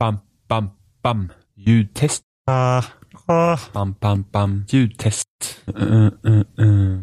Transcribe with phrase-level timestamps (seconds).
[0.00, 0.70] Bam, bam,
[1.02, 1.28] bam.
[1.56, 2.22] Ljudtest.
[2.46, 2.84] Ah,
[3.26, 3.58] ah.
[3.72, 4.64] Bam, bam, bam.
[4.70, 5.28] Ljudtest.
[5.66, 7.02] Uh, uh, uh.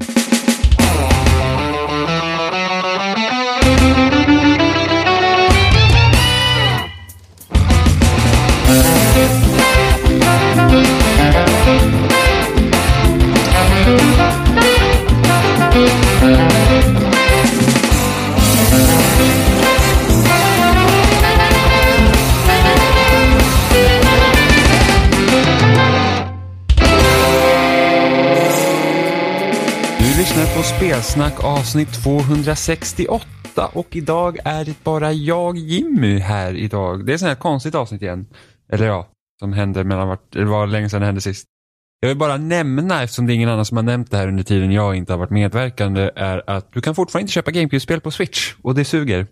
[15.71, 16.54] Du
[30.25, 33.25] lyssnar på Spelsnack avsnitt 268
[33.73, 37.05] och idag är det bara jag Jimmy här idag.
[37.05, 38.27] Det är ett sånt här konstigt avsnitt igen.
[38.71, 41.45] Eller ja, som hände mellan vart, det var länge sedan det hände sist.
[41.99, 44.43] Jag vill bara nämna, eftersom det är ingen annan som har nämnt det här under
[44.43, 48.11] tiden jag inte har varit medverkande, är att du kan fortfarande inte köpa GameCube-spel på
[48.11, 49.27] Switch och det suger.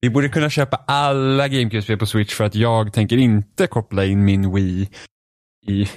[0.00, 4.24] Vi borde kunna köpa alla GameCube-spel på Switch för att jag tänker inte koppla in
[4.24, 4.88] min Wii
[5.66, 5.88] i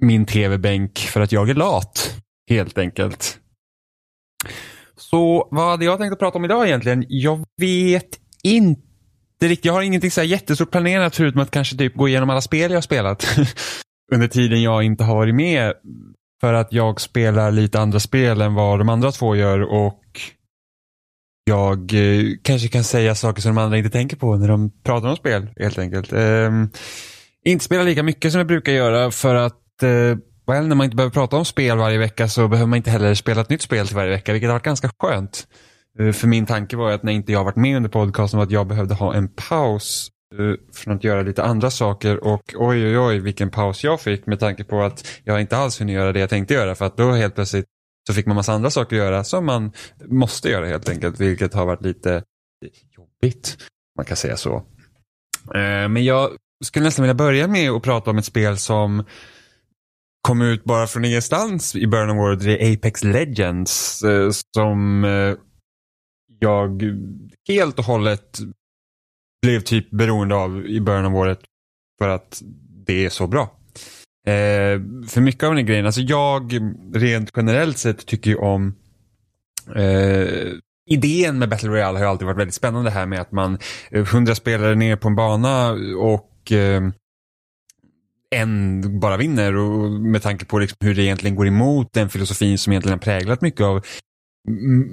[0.00, 2.23] min tv-bänk för att jag är lat.
[2.50, 3.38] Helt enkelt.
[4.96, 7.04] Så vad hade jag tänkt att prata om idag egentligen?
[7.08, 8.82] Jag vet inte
[9.42, 9.64] riktigt.
[9.64, 12.70] Jag har ingenting så här jättestort planerat förutom att kanske typ gå igenom alla spel
[12.70, 13.26] jag har spelat
[14.12, 15.72] under tiden jag inte har varit med.
[16.40, 20.20] För att jag spelar lite andra spel än vad de andra två gör och
[21.44, 25.08] jag eh, kanske kan säga saker som de andra inte tänker på när de pratar
[25.08, 26.12] om spel helt enkelt.
[26.12, 26.70] Ehm,
[27.44, 30.96] inte spela lika mycket som jag brukar göra för att eh, well, när man inte
[30.96, 33.86] behöver prata om spel varje vecka så behöver man inte heller spela ett nytt spel
[33.86, 35.46] till varje vecka, vilket har varit ganska skönt.
[35.98, 38.44] Eh, för min tanke var ju att när inte jag varit med under podcasten var
[38.44, 42.86] att jag behövde ha en paus eh, från att göra lite andra saker och oj
[42.86, 46.12] oj oj vilken paus jag fick med tanke på att jag inte alls hunnit göra
[46.12, 47.66] det jag tänkte göra för att då helt plötsligt
[48.06, 49.72] så fick man massa andra saker att göra som man
[50.04, 52.22] måste göra helt enkelt vilket har varit lite
[52.96, 53.56] jobbigt.
[53.96, 54.54] Man kan säga så.
[55.54, 56.30] Eh, men jag
[56.64, 59.04] skulle nästan vilja börja med att prata om ett spel som
[60.24, 62.40] kom ut bara från ingenstans i början av året.
[62.40, 65.34] Det är Apex Legends eh, som eh,
[66.40, 66.82] jag
[67.48, 68.38] helt och hållet
[69.42, 71.40] blev typ beroende av i början av året
[71.98, 72.42] för att
[72.86, 73.42] det är så bra.
[74.26, 76.58] Eh, för mycket av den här grejen, alltså jag
[76.94, 78.74] rent generellt sett tycker ju om
[79.74, 80.52] eh,
[80.90, 83.58] idén med Battle Royale har ju alltid varit väldigt spännande här med att man
[83.90, 86.82] eh, 100 spelare ner på en bana och eh,
[88.34, 92.58] en bara vinner och med tanke på liksom hur det egentligen går emot den filosofin
[92.58, 93.84] som egentligen har präglat mycket av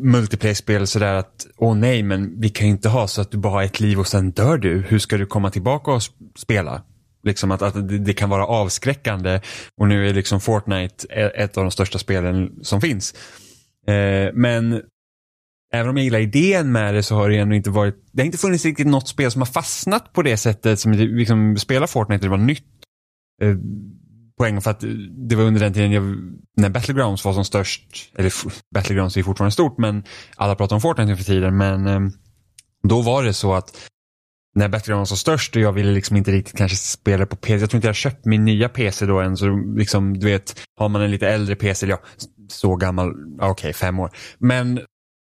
[0.02, 3.53] multiplayer-spel sådär att åh nej men vi kan ju inte ha så att du bara
[3.53, 4.81] har ett liv och sen dör du.
[4.88, 6.01] Hur ska du komma tillbaka och
[6.38, 6.81] spela?
[7.24, 9.41] Liksom att, att det, kan vara avskräckande
[9.78, 13.13] och nu är liksom Fortnite e-, ett av de största spelen som finns.
[13.88, 14.81] Eh, men
[15.74, 18.25] även om jag gillar idén med det så har det ändå inte varit, det har
[18.25, 22.25] inte funnits riktigt något spel som har fastnat på det sättet som liksom spela Fortnite,
[22.25, 22.66] det var nytt
[23.41, 23.56] eh,
[24.38, 24.90] poäng för att eh,
[25.29, 26.03] det var under den tiden jag,
[26.57, 28.34] när Battlegrounds var som störst, eller
[28.74, 30.03] Battlegrounds är fortfarande stort men
[30.35, 32.00] alla pratar om Fortnite nu för tiden men eh,
[32.84, 33.90] då var det så att
[34.56, 37.69] när Battlegrounds var störst och jag ville liksom inte riktigt kanske spela på PC, jag
[37.69, 41.01] tror inte jag köpt min nya PC då än så liksom du vet, har man
[41.01, 42.01] en lite äldre PC, eller ja,
[42.50, 44.80] så gammal, okej, okej fem år, men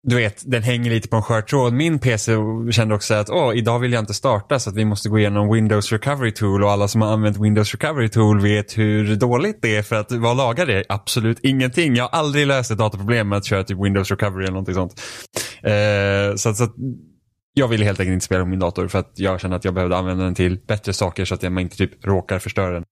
[0.08, 1.72] du vet, den hänger lite på en skör tråd.
[1.72, 2.32] Min PC
[2.70, 5.52] kände också att åh, idag vill jag inte starta så att vi måste gå igenom
[5.52, 9.76] Windows Recovery Tool och alla som har använt Windows Recovery Tool vet hur dåligt det
[9.76, 10.84] är för att vad lagar det?
[10.88, 11.94] Absolut ingenting.
[11.96, 15.00] Jag har aldrig löst ett dataproblem med att köra typ Windows Recovery eller någonting sånt.
[15.62, 16.74] Eh, så, att- så att
[17.54, 19.74] jag ville helt enkelt inte spela på min dator för att jag kände att jag
[19.74, 22.84] behövde använda den till bättre saker så att jag inte typ råkar förstöra den.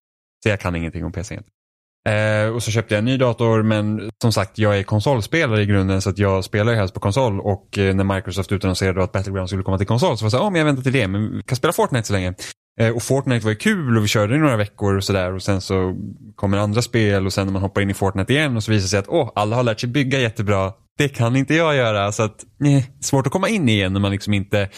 [0.42, 1.40] Så jag kan ingenting om PC.
[2.06, 5.66] Eh, och så köpte jag en ny dator men som sagt jag är konsolspelare i
[5.66, 9.12] grunden så att jag spelar ju helst på konsol och eh, när Microsoft utannonserade att
[9.12, 11.08] Battleground skulle komma till konsol så var jag såhär, ja men jag väntar till det
[11.08, 12.34] men vi kan spela Fortnite så länge.
[12.80, 15.42] Eh, och Fortnite var ju kul och vi körde i några veckor och sådär och
[15.42, 15.96] sen så
[16.34, 18.82] kommer andra spel och sen när man hoppar in i Fortnite igen och så visar
[18.82, 20.72] det sig att åh, alla har lärt sig bygga jättebra.
[20.98, 24.10] Det kan inte jag göra så att nej, svårt att komma in igen när man
[24.10, 24.68] liksom inte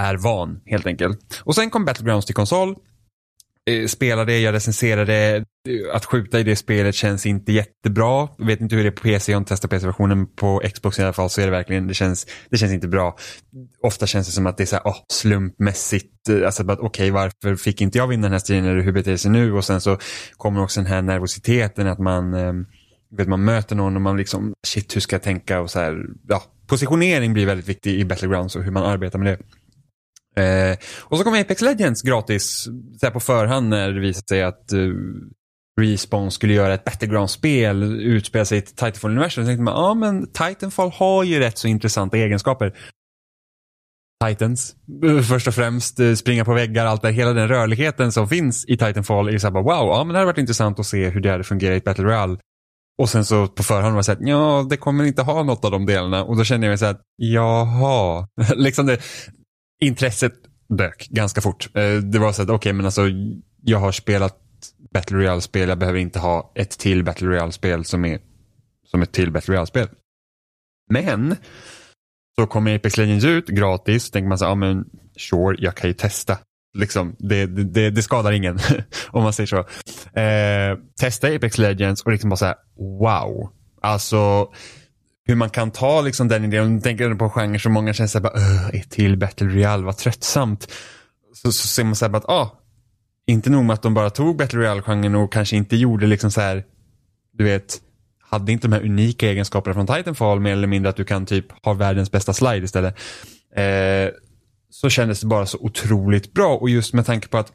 [0.00, 1.42] är van helt enkelt.
[1.44, 2.76] Och sen kom Battlegrounds till konsol
[3.68, 5.12] eh, spelade, jag recenserade.
[5.12, 5.44] det.
[5.92, 8.28] Att skjuta i det spelet känns inte jättebra.
[8.38, 10.26] Jag vet inte hur det är på PC, jag har inte testat PC-versionen.
[10.26, 13.16] På Xbox i alla fall så är det verkligen, det känns, det känns inte bra.
[13.82, 16.28] Ofta känns det som att det är så här, oh, slumpmässigt.
[16.28, 19.10] Eh, alltså att okej, varför fick inte jag vinna den här striden eller hur beter
[19.10, 19.52] det sig nu?
[19.52, 19.98] Och sen så
[20.36, 22.52] kommer också den här nervositeten att man, eh,
[23.16, 26.04] vet, man möter någon och man liksom, shit hur ska jag tänka och så här,
[26.28, 26.42] ja.
[26.66, 29.38] Positionering blir väldigt viktig i Battlegrounds och hur man arbetar med det.
[30.38, 32.68] Eh, och så kom Apex Legends gratis
[33.00, 34.78] så här på förhand när det visade sig att eh,
[35.80, 39.44] Respawn skulle göra ett Battleground-spel, utspela sig i ett Titanfall-universum.
[39.44, 42.74] Så tänkte man, ja men Titanfall har ju rätt så intressanta egenskaper.
[44.26, 44.76] Titans.
[45.04, 48.64] Eh, först och främst eh, springa på väggar, allt det Hela den rörligheten som finns
[48.68, 51.08] i Titanfall är så här bara, wow, ja men det hade varit intressant att se
[51.08, 52.38] hur det hade fungerat i ett Battle Royale.
[53.02, 55.64] Och sen så på förhand var det så här, ja det kommer inte ha något
[55.64, 56.24] av de delarna.
[56.24, 58.28] Och då känner jag mig så här, jaha.
[58.56, 58.98] liksom det,
[59.80, 60.34] intresset
[60.68, 61.68] dök ganska fort.
[61.74, 63.02] Eh, det var så att, okej okay, men alltså
[63.62, 64.38] jag har spelat
[64.92, 68.20] Battle Royale-spel, jag behöver inte ha ett till Battle Royale-spel som är
[68.86, 69.88] som ett till Battle Royale-spel.
[70.90, 71.36] Men
[72.40, 74.84] så kommer Apex Legends ut gratis, så tänker man så ja men
[75.16, 76.38] sure, jag kan ju testa.
[76.78, 78.58] Liksom, det, det, det skadar ingen,
[79.08, 79.58] om man säger så.
[80.20, 83.52] Eh, testa Apex Legends och liksom bara så här, wow.
[83.82, 84.52] Alltså,
[85.28, 88.18] hur man kan ta liksom den idén, om tänker på genre som många känner så
[88.18, 90.72] här, ett öh, till Battle Royale, vad tröttsamt.
[91.34, 92.60] Så, så ser man så här, att, ah,
[93.26, 96.40] inte nog med att de bara tog Battle Royale-genren och kanske inte gjorde liksom så
[96.40, 96.64] här,
[97.32, 97.80] du vet,
[98.20, 101.64] hade inte de här unika egenskaperna från Titanfall mer eller mindre att du kan typ
[101.64, 102.94] ha världens bästa slide istället.
[103.56, 104.10] Eh,
[104.70, 107.52] så kändes det bara så otroligt bra och just med tanke på att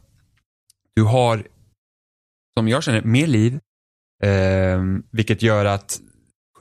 [0.96, 1.48] du har,
[2.58, 3.60] som jag känner, mer liv.
[4.24, 4.82] Eh,
[5.12, 6.00] vilket gör att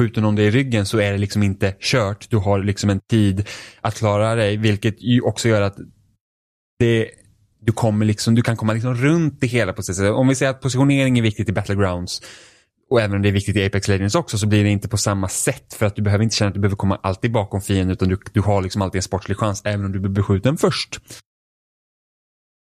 [0.03, 2.31] skjuter någon dig i ryggen så är det liksom inte kört.
[2.31, 3.49] Du har liksom en tid
[3.81, 5.77] att klara dig vilket ju också gör att
[6.79, 7.11] det
[7.61, 10.11] du, kommer liksom, du kan komma liksom runt det hela på sätt.
[10.11, 12.23] Om vi säger att positionering är viktigt i Battlegrounds
[12.91, 14.97] och även om det är viktigt i Apex Legends också så blir det inte på
[14.97, 17.91] samma sätt för att du behöver inte känna att du behöver komma alltid bakom fienden
[17.91, 21.01] utan du, du har liksom alltid en sportslig chans även om du blir beskjuten först.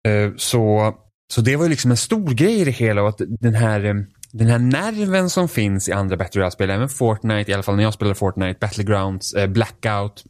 [0.08, 0.94] Eh, så,
[1.32, 3.84] så det var ju liksom en stor grej i det hela och att den här,
[3.84, 3.94] eh,
[4.32, 7.82] den här nerven som finns i andra Battle Royale-spel, även Fortnite, i alla fall när
[7.82, 10.24] jag spelade Fortnite, Battlegrounds, eh, Blackout,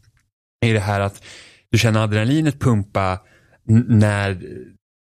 [0.60, 1.22] är det här att
[1.70, 3.20] du känner adrenalinet pumpa
[3.88, 4.40] när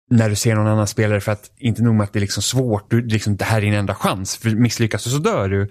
[0.10, 2.44] när du ser någon annan spelare för att inte nog med att det är liksom
[2.44, 4.36] svårt, du, liksom, det här är din enda chans.
[4.38, 5.70] För misslyckas du så dör du.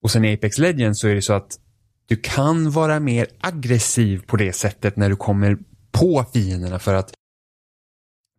[0.00, 1.58] Och sen i Apex Legends så är det så att
[2.06, 5.58] du kan vara mer aggressiv på det sättet när du kommer
[5.92, 7.12] på fienderna för att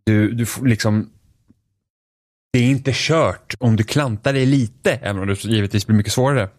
[0.03, 1.12] du, du liksom
[2.53, 6.13] det är inte kört om du klantar dig lite, även om det givetvis blir mycket
[6.13, 6.49] svårare.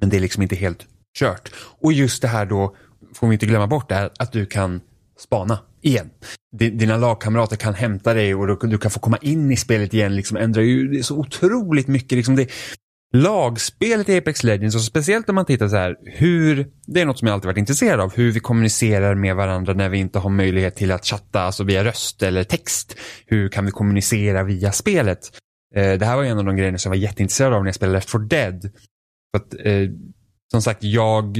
[0.00, 0.86] Men det är liksom inte helt
[1.18, 1.50] kört.
[1.54, 2.76] Och just det här då,
[3.14, 4.80] får vi inte glömma bort det här, att du kan
[5.18, 6.10] spana igen.
[6.56, 10.16] Dina lagkamrater kan hämta dig och du kan få komma in i spelet igen.
[10.16, 12.12] Liksom ändrar ju så otroligt mycket.
[12.12, 12.50] Liksom det,
[13.12, 17.18] lagspelet i Apex Legends och speciellt om man tittar så här hur, det är något
[17.18, 20.30] som jag alltid varit intresserad av, hur vi kommunicerar med varandra när vi inte har
[20.30, 22.96] möjlighet till att chatta alltså via röst eller text.
[23.26, 25.18] Hur kan vi kommunicera via spelet?
[25.74, 27.74] Eh, det här var en av de grejerna som jag var jätteintresserad av när jag
[27.74, 28.70] spelade Left 4 Dead.
[29.32, 29.90] För att, eh,
[30.50, 31.38] som sagt, jag,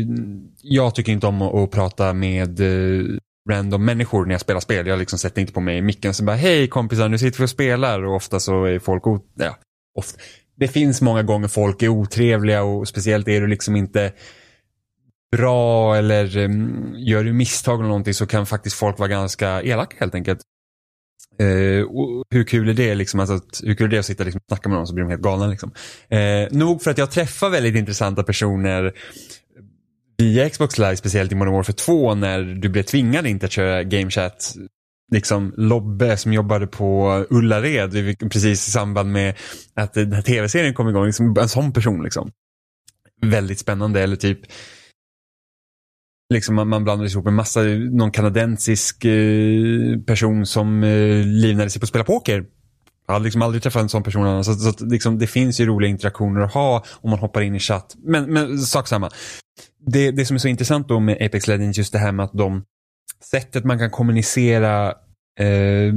[0.62, 3.04] jag tycker inte om att, att prata med eh,
[3.50, 4.86] random människor när jag spelar spel.
[4.86, 7.50] Jag liksom sätter inte på mig micken och bara hej kompisar nu sitter vi och
[7.50, 9.02] spelar och ofta så är folk
[9.34, 9.56] ja,
[9.98, 10.18] ofta.
[10.60, 14.12] Det finns många gånger folk är otrevliga och speciellt är du liksom inte
[15.36, 19.96] bra eller um, gör du misstag eller någonting så kan faktiskt folk vara ganska elaka
[20.00, 20.40] helt enkelt.
[21.42, 21.86] Uh,
[22.30, 24.68] hur kul är det liksom, alltså, hur kul är det att sitta liksom, och snacka
[24.68, 25.72] med någon så blir de helt galna liksom.
[26.14, 28.92] Uh, nog för att jag träffar väldigt intressanta personer
[30.18, 33.82] via Xbox Live, speciellt i Modern Warfare 2 när du blev tvingad inte att köra
[33.82, 34.54] Game Chat.
[35.10, 39.34] Liksom Lobbe som jobbade på Ullared precis i samband med
[39.74, 41.06] att den här tv-serien kom igång.
[41.06, 42.30] Liksom en sån person liksom.
[43.22, 44.40] Väldigt spännande eller typ
[46.34, 47.60] Liksom man, man blandades ihop med massa,
[47.90, 52.44] någon kanadensisk eh, person som eh, livnade sig på att spela poker.
[53.06, 54.46] Jag hade liksom aldrig träffat en sån person annars.
[54.46, 57.58] Så, så liksom, det finns ju roliga interaktioner att ha om man hoppar in i
[57.58, 57.96] chatt.
[57.98, 59.10] Men, men sak samma
[59.86, 62.32] det, det som är så intressant då med Apex Legends just det här med att
[62.32, 62.64] de
[63.24, 64.88] sättet man kan kommunicera
[65.40, 65.94] eh,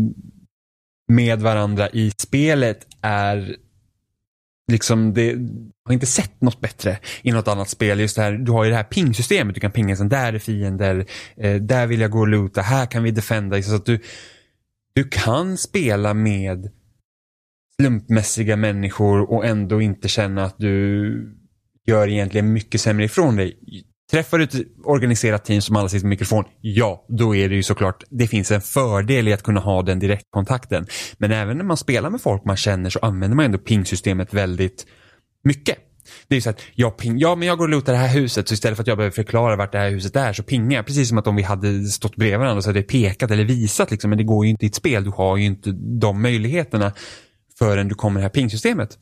[1.08, 3.56] med varandra i spelet är
[4.72, 5.38] liksom det
[5.86, 8.00] har inte sett något bättre i något annat spel.
[8.00, 9.56] Just det här, du har ju det här pingsystemet.
[9.56, 11.06] Du kan pinga sen där är fiender,
[11.38, 13.62] eh, där vill jag gå och loota, här kan vi defenda.
[13.62, 14.00] Så att du,
[14.96, 16.72] du kan spela med
[17.80, 21.38] slumpmässiga människor och ändå inte känna att du
[21.86, 23.60] gör egentligen mycket sämre ifrån dig.
[24.14, 27.64] Träffar du ett organiserat team som alla sitter med mikrofon, ja, då är det ju
[27.64, 30.88] såklart, det finns en fördel i att kunna ha den direktkontakten.
[31.18, 34.86] Men även när man spelar med folk man känner så använder man ändå pingsystemet väldigt
[35.44, 35.78] mycket.
[36.28, 38.20] Det är ju så att jag ping, ja men jag går och lootar det här
[38.20, 40.76] huset så istället för att jag behöver förklara vart det här huset är så pingar
[40.76, 40.86] jag.
[40.86, 43.92] Precis som att om vi hade stått bredvid varandra så hade jag pekat eller visat
[43.92, 44.10] liksom.
[44.10, 45.04] Men det går ju inte i ett spel.
[45.04, 46.94] Du har ju inte de möjligheterna
[47.60, 48.98] förrän du kommer det här pingsystemet.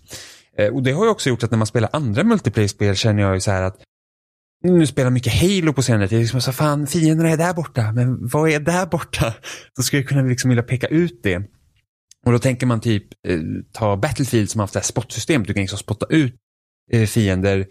[0.57, 3.33] Eh, och det har ju också gjort att när man spelar andra multiplayer-spel känner jag
[3.33, 3.77] ju så här att
[4.63, 6.19] nu spelar mycket Halo på senare tid.
[6.19, 9.33] Liksom så fan, fienderna är där borta, men vad är där borta?
[9.77, 11.37] Då skulle jag kunna liksom vilja peka ut det.
[12.25, 13.39] Och då tänker man typ eh,
[13.71, 15.47] ta Battlefield som har haft det här spottsystemet.
[15.47, 16.35] Du kan liksom spotta ut
[16.91, 17.65] eh, fiender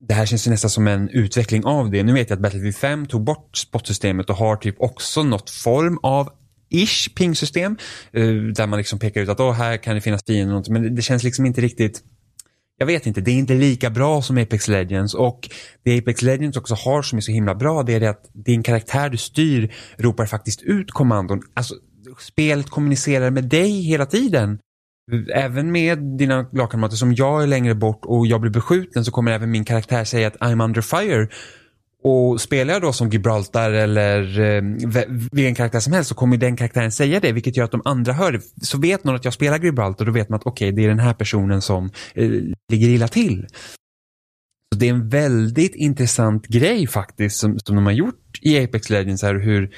[0.00, 2.02] det här känns ju nästan som en utveckling av det.
[2.02, 5.98] Nu vet jag att Battlefield 5 tog bort spotsystemet och har typ också något form
[6.02, 6.28] av
[6.70, 7.76] ish ping-system.
[8.12, 10.72] Eh, där man liksom pekar ut att oh, här kan det finnas fiender.
[10.72, 12.02] Men det, det känns liksom inte riktigt
[12.78, 15.50] jag vet inte, det är inte lika bra som Apex Legends och
[15.84, 18.62] det Apex Legends också har som är så himla bra det är det att din
[18.62, 21.42] karaktär du styr ropar faktiskt ut kommandon.
[21.54, 21.74] Alltså
[22.18, 24.58] spelet kommunicerar med dig hela tiden.
[25.34, 29.32] Även med dina lagkamrater som jag är längre bort och jag blir beskjuten så kommer
[29.32, 31.28] även min karaktär säga att I'm under fire.
[32.02, 34.62] Och spelar jag då som Gibraltar eller eh,
[35.32, 38.12] vilken karaktär som helst så kommer den karaktären säga det vilket gör att de andra
[38.12, 38.40] hör det.
[38.62, 40.88] Så vet någon att jag spelar Gibraltar då vet man att okej okay, det är
[40.88, 42.30] den här personen som eh,
[42.72, 43.46] ligger illa till.
[44.72, 48.90] Så Det är en väldigt intressant grej faktiskt som, som de har gjort i Apex
[48.90, 49.74] Legends här hur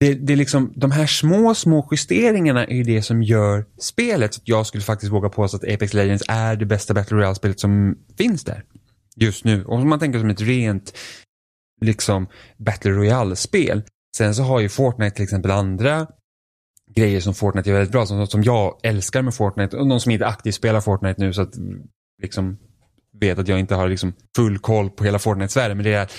[0.00, 4.34] det, det är liksom, de här små, små justeringarna är det som gör spelet.
[4.34, 7.98] Så jag skulle faktiskt våga påstå att Apex Legends är det bästa Battle Royale-spelet som
[8.18, 8.64] finns där
[9.20, 9.64] just nu.
[9.64, 10.92] Och om man tänker som ett rent
[11.80, 13.82] liksom Battle Royale-spel.
[14.16, 16.06] Sen så har ju Fortnite till exempel andra
[16.94, 18.06] grejer som Fortnite är väldigt bra.
[18.06, 19.76] Som, som jag älskar med Fortnite.
[19.76, 21.54] Och någon som inte aktivt spelar Fortnite nu så att
[22.22, 22.58] liksom
[23.20, 25.76] vet att jag inte har liksom full koll på hela Fortnite-sfären.
[25.76, 26.12] Men det är att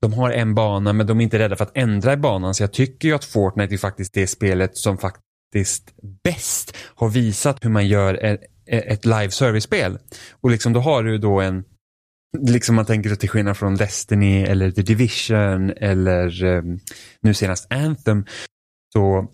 [0.00, 2.54] de har en bana men de är inte rädda för att ändra i banan.
[2.54, 7.64] Så jag tycker ju att Fortnite är faktiskt det spelet som faktiskt bäst har visat
[7.64, 9.98] hur man gör ett, ett live service-spel.
[10.40, 11.64] Och liksom då har du då en
[12.38, 16.80] liksom man tänker till skillnad från Destiny eller The Division eller um,
[17.20, 18.26] nu senast Anthem.
[18.92, 19.30] Så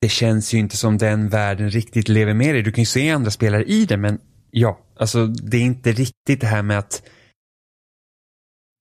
[0.00, 2.62] det känns ju inte som den världen riktigt lever med dig.
[2.62, 4.18] Du kan ju se andra spelare i det men
[4.50, 7.02] ja, alltså det är inte riktigt det här med att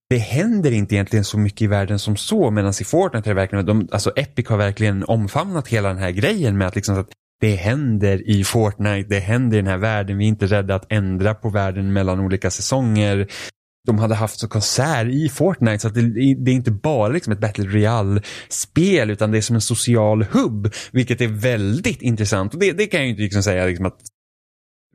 [0.09, 3.41] det händer inte egentligen så mycket i världen som så medan i Fortnite är det
[3.41, 7.09] verkligen, de, alltså Epic har verkligen omfamnat hela den här grejen med att liksom att
[7.41, 10.17] det händer i Fortnite, det händer i den här världen.
[10.17, 13.27] Vi är inte rädda att ändra på världen mellan olika säsonger.
[13.87, 17.33] De hade haft så konsert i Fortnite så att det, det är inte bara liksom
[17.33, 20.73] ett Battle Royale-spel utan det är som en social hubb.
[20.91, 23.99] Vilket är väldigt intressant och det, det kan jag ju inte liksom säga liksom att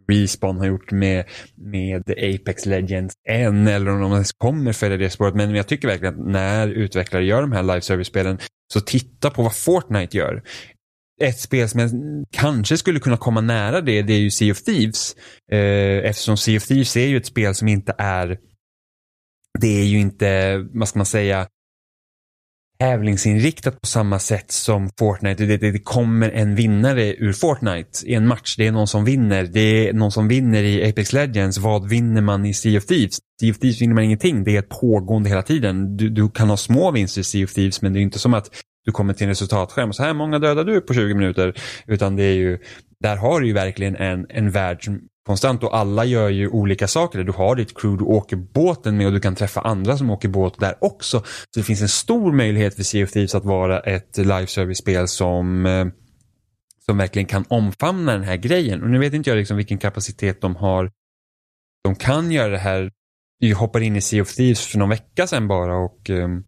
[0.08, 5.10] Respawn har gjort med, med Apex Legends än eller om de ens kommer följa det
[5.10, 5.34] spåret.
[5.34, 8.38] Men jag tycker verkligen att när utvecklare gör de här live service-spelen
[8.72, 10.42] så titta på vad Fortnite gör
[11.20, 11.90] ett spel som jag
[12.30, 15.16] kanske skulle kunna komma nära det, det är ju Sea of Thieves.
[15.52, 18.38] Eh, eftersom Sea of Thieves är ju ett spel som inte är,
[19.60, 21.46] det är ju inte, vad ska man säga,
[22.80, 25.46] tävlingsinriktat på samma sätt som Fortnite.
[25.46, 28.54] Det, det, det, kommer en vinnare ur Fortnite i en match.
[28.56, 29.44] Det är någon som vinner.
[29.44, 31.58] Det är någon som vinner i Apex Legends.
[31.58, 33.18] Vad vinner man i Sea of Thieves?
[33.40, 34.44] Sea of Thieves vinner man ingenting.
[34.44, 35.96] Det är ett pågående hela tiden.
[35.96, 38.34] Du, du kan ha små vinster i Sea of Thieves men det är inte som
[38.34, 38.50] att
[38.84, 41.54] du kommer till en resultatskärm och så här många dödar du på 20 minuter.
[41.86, 42.58] Utan det är ju,
[43.00, 46.88] där har du ju verkligen en, en värld som konstant och alla gör ju olika
[46.88, 47.24] saker.
[47.24, 50.28] Du har ditt crew du åker båten med och du kan träffa andra som åker
[50.28, 51.20] båt där också.
[51.20, 55.08] Så det finns en stor möjlighet för Sea of Thieves att vara ett live service-spel
[55.08, 55.86] som eh,
[56.90, 58.82] som verkligen kan omfamna den här grejen.
[58.82, 60.90] Och nu vet inte jag liksom vilken kapacitet de har.
[61.84, 62.90] De kan göra det här.
[63.38, 66.44] Vi hoppade in i Sea of Thieves för någon vecka sedan bara och um,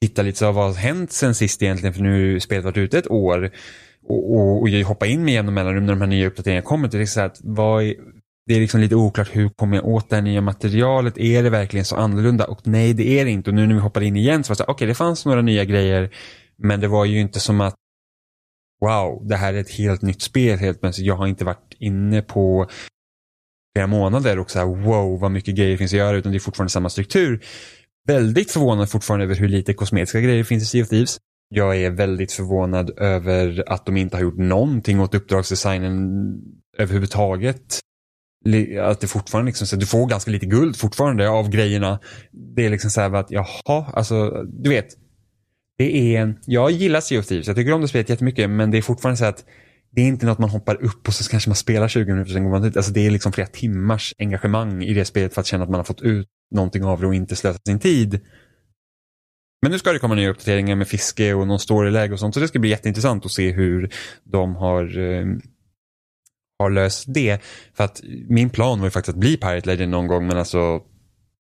[0.00, 2.98] titta lite så vad har hänt sen sist egentligen för nu har spelet varit ute
[2.98, 3.50] ett år.
[4.08, 6.88] Och, och, och jag hoppar in med jämna mellanrum när de här nya uppdateringarna kommer.
[6.88, 7.94] Det är, liksom så att, vad är,
[8.46, 11.18] det är liksom lite oklart hur kommer jag åt det här nya materialet?
[11.18, 12.44] Är det verkligen så annorlunda?
[12.44, 13.50] Och nej, det är det inte.
[13.50, 15.26] Och nu när vi hoppar in igen så var det så okej, okay, det fanns
[15.26, 16.10] några nya grejer.
[16.56, 17.74] Men det var ju inte som att
[18.80, 21.06] wow, det här är ett helt nytt spel helt plötsligt.
[21.06, 22.66] Jag har inte varit inne på
[23.76, 26.16] flera månader och så här wow, vad mycket grejer finns att göra.
[26.16, 27.40] Utan det är fortfarande samma struktur
[28.06, 31.18] väldigt förvånad fortfarande över hur lite kosmetiska grejer finns i Sea of Thieves.
[31.48, 35.94] Jag är väldigt förvånad över att de inte har gjort någonting åt uppdragsdesignen
[36.78, 37.80] överhuvudtaget.
[38.82, 42.00] Att det fortfarande liksom, så du får ganska lite guld fortfarande av grejerna.
[42.56, 44.86] Det är liksom så här att jaha, alltså du vet.
[45.78, 48.78] Det är, jag gillar Sea of Thieves, jag tycker om det spelet jättemycket men det
[48.78, 49.44] är fortfarande så att
[49.90, 52.44] det är inte något man hoppar upp och så kanske man spelar 20 minuter sen
[52.44, 52.76] går man ut.
[52.76, 55.78] Alltså det är liksom flera timmars engagemang i det spelet för att känna att man
[55.78, 58.20] har fått ut någonting av det och inte slösat sin tid.
[59.62, 62.40] Men nu ska det komma nya uppdateringar med fiske och någon storyläge och sånt så
[62.40, 63.92] det ska bli jätteintressant att se hur
[64.24, 65.26] de har, eh,
[66.58, 67.42] har löst det.
[67.74, 70.82] För att min plan var ju faktiskt att bli Pirate Legend någon gång men alltså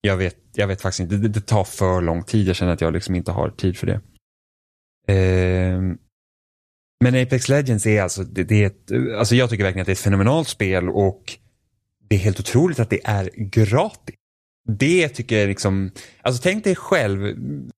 [0.02, 2.48] jag vet, jag vet faktiskt inte, det, det tar för lång tid.
[2.48, 4.02] Jag känner att jag liksom inte har tid för det.
[5.14, 5.82] Eh,
[7.04, 9.92] men Apex Legends är alltså, det, det är ett, alltså jag tycker verkligen att det
[9.92, 11.38] är ett fenomenalt spel och
[12.10, 14.16] det är helt otroligt att det är gratis.
[14.68, 15.92] Det tycker jag liksom,
[16.22, 17.36] alltså tänk dig själv,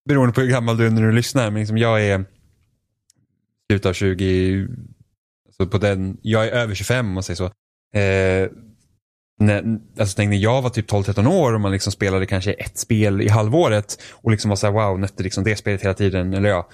[0.10, 2.26] beroende på hur gammal du är när du lyssnar, men liksom jag är
[3.72, 4.68] slutet av 20,
[5.48, 7.46] alltså på den, jag är över 25 om man säger så.
[8.00, 8.50] Eh,
[9.40, 12.78] när, alltså tänk när jag var typ 12-13 år och man liksom spelade kanske ett
[12.78, 16.34] spel i halvåret och liksom var så här, wow, nötte liksom det spelet hela tiden.
[16.34, 16.70] Eller ja,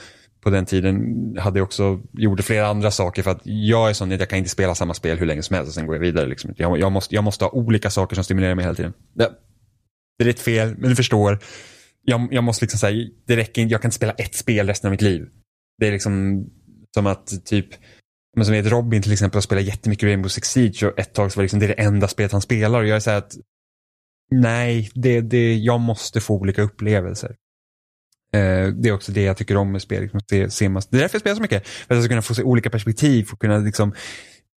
[0.47, 4.11] på den tiden hade jag också, gjorde flera andra saker för att jag är sån
[4.11, 6.01] att jag kan inte spela samma spel hur länge som helst och sen går jag
[6.01, 6.25] vidare.
[6.25, 6.53] Liksom.
[6.57, 8.93] Jag, jag, måste, jag måste ha olika saker som stimulerar mig hela tiden.
[9.13, 9.31] Det,
[10.17, 11.39] det är ett fel, men du förstår.
[12.03, 14.87] Jag, jag måste liksom säga, det räcker inte, jag kan inte spela ett spel resten
[14.87, 15.27] av mitt liv.
[15.77, 16.45] Det är liksom
[16.93, 17.67] som att typ
[18.35, 21.31] men som vet Robin till exempel har spelat jättemycket Rainbow Six Siege och ett tag
[21.31, 23.37] så var liksom det, det enda spelet han spelar och jag är så att
[24.31, 27.35] nej, det, det, jag måste få olika upplevelser.
[28.33, 30.01] Eh, det är också det jag tycker om med spel.
[30.01, 31.67] Liksom, se, se det är därför jag spelar så mycket.
[31.67, 33.23] För att jag ska kunna få se olika perspektiv.
[33.23, 33.93] För kunna, liksom,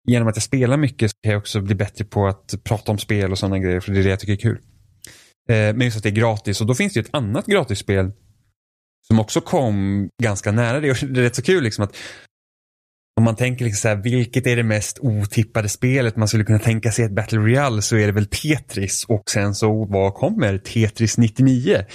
[0.08, 2.98] genom att jag spelar mycket så kan jag också bli bättre på att prata om
[2.98, 3.80] spel och sådana grejer.
[3.80, 4.60] För det är det jag tycker är kul.
[5.50, 8.12] Eh, men just att det är gratis och då finns det ju ett annat gratisspel
[9.08, 10.92] som också kom ganska nära det.
[10.92, 11.96] Och det är rätt så kul liksom att
[13.20, 16.60] om man tänker liksom så här, vilket är det mest otippade spelet man skulle kunna
[16.60, 20.58] tänka sig ett Battle Royale så är det väl Tetris och sen så vad kommer
[20.58, 21.86] Tetris 99?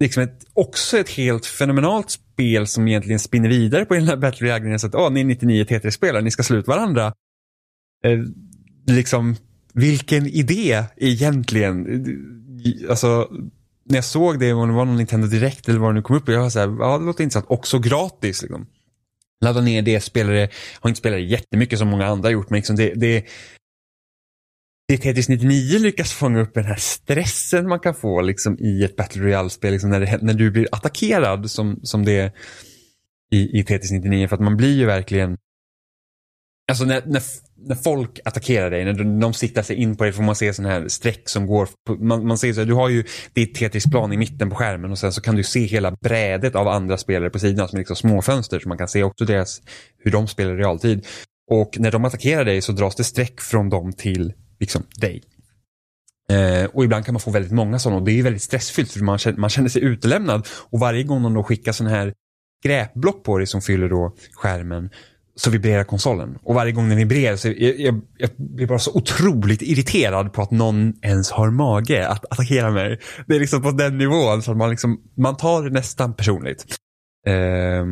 [0.00, 4.46] Liksom ett, också ett helt fenomenalt spel som egentligen spinner vidare på den här Battle
[4.46, 4.78] Royale.
[4.78, 7.12] Så att oh, ni är 99 Tetris-spelare, ni ska slå ut varandra.
[8.04, 8.18] Eh,
[8.86, 9.36] liksom,
[9.72, 12.04] vilken idé egentligen?
[12.88, 13.28] Alltså,
[13.84, 16.16] när jag såg det, om det var någon Nintendo Direkt eller vad det nu kom
[16.16, 18.42] upp, jag var så här, ja det låter intressant, också gratis.
[18.42, 18.66] Liksom.
[19.40, 20.48] Ladda ner det, spelare,
[20.80, 23.24] har inte spelat det jättemycket som många andra gjort, men liksom det, det
[24.88, 29.22] Tetris 99 lyckas fånga upp den här stressen man kan få liksom, i ett Battle
[29.22, 32.32] Royale-spel, liksom, när, när du blir attackerad som, som det är
[33.32, 35.36] i, i Tetris 99, för att man blir ju verkligen
[36.68, 37.22] Alltså när, när,
[37.56, 40.52] när folk attackerar dig, när de, de siktar sig in på dig får man se
[40.52, 41.68] sådana här streck som går.
[41.86, 44.90] På, man, man ser så här, du har ju ditt Tetris-plan i mitten på skärmen
[44.90, 47.80] och sen så kan du se hela brädet av andra spelare på sidan som är
[47.80, 49.62] liksom små fönster så man kan se också deras,
[49.98, 51.06] hur de spelar i realtid.
[51.50, 55.22] Och när de attackerar dig så dras det streck från dem till liksom dig.
[56.30, 59.00] Eh, och ibland kan man få väldigt många sådana och det är väldigt stressfyllt för
[59.00, 60.48] man känner, man känner sig utelämnad.
[60.70, 62.14] Och varje gång de då skickar sådana här
[62.64, 64.90] skräpblock på dig som fyller då skärmen
[65.36, 66.38] så vibrerar konsolen.
[66.42, 70.42] Och varje gång den vibrerar så jag, jag, jag, blir bara så otroligt irriterad på
[70.42, 73.00] att någon ens har mage att attackera mig.
[73.26, 76.64] Det är liksom på den nivån så att man, liksom, man tar det nästan personligt.
[77.26, 77.86] Eh,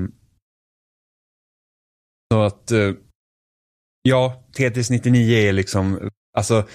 [2.33, 2.93] så att, eh,
[4.03, 6.69] ja, Tetris 99 är liksom, alltså,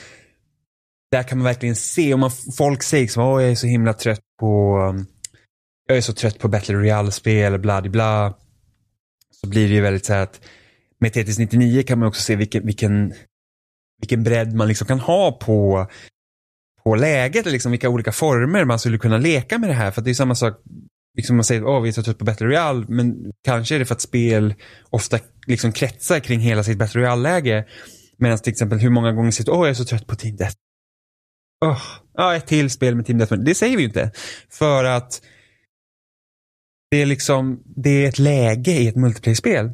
[1.11, 3.93] där kan man verkligen se, om man, folk säger liksom, åh jag är så himla
[3.93, 5.05] trött på, um,
[5.87, 8.33] jag är så trött på Battle Royale-spel, bla bla
[9.41, 10.41] så blir det ju väldigt så här att
[10.99, 13.13] med Tetris 99 kan man också se vilken, vilken,
[14.01, 15.87] vilken bredd man liksom kan ha på,
[16.83, 19.91] på läget, liksom vilka olika former man skulle kunna leka med det här.
[19.91, 20.53] För det är samma sak,
[21.17, 23.85] liksom man säger att vi är så trött på Battle Royale, men kanske är det
[23.85, 24.53] för att spel
[24.89, 27.65] ofta liksom kretsar kring hela sitt Battle Royale-läge.
[28.19, 30.55] Medan till exempel hur många gånger sitter åh jag är så trött på Team Death.
[31.65, 31.81] Oh,
[32.13, 33.33] ja, ett till spel med Team Death.
[33.33, 34.11] Det säger vi ju inte.
[34.49, 35.21] För att
[36.91, 39.65] det är liksom, det är ett läge i ett multiplayer-spel.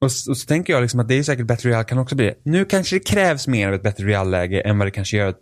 [0.00, 2.24] Och, och, så tänker jag liksom att det är säkert Battle Royale kan också bli
[2.24, 2.34] det.
[2.44, 5.34] Nu kanske det krävs mer av ett Battle Royale-läge än vad det kanske gör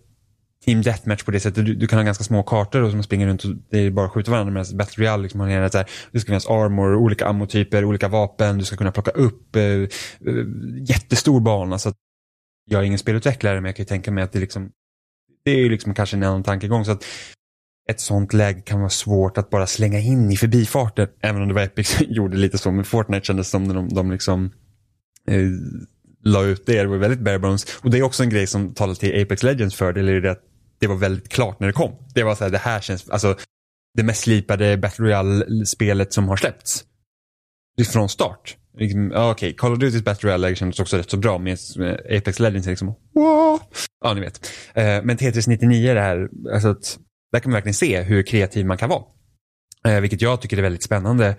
[0.64, 1.66] Team Deathmatch på det sättet.
[1.66, 4.06] Du, du, kan ha ganska små kartor och som springer runt och det är bara
[4.06, 4.52] att skjuta varandra.
[4.52, 8.58] Medan Battle Royale liksom har så här, det ska finnas armor, olika ammotyper, olika vapen.
[8.58, 9.88] Du ska kunna plocka upp eh, eh
[10.88, 11.78] jättestor bana.
[11.78, 11.96] Så att
[12.70, 14.70] jag är ingen spelutvecklare men jag kan ju tänka mig att det liksom
[15.44, 16.84] det är ju liksom kanske en annan tankegång.
[16.84, 17.04] Så att
[17.90, 21.08] ett sånt läge kan vara svårt att bara slänga in i förbifarten.
[21.20, 22.70] Även om det var Epic som gjorde lite så.
[22.70, 24.50] Men Fortnite kändes som de, de liksom
[25.26, 25.46] eh,
[26.24, 26.82] la ut det.
[26.82, 27.76] Det var väldigt bare bones.
[27.76, 30.08] Och det är också en grej som talar till Apex Legends fördel.
[30.08, 30.42] Är det att
[30.78, 31.92] det var väldigt klart när det kom.
[32.14, 33.36] Det var så här, det här känns, alltså
[33.94, 36.84] det mest slipade Battle Royale-spelet som har släppts.
[37.92, 38.56] Från start.
[38.78, 42.18] Liksom, Okej, okay, Call of Duty's Battle Royale kändes också rätt så bra med eh,
[42.18, 43.60] Apex Legends liksom, wow!
[44.04, 44.50] Ja, ni vet.
[44.74, 46.98] Eh, men Tetris 99 är det här, alltså att
[47.32, 49.02] där kan man verkligen se hur kreativ man kan vara.
[49.86, 51.36] Eh, vilket jag tycker är väldigt spännande.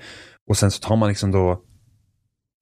[0.50, 1.64] Och sen så tar man liksom då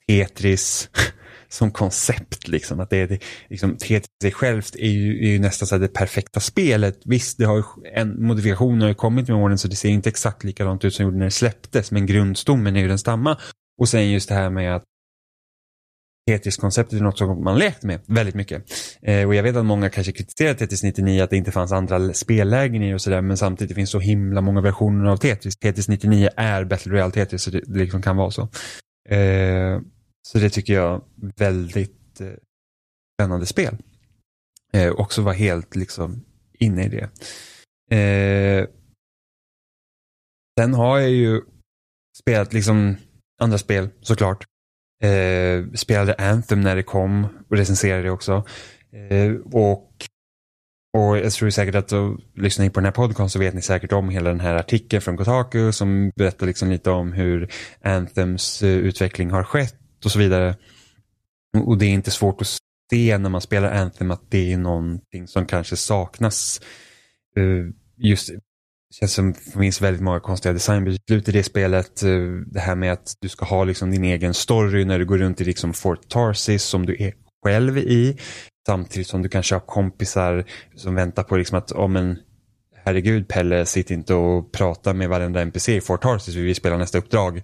[0.07, 0.89] Tetris
[1.49, 2.47] som koncept.
[2.47, 2.79] Liksom.
[2.79, 6.39] Att det är, liksom, Tetris sig självt är ju, är ju nästan så det perfekta
[6.39, 7.01] spelet.
[7.05, 10.85] Visst, det har en, modifikationer har kommit med åren så det ser inte exakt likadant
[10.85, 11.91] ut som det gjorde när det släpptes.
[11.91, 13.37] Men grundstommen är ju densamma.
[13.79, 14.83] Och sen just det här med att
[16.29, 18.63] Tetris-konceptet är något som man lekt med väldigt mycket.
[19.01, 22.13] Eh, och jag vet att många kanske kritiserar Tetris 99 att det inte fanns andra
[22.13, 25.57] spellägen i och sådär men samtidigt finns så himla många versioner av Tetris.
[25.57, 28.41] Tetris 99 är Battle Royale Tetris så det, det liksom kan vara så.
[29.09, 29.81] Eh,
[30.27, 31.03] så det tycker jag
[31.37, 32.27] väldigt eh,
[33.17, 33.77] spännande spel.
[34.73, 37.09] Eh, också vara helt liksom inne i det.
[37.97, 38.67] Eh,
[40.59, 41.41] sen har jag ju
[42.21, 42.95] spelat liksom
[43.39, 44.45] andra spel såklart.
[45.03, 48.43] Eh, spelade Anthem när det kom och recenserade det också.
[49.09, 49.85] Eh, och
[50.97, 53.61] Och jag tror säkert att då, lyssnar ni på den här podcasten så vet ni
[53.61, 57.49] säkert om hela den här artikeln från Kotaku som berättar liksom lite om hur
[57.81, 60.55] Anthems eh, utveckling har skett och så vidare.
[61.65, 62.57] Och det är inte svårt att
[62.91, 66.61] se när man spelar Anthem att det är någonting som kanske saknas.
[67.37, 67.65] Eh,
[67.97, 68.29] just
[68.89, 72.03] det känns som det finns väldigt många konstiga designbeslut i det spelet.
[72.03, 72.09] Eh,
[72.45, 75.41] det här med att du ska ha liksom din egen story när du går runt
[75.41, 77.13] i liksom Fort Tarsis som du är
[77.45, 78.17] själv i.
[78.67, 82.17] Samtidigt som du kanske har kompisar som väntar på liksom att, om oh, en
[82.85, 86.77] herregud Pelle, sitt inte och prata med varenda NPC i Fort Tarsis, vi vill spela
[86.77, 87.41] nästa uppdrag.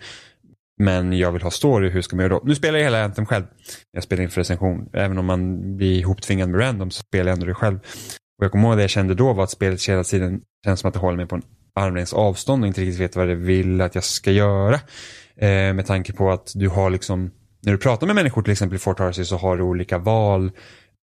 [0.78, 2.42] Men jag vill ha story, hur ska man göra då?
[2.46, 3.46] Nu spelar jag hela Anthem själv.
[3.92, 4.90] Jag spelar inför recension.
[4.94, 7.80] Även om man blir ihoptvingad med random så spelar jag ändå det själv.
[8.38, 10.88] Och jag kommer ihåg det jag kände då var att spelet hela tiden känns som
[10.88, 11.44] att det håller mig på en
[11.76, 14.76] armlängds avstånd och inte riktigt vet vad det vill att jag ska göra.
[15.38, 18.76] Eh, med tanke på att du har liksom, när du pratar med människor till exempel
[18.76, 20.52] i Fort Arcy så har du olika val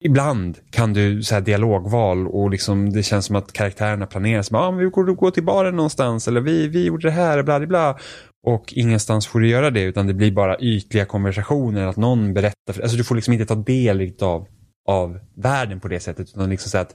[0.05, 4.57] Ibland kan du så här dialogval och liksom det känns som att karaktärerna planerar som
[4.57, 7.67] ah, vi går, gå till baren någonstans eller vi, vi gjorde det här, bla bla
[7.67, 7.99] bla.
[8.47, 12.83] Och ingenstans får du göra det utan det blir bara ytliga konversationer att någon berättar.
[12.83, 14.47] Alltså du får liksom inte ta del av,
[14.89, 16.29] av världen på det sättet.
[16.29, 16.93] Utan liksom så att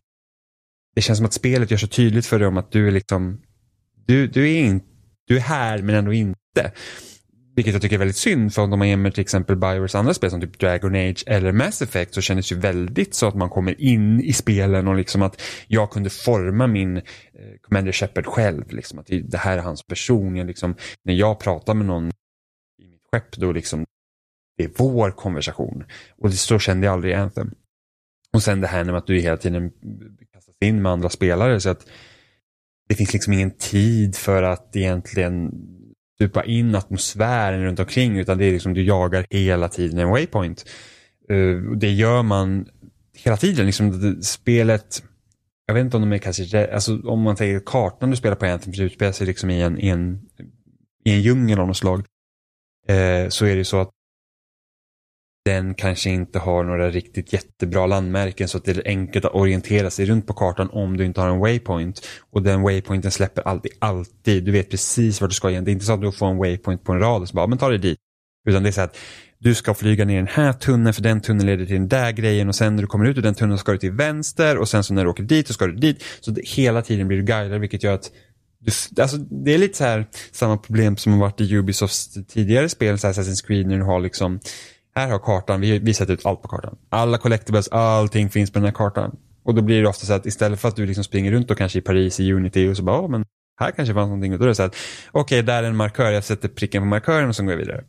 [0.95, 3.41] det känns som att spelet gör så tydligt för dig om att du är liksom
[4.07, 4.81] du, du, är in,
[5.27, 6.71] du är här men ändå inte.
[7.55, 10.31] Vilket jag tycker är väldigt synd för om man jämför till exempel Biowares andra spel
[10.31, 13.49] som typ Dragon Age eller Mass Effect så kändes det ju väldigt så att man
[13.49, 17.03] kommer in i spelen och liksom att jag kunde forma min eh,
[17.61, 18.71] Commander Shepard själv.
[18.71, 20.35] Liksom, att det här är hans person.
[20.35, 22.07] Jag liksom, när jag pratar med någon
[22.81, 23.85] i mitt skepp då liksom
[24.57, 25.83] det är vår konversation.
[26.17, 27.51] Och det, så kände jag aldrig i Anthem.
[28.33, 29.71] Och sen det här med att du hela tiden
[30.59, 31.85] kastas in med andra spelare så att
[32.89, 35.51] det finns liksom ingen tid för att egentligen
[36.17, 40.65] supa in atmosfären runt omkring utan det är liksom du jagar hela tiden en waypoint.
[41.31, 42.67] Uh, det gör man
[43.23, 43.65] hela tiden.
[43.65, 45.03] Liksom, spelet,
[45.67, 48.45] jag vet inte om de är kanske, alltså om man tänker kartan du spelar på
[48.45, 50.21] Anthem utspelar sig liksom i en, i en,
[51.05, 51.99] i en djungel av något slag.
[52.89, 53.89] Uh, så är det så att
[55.45, 59.89] den kanske inte har några riktigt jättebra landmärken så att det är enkelt att orientera
[59.89, 62.07] sig runt på kartan om du inte har en waypoint.
[62.31, 64.43] Och den waypointen släpper alltid, alltid.
[64.43, 65.65] Du vet precis vart du ska igen.
[65.65, 67.47] Det är inte så att du får en waypoint på en rad och så bara,
[67.47, 67.97] men ta dig dit.
[68.49, 68.97] Utan det är så att
[69.39, 72.11] du ska flyga ner i den här tunneln för den tunneln leder till den där
[72.11, 74.69] grejen och sen när du kommer ut ur den tunneln ska du till vänster och
[74.69, 76.03] sen så när du åker dit så ska du dit.
[76.19, 78.11] Så det, hela tiden blir du guidad vilket gör att
[78.59, 82.69] du, alltså, det är lite så här samma problem som har varit i Ubisofts tidigare
[82.69, 84.39] spel, så här Assassin's Creed när du har liksom
[84.95, 86.77] här har kartan, vi har visat ut allt på kartan.
[86.89, 89.17] Alla collectibles, allting finns på den här kartan.
[89.43, 91.57] Och då blir det ofta så att istället för att du liksom springer runt och
[91.57, 93.25] kanske i Paris i Unity och så bara, oh, men
[93.59, 94.33] här kanske fanns någonting.
[94.33, 94.75] Och då är det så att,
[95.11, 97.57] okej, okay, där är en markör, jag sätter pricken på markören och så går jag
[97.57, 97.83] vidare.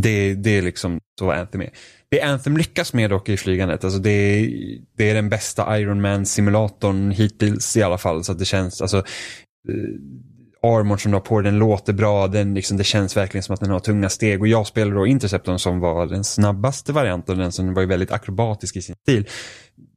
[0.00, 1.70] Det, det är liksom så Anthem är.
[2.10, 4.48] Det Anthem lyckas med dock i flygandet, alltså det,
[4.96, 8.24] det är den bästa Iron Man-simulatorn hittills i alla fall.
[8.24, 9.04] Så att det känns, alltså eh,
[10.62, 13.60] armorn som du har på den låter bra, den, liksom, det känns verkligen som att
[13.60, 14.40] den har tunga steg.
[14.40, 18.76] Och jag spelar då Interceptorn som var den snabbaste varianten, den som var väldigt akrobatisk
[18.76, 19.28] i sin stil.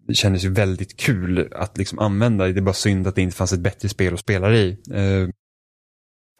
[0.07, 3.35] Det kändes ju väldigt kul att liksom använda, det är bara synd att det inte
[3.35, 4.77] fanns ett bättre spel att spela det i.
[4.91, 5.29] Eh,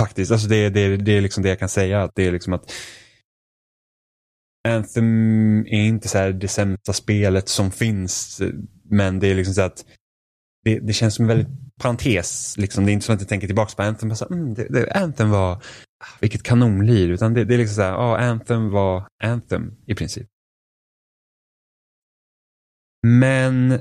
[0.02, 2.54] faktiskt, alltså det, det, det är liksom det jag kan säga, att det är liksom
[2.54, 2.72] att
[4.68, 8.42] Anthem är inte så det sämsta spelet som finns,
[8.90, 9.86] men det är liksom så att
[10.64, 12.58] det, det känns som en väldigt parentes.
[12.58, 12.86] Liksom.
[12.86, 14.16] Det är inte som att jag tänker tillbaka på Anthem.
[14.16, 17.10] Så, mm, det, det, Anthem var, ah, vilket kanonlir.
[17.10, 20.28] Utan det, det är liksom så här, ja, Anthem var Anthem i princip.
[23.08, 23.72] Men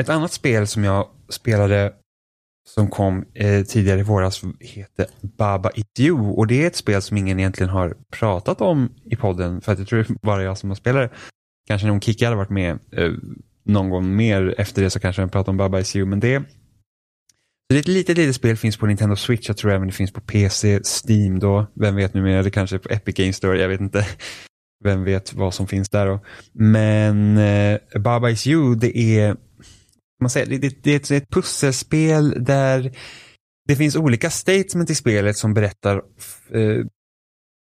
[0.00, 1.94] ett annat spel som jag spelade
[2.68, 7.02] som kom eh, tidigare i våras heter Baba It You och det är ett spel
[7.02, 10.42] som ingen egentligen har pratat om i podden för att jag tror det är bara
[10.42, 11.16] jag som har spelat det.
[11.66, 13.12] Kanske någon Kikki hade varit med eh,
[13.64, 16.08] någon gång mer efter det så kanske vi pratar om Baba Is You.
[16.08, 16.42] Men det,
[17.68, 20.12] det är ett litet, litet spel, finns på Nintendo Switch, jag tror även det finns
[20.12, 23.68] på PC, Steam då, vem vet numera, det kanske är på Epic Games Store, jag
[23.68, 24.06] vet inte.
[24.84, 26.20] Vem vet vad som finns där då.
[26.52, 29.36] Men eh, Baba Is You, det är,
[30.20, 32.92] man säger, det, det, det är ett, pusselspel där
[33.68, 35.96] det finns olika statements i spelet som berättar
[36.50, 36.84] eh,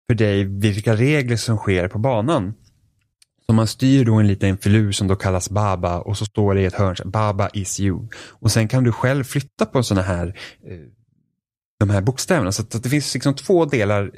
[0.08, 2.54] för dig vilka regler som sker på banan.
[3.46, 6.60] Så man styr då en liten filur som då kallas Baba och så står det
[6.60, 8.08] i ett hörn, Baba is you.
[8.28, 10.26] Och sen kan du själv flytta på sådana här,
[10.66, 10.78] eh,
[11.78, 12.52] de här bokstäverna.
[12.52, 14.10] Så att det finns liksom två delar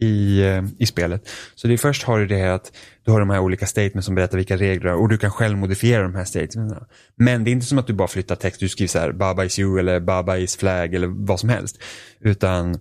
[0.00, 1.28] i, eh, i spelet.
[1.54, 2.72] Så det först har du det här att
[3.04, 6.02] du har de här olika statements som berättar vilka regler och du kan själv modifiera
[6.02, 6.74] de här statements.
[7.16, 9.44] Men det är inte som att du bara flyttar text, du skriver så här Baba
[9.44, 11.78] is you eller Baba is flag eller vad som helst.
[12.20, 12.78] Utan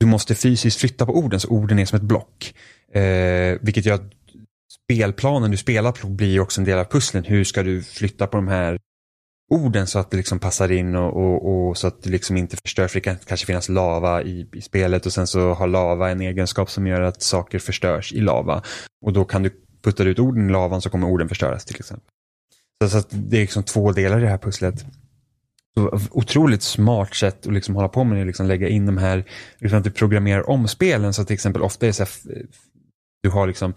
[0.00, 2.54] du måste fysiskt flytta på orden så orden är som ett block.
[2.94, 4.12] Eh, vilket gör att
[4.90, 7.24] spelplanen du spelar på blir ju också en del av pusslen.
[7.24, 8.78] Hur ska du flytta på de här
[9.50, 12.56] orden så att det liksom passar in och, och, och, så att det liksom inte
[12.56, 12.88] förstör.
[12.88, 16.20] För det kan kanske finnas lava i, i spelet och sen så har lava en
[16.20, 18.62] egenskap som gör att saker förstörs i lava.
[19.06, 19.50] Och då kan du
[19.82, 22.08] putta ut orden i lavan så kommer orden förstöras till exempel.
[22.82, 24.84] Så, så att det är liksom två delar i det här pusslet.
[25.74, 29.24] Så otroligt smart sätt att liksom hålla på med det, liksom lägga in de här,
[29.58, 32.46] liksom att du programmerar om spelen så att till exempel ofta är det så här,
[33.22, 33.74] du har liksom,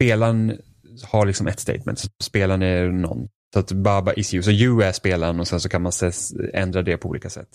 [0.00, 0.58] spelaren
[1.02, 3.28] har liksom ett statement, så spelaren är någon.
[3.52, 5.92] Så att Baba is you, så you är spelaren och sen så kan man
[6.54, 7.48] ändra det på olika sätt.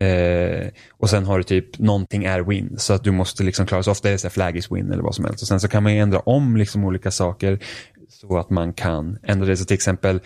[0.00, 3.82] Eh, och sen har du typ någonting är win så att du måste liksom klara,
[3.82, 5.42] så ofta är det så här flag is win eller vad som helst.
[5.42, 7.58] Och sen så kan man ändra om liksom olika saker
[8.08, 9.56] så att man kan ändra det.
[9.56, 10.20] Så till exempel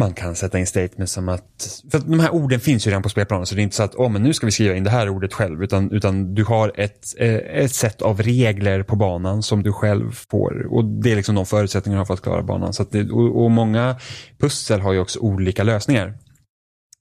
[0.00, 3.02] man kan sätta in statements som att, för att de här orden finns ju redan
[3.02, 4.84] på spelplanen så det är inte så att, oh, men nu ska vi skriva in
[4.84, 8.96] det här ordet själv utan, utan du har ett, eh, ett sätt av regler på
[8.96, 12.22] banan som du själv får och det är liksom de förutsättningar du har för att
[12.22, 12.72] klara banan.
[12.72, 13.96] Så det, och, och, många
[14.38, 16.18] pussel har ju också olika lösningar.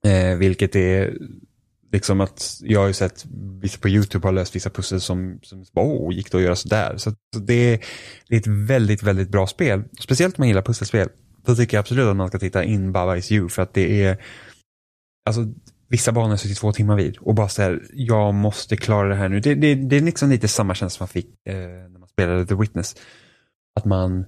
[0.05, 1.13] Eh, vilket är
[1.91, 3.25] liksom att jag har ju sett
[3.61, 6.93] vissa på YouTube har löst vissa pussel som, som oh, gick det att göra sådär.
[6.97, 7.81] Så, så det,
[8.29, 9.83] det är ett väldigt, väldigt bra spel.
[9.99, 11.09] Speciellt om man gillar pusselspel
[11.45, 14.03] då tycker jag absolut att man ska titta in Baba Is You för att det
[14.03, 14.17] är,
[15.25, 15.45] alltså
[15.93, 19.39] vissa banor sitter två timmar vid och bara så jag måste klara det här nu.
[19.39, 22.55] Det, det, det är liksom lite samma känsla man fick eh, när man spelade The
[22.55, 22.95] Witness.
[23.75, 24.25] Att man,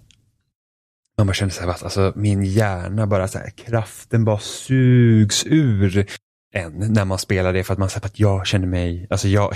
[1.18, 6.08] man bara kände så här, alltså min hjärna bara så här, kraften bara sugs ur
[6.54, 9.56] en när man spelar det för att man säger att jag känner mig, alltså jag,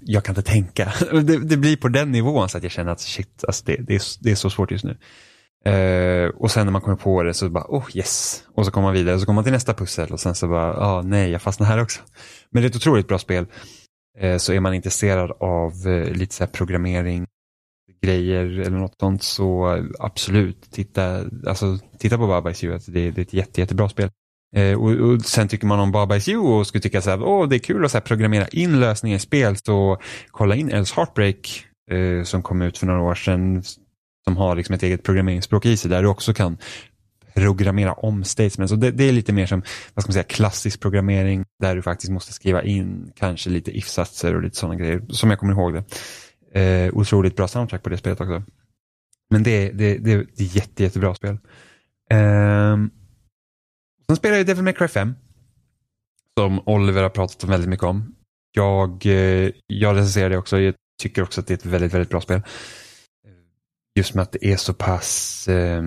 [0.00, 0.92] jag kan inte tänka.
[1.12, 3.94] Det, det, blir på den nivån så att jag känner att shit, alltså det, det,
[3.94, 4.96] är, det är så svårt just nu.
[5.64, 8.44] Eh, och sen när man kommer på det så bara, oh yes.
[8.54, 10.48] Och så kommer man vidare och så kommer man till nästa pussel och sen så
[10.48, 12.00] bara, ah, nej, jag fastnar här också.
[12.50, 13.46] Men det är ett otroligt bra spel.
[14.18, 17.26] Eh, så är man intresserad av eh, lite så här programmering,
[18.02, 22.74] grejer eller något sånt så absolut, titta, alltså, titta på Baba Is You.
[22.74, 24.10] Alltså, det, det, är ett jätte, jättebra spel.
[24.56, 27.18] Eh, och, och, sen tycker man om Baba Is You och skulle tycka så här,
[27.18, 29.98] oh, det är kul att så här, programmera in lösningar i spel så
[30.30, 33.62] kolla in Els Heartbreak eh, som kom ut för några år sedan
[34.24, 36.58] som har liksom ett eget programmeringsspråk i sig där du också kan
[37.34, 38.72] programmera om statements.
[38.72, 39.62] Och det, det, är lite mer som
[39.94, 44.34] vad ska man säga, klassisk programmering där du faktiskt måste skriva in kanske lite if-satser
[44.34, 45.84] och lite sådana grejer som jag kommer ihåg det.
[46.60, 48.42] Eh, otroligt bra soundtrack på det spelet också.
[49.30, 51.38] Men det, det, det, det är jätte, jättebra spel.
[52.10, 52.76] Eh,
[54.06, 55.14] sen spelar jag Devil May Cry 5.
[56.38, 58.14] Som Oliver har pratat väldigt mycket om.
[58.52, 60.60] Jag, eh, jag recenserar det också.
[60.60, 62.42] Jag tycker också att det är ett väldigt, väldigt bra spel
[63.94, 65.48] just med att det är så pass...
[65.48, 65.82] Eh,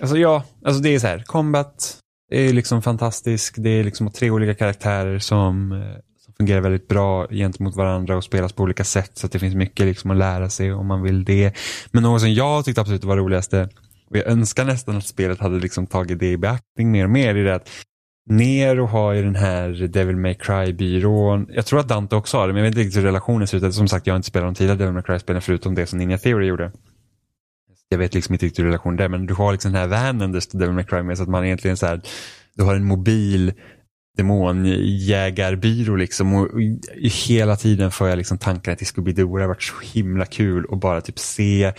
[0.00, 1.98] alltså ja, alltså det är så här, combat
[2.30, 3.54] är liksom fantastisk.
[3.58, 8.24] Det är liksom tre olika karaktärer som, eh, som fungerar väldigt bra gentemot varandra och
[8.24, 9.10] spelas på olika sätt.
[9.14, 11.52] Så att det finns mycket liksom att lära sig om man vill det.
[11.90, 13.68] Men något som jag tyckte absolut var roligaste
[14.10, 17.34] och jag önskar nästan att spelet hade liksom tagit det i beaktning mer och mer.
[17.34, 17.68] I det att
[18.30, 21.46] Nero har ju den här Devil May Cry-byrån.
[21.50, 23.66] Jag tror att Dante också har det, men jag vet inte riktigt hur relationen ser
[23.66, 23.74] ut.
[23.74, 26.18] Som sagt, jag har inte spelat de tidigare Devil May Cry-spelen förutom det som Ninja
[26.18, 26.72] Theory gjorde.
[27.88, 30.32] Jag vet liksom inte riktigt hur relationen är, men du har liksom den här vanen
[30.32, 32.00] där står Devil May Cry med, så att man egentligen så här,
[32.56, 33.52] du har en mobil
[34.16, 36.48] demonjägarbyrå liksom och,
[37.26, 39.36] hela tiden får jag liksom tankarna till Scooby-Doo.
[39.36, 41.72] Det har varit så himla kul att bara typ se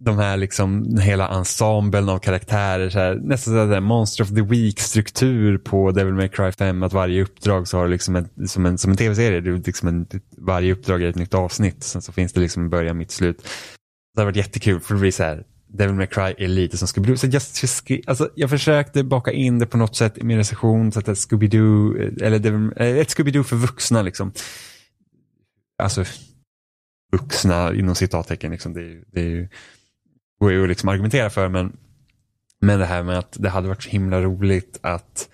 [0.00, 2.90] de här liksom hela ensemblen av karaktärer.
[2.90, 6.82] Så här, nästan så här Monster of the Week-struktur på Devil May Cry 5.
[6.82, 9.40] Att varje uppdrag så har liksom ett, som en, som en tv-serie.
[9.40, 11.82] Liksom en, varje uppdrag är ett nytt avsnitt.
[11.84, 13.48] Sen så finns det liksom en början, mitt, slut.
[14.14, 15.44] Det har varit jättekul för det blir så här.
[15.70, 17.40] Devil May Cry är lite som Scooby-Doo.
[17.86, 20.92] jag, alltså, jag försökte baka in det på något sätt i min recension.
[20.92, 24.32] Så att ett Scooby-Doo, eller Devil, eh, ett Scooby-Doo för vuxna liksom.
[25.82, 26.04] Alltså
[27.12, 28.50] vuxna inom citattecken.
[28.50, 28.72] Liksom.
[28.72, 29.48] Det, är, det är ju
[30.38, 31.76] går ju att liksom argumentera för men,
[32.60, 35.28] men det här med att det hade varit så himla roligt att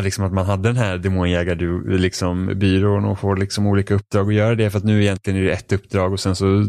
[0.00, 4.54] Liksom att man hade den här demonjägarbyrån liksom, och får liksom olika uppdrag att göra
[4.54, 6.66] det för att nu egentligen är det ett uppdrag och sen så eh,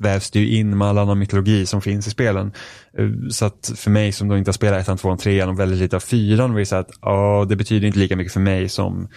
[0.00, 2.52] vävs det ju in med all annan mytologi som finns i spelen.
[2.98, 5.78] Eh, så att för mig som då inte har spelat ettan, tvåan, trean och väldigt
[5.78, 8.68] lite av fyran var det så att ja, det betyder inte lika mycket för mig
[8.68, 9.08] som,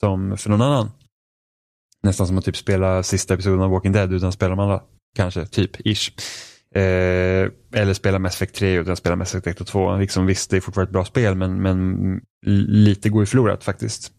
[0.00, 0.90] som för någon annan.
[2.02, 4.80] Nästan som att typ spela sista episoden av Walking Dead utan att spela de andra
[5.18, 6.10] kanske, typ, ish.
[6.74, 9.96] Eh, eller spela Mass Effect 3 utan spela Mass Effect 2.
[9.96, 12.20] Liksom, visst, det är fortfarande ett bra spel men, men
[12.86, 14.12] lite går ju förlorat faktiskt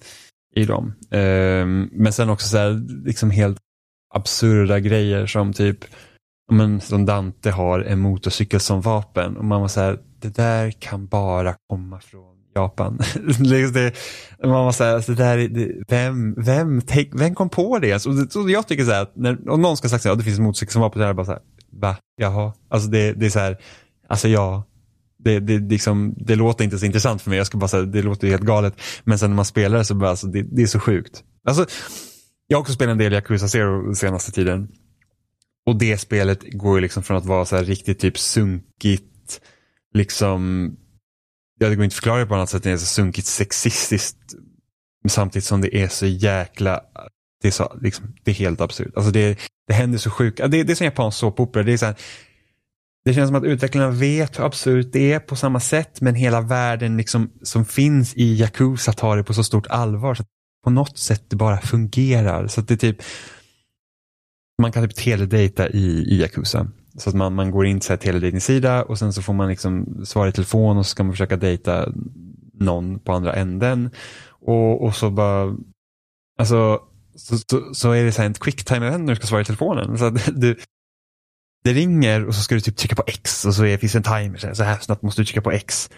[0.55, 0.93] i dem.
[1.11, 3.57] Eh, men sen också så här, liksom helt
[4.15, 5.85] absurda grejer som typ
[6.51, 10.71] men, som Dante har en motorcykel som vapen och man var så här, det där
[10.71, 12.28] kan bara komma från
[12.59, 12.99] Japan.
[13.73, 13.93] det,
[14.43, 17.93] man var så här, alltså, det där, det, vem, vem, take, vem kom på det?
[17.93, 20.15] Alltså, så, så jag tycker så här, att när, om någon ska säga att ja,
[20.15, 21.41] det finns en motorcykel som var på det här, bara så här,
[21.71, 23.57] va, jaha, alltså det, det är så här,
[24.07, 24.63] alltså ja,
[25.23, 28.01] det, det, liksom, det låter inte så intressant för mig, jag ska bara säga, det
[28.01, 28.81] låter helt galet.
[29.03, 31.23] Men sen när man spelar det så bara, alltså, det, det är så sjukt.
[31.47, 31.65] Alltså,
[32.47, 34.67] jag har också spelat en del Yakuza Zero senaste tiden.
[35.65, 39.41] Och det spelet går ju liksom från att vara så här riktigt typ sunkigt,
[39.93, 40.71] liksom,
[41.59, 44.17] ja det går inte att förklara det på annat sätt än så sunkigt sexistiskt.
[45.07, 46.81] Samtidigt som det är så jäkla,
[47.41, 48.91] det är, så, liksom, det är helt absurt.
[48.95, 51.63] Alltså det, det händer så sjukt, det, det är som japansk såpopera.
[51.63, 51.95] Det är så här,
[53.05, 56.41] det känns som att utvecklarna vet hur absurt det är på samma sätt men hela
[56.41, 60.15] världen liksom, som finns i Yakuza tar det på så stort allvar.
[60.15, 60.23] Så
[60.63, 62.47] på något sätt det bara fungerar.
[62.47, 62.97] Så att det typ
[64.61, 66.67] Man kan typ teledata i, i Yakuza.
[66.99, 70.29] Så att man, man går in till teledating-sida och sen så får man liksom svara
[70.29, 71.93] i telefon och så ska man försöka dejta
[72.53, 73.89] någon på andra änden.
[74.29, 75.55] Och, och så bara
[76.39, 76.79] Alltså
[77.15, 79.97] så, så, så är det så här en quicktime-event när du ska svara i telefonen.
[79.97, 80.59] Så att du,
[81.63, 83.99] det ringer och så ska du typ trycka på X och så är, finns det
[83.99, 84.53] en timer.
[84.53, 85.89] Så här snabbt måste du trycka på X.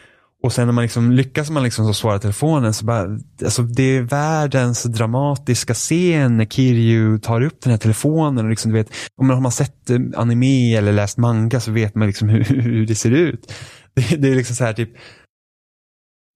[0.43, 3.84] Och sen när man liksom lyckas man liksom så svara telefonen så bara, alltså det
[3.84, 8.89] är världens dramatiska scen när Kiryu tar upp den här telefonen och liksom du vet,
[9.17, 12.43] om man har man sett eh, anime eller läst manga så vet man liksom hur,
[12.43, 13.54] hur det ser ut.
[13.93, 14.89] Det, det är liksom så här typ,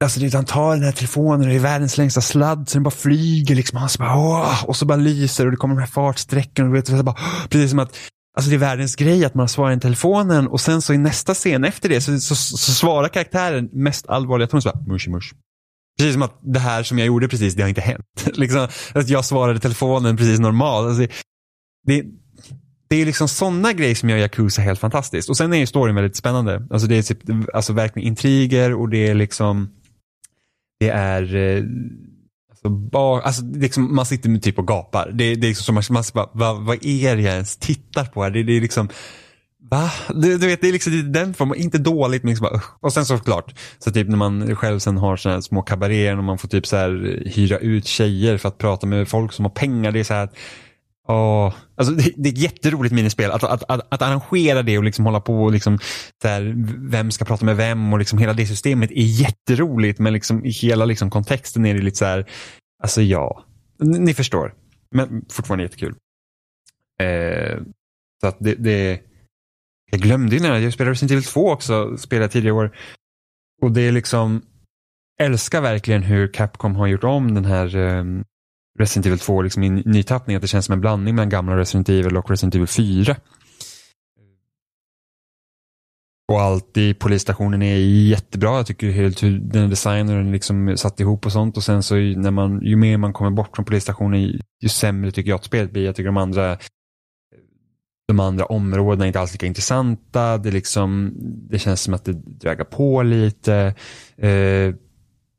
[0.04, 2.84] Alltså det, han tar den här telefonen och det är världens längsta sladd så den
[2.84, 3.78] bara flyger liksom.
[3.78, 4.66] Han så bara, Åh!
[4.66, 6.70] och så bara lyser och det kommer de här fartsträckorna.
[6.70, 7.16] Och vet, så bara,
[7.50, 7.98] precis som att
[8.36, 11.34] Alltså det är världens grej att man svarar i telefonen och sen så i nästa
[11.34, 15.34] scen efter det så, så, så svarar karaktären mest allvarliga ton så bara mush, mush.
[15.98, 18.06] Precis som att det här som jag gjorde precis, det har inte hänt.
[18.34, 20.88] liksom, att jag svarade i telefonen precis normalt.
[20.88, 21.08] Alltså,
[21.88, 22.04] det,
[22.88, 25.30] det är liksom sådana grejer som gör Yakuza helt fantastiskt.
[25.30, 26.68] Och sen är ju storyn väldigt spännande.
[26.70, 27.20] Alltså det är typ,
[27.54, 29.70] alltså verkligen intriger och det är liksom
[30.80, 31.64] det är eh,
[32.70, 35.12] Bar, alltså, liksom, man sitter typ och gapar.
[35.14, 38.06] Det, det är liksom som man, man bara, vad, vad är det jag ens tittar
[38.06, 38.30] på här?
[38.30, 38.90] Det, det är liksom,
[39.72, 39.92] va?
[40.16, 43.06] Du, du vet, det är liksom den formen, inte dåligt men liksom bara, Och sen
[43.06, 46.48] såklart, så typ när man själv sen har sådana här små kabaréer och man får
[46.48, 49.92] typ så här hyra ut tjejer för att prata med folk som har pengar.
[49.92, 50.30] Det är så här,
[51.08, 54.84] Oh, alltså det, det, är ett jätteroligt minispel att, att, att, att arrangera det och
[54.84, 55.80] liksom hålla på och liksom,
[56.22, 56.54] där,
[56.90, 60.50] vem ska prata med vem och liksom hela det systemet är jätteroligt men liksom i
[60.50, 62.30] hela liksom kontexten är det lite så här,
[62.84, 63.44] alltså ja,
[63.80, 64.54] ni förstår.
[64.92, 65.96] Men fortfarande jättekul.
[67.02, 67.58] Eh,
[68.22, 69.02] så att det, det,
[69.92, 72.78] jag glömde ju när jag spelade Resident Evil 2 också, spelade tidigare år.
[73.62, 74.42] Och det är liksom,
[75.22, 78.26] älskar verkligen hur Capcom har gjort om den här um,
[78.80, 80.36] Resident Evil 2 liksom i nytappning.
[80.36, 83.16] Att det känns som en blandning mellan gamla Resident Evil och Resident Evil 4.
[86.32, 87.76] Och allt i polisstationen är
[88.10, 88.58] jättebra.
[88.58, 91.58] Jag tycker helt hur den designen liksom satt ihop och sånt.
[91.58, 95.30] Och sen så när man, ju mer man kommer bort från polisstationen ju sämre tycker
[95.30, 95.86] jag att spelet blir.
[95.86, 96.58] Jag tycker de andra
[98.08, 100.38] de andra områdena är inte alls lika intressanta.
[100.38, 101.14] Det, liksom,
[101.50, 103.76] det känns som att det dragar på lite.
[104.18, 104.76] Eh,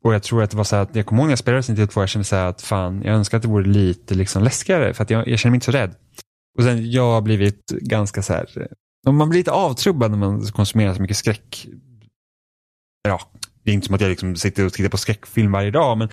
[0.07, 1.57] och jag tror att det var så här att jag kommer ihåg när jag spelade
[1.57, 4.15] Resident Evil 2, jag kände så här att fan, jag önskar att det vore lite
[4.15, 5.95] liksom läskigare för att jag, jag känner mig inte så rädd.
[6.57, 8.69] Och sen jag har blivit ganska så här,
[9.05, 11.67] eh, man blir lite avtrubbad när man konsumerar så mycket skräck.
[13.07, 13.19] Ja,
[13.63, 16.09] det är inte som att jag liksom sitter och tittar på skräckfilm varje dag, men,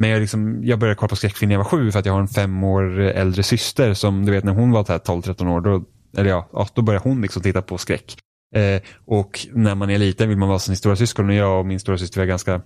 [0.00, 2.12] men jag, liksom, jag började kolla på skräckfilm när jag var sju för att jag
[2.12, 5.84] har en fem år äldre syster som du vet när hon var 12-13 år, då,
[6.16, 8.18] eller ja, då började hon liksom titta på skräck.
[8.54, 11.60] Eh, och när man är liten vill man vara som sin stora syskon och jag
[11.60, 12.62] och min stora syster var ganska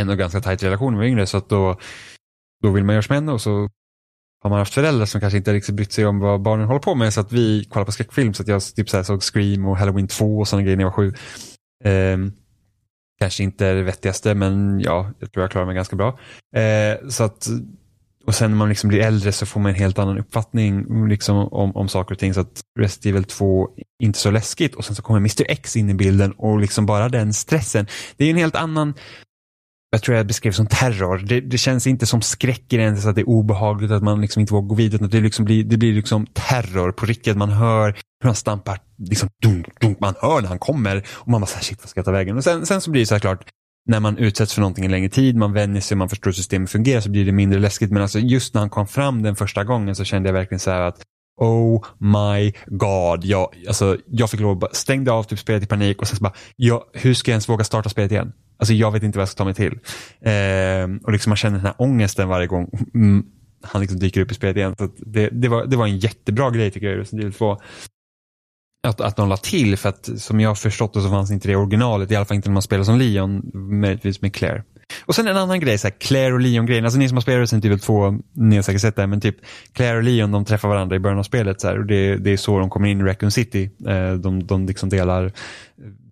[0.00, 1.78] ändå ganska tajt relation med yngre så att då,
[2.62, 3.68] då vill man göra som henne och så
[4.42, 6.94] har man haft föräldrar som kanske inte riktigt brytt sig om vad barnen håller på
[6.94, 9.76] med så att vi kollar på skräckfilm så att jag typ så såg Scream och
[9.76, 11.12] Halloween 2 och sådana grejer när jag var sju.
[11.84, 12.18] Eh,
[13.20, 16.18] kanske inte det vettigaste men ja, jag tror jag klarar mig ganska bra.
[16.56, 17.48] Eh, så att,
[18.26, 21.36] och sen när man liksom blir äldre så får man en helt annan uppfattning liksom,
[21.36, 23.68] om, om saker och ting så att Resident Evil 2
[24.02, 27.08] inte så läskigt och sen så kommer Mr X in i bilden och liksom bara
[27.08, 27.86] den stressen.
[28.16, 28.94] Det är en helt annan
[29.94, 31.18] jag tror jag beskrev som terror.
[31.18, 34.20] Det, det, känns inte som skräck i det, så att det är obehagligt att man
[34.20, 35.06] liksom inte vågar gå vidare.
[35.06, 37.36] Det, liksom blir, det blir liksom terror på riktigt.
[37.36, 37.88] Man hör
[38.20, 41.54] hur han stampar, liksom, dunk, dunk, man hör när han kommer och man bara så
[41.54, 42.36] här, shit vad ska jag ta vägen?
[42.36, 43.44] Och sen, sen så blir det så här klart,
[43.86, 46.70] när man utsätts för någonting en längre tid, man vänjer sig, man förstår hur systemet
[46.70, 47.90] fungerar så blir det mindre läskigt.
[47.90, 50.70] Men alltså just när han kom fram den första gången så kände jag verkligen så
[50.70, 51.02] här att
[51.40, 53.24] Oh my god.
[53.24, 56.22] Jag, alltså, jag fick lov att stänga av typ spelet i panik och sen så
[56.22, 58.32] bara, jag, hur ska jag ens våga starta spelet igen?
[58.56, 59.78] Alltså jag vet inte vad jag ska ta mig till.
[60.20, 63.24] Eh, och liksom man känner den här ångesten varje gång mm,
[63.64, 64.74] han liksom dyker upp i spelet igen.
[64.78, 67.60] Så det, det, var, det var en jättebra grej tycker jag i Resident Evil 2.
[68.86, 71.48] Att, att de la till för att som jag har förstått det så fanns inte
[71.48, 72.10] det i originalet.
[72.10, 74.62] I alla fall inte när man spelar som Leon, möjligtvis med Claire.
[75.04, 76.84] Och sen en annan grej, så här, Claire och Leon-grejen.
[76.84, 79.36] Alltså ni som har spelat Resident Evil 2, ni har säkert sett det, men typ
[79.72, 81.60] Claire och Leon de träffar varandra i början av spelet.
[81.60, 83.70] Så här, och det, det är så de kommer in i Raccoon City.
[83.86, 85.32] Eh, de, de liksom delar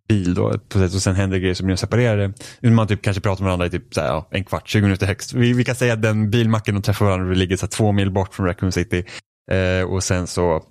[0.09, 2.32] bil då på sätt och sen händer grejer som blir separerade.
[2.62, 5.07] Man typ kanske pratar med varandra i typ så här, ja, en kvart, 20 minuter
[5.07, 5.32] högst.
[5.32, 7.92] Vi, vi kan säga att den bilmacken de träffar varandra vi ligger så här, två
[7.92, 9.05] mil bort från Raccoon City.
[9.50, 10.62] Eh, och sen så,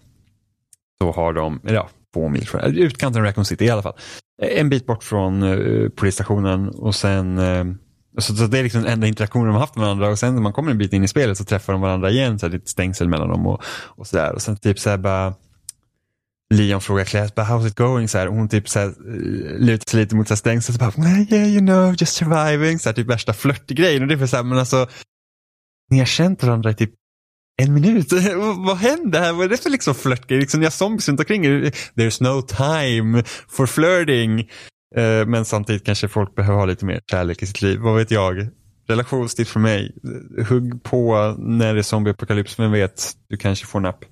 [1.02, 3.96] så har de, ja, två mil från, eh, utkanten av Raccoon City i alla fall.
[4.42, 7.66] Eh, en bit bort från eh, polisstationen och sen eh,
[8.18, 10.36] så, så, det är liksom den enda interaktionen de har haft med varandra och sen
[10.36, 12.54] när man kommer en bit in i spelet så träffar de varandra igen, så här,
[12.54, 14.34] lite stängsel mellan dem och, och sådär.
[14.34, 15.34] Och sen typ så här bara
[16.52, 18.08] Leon frågar Claire, how's it going?
[18.08, 21.10] Så här, och hon typ så här, eh, lutar sig lite mot stängslet och bara,
[21.10, 22.80] yeah you know, just surviving.
[22.80, 24.02] Så här, typ värsta flörtgrejen.
[24.02, 24.88] Och det är för så här, men alltså,
[25.90, 26.92] ni har känt varandra i typ
[27.62, 28.14] en minut.
[28.58, 29.34] Vad händer här?
[29.34, 30.40] Vad är det för liksom flörtgrej?
[30.40, 31.72] Liksom, ni har zombies runt omkring er.
[31.96, 34.40] There's no time for flirting.
[34.96, 37.80] Eh, men samtidigt kanske folk behöver ha lite mer kärlek i sitt liv.
[37.80, 38.48] Vad vet jag?
[38.88, 39.92] Relationstips för mig.
[40.50, 42.60] Hugg på när det är zombieapokalyps.
[42.60, 44.06] Vem vet, du kanske får napp.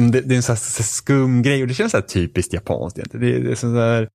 [0.00, 2.52] Mm, det, det, är en sån här, så skum grej och det känns så typiskt
[2.52, 3.26] japanskt egentligen.
[3.26, 4.08] Det, det är sån där,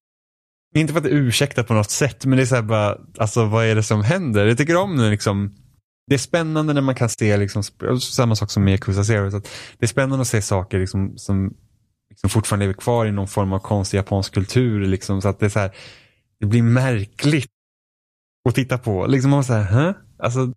[0.75, 3.45] inte för att det ursäktar på något sätt, men det är så här bara, alltså
[3.45, 4.45] vad är det som händer?
[4.45, 5.55] Jag tycker om det liksom.
[6.07, 7.63] Det är spännande när man kan se, liksom,
[7.99, 9.39] samma sak som med Yakuza Zero, så
[9.77, 11.53] det är spännande att se saker liksom, som
[12.09, 14.85] liksom fortfarande lever kvar i någon form av konstig japansk kultur.
[14.85, 15.75] Liksom, så att det, är så här,
[16.39, 17.49] det blir märkligt
[18.49, 19.07] att titta på.
[19.07, 19.95] Liksom man så här, huh?
[20.19, 20.53] Alltså,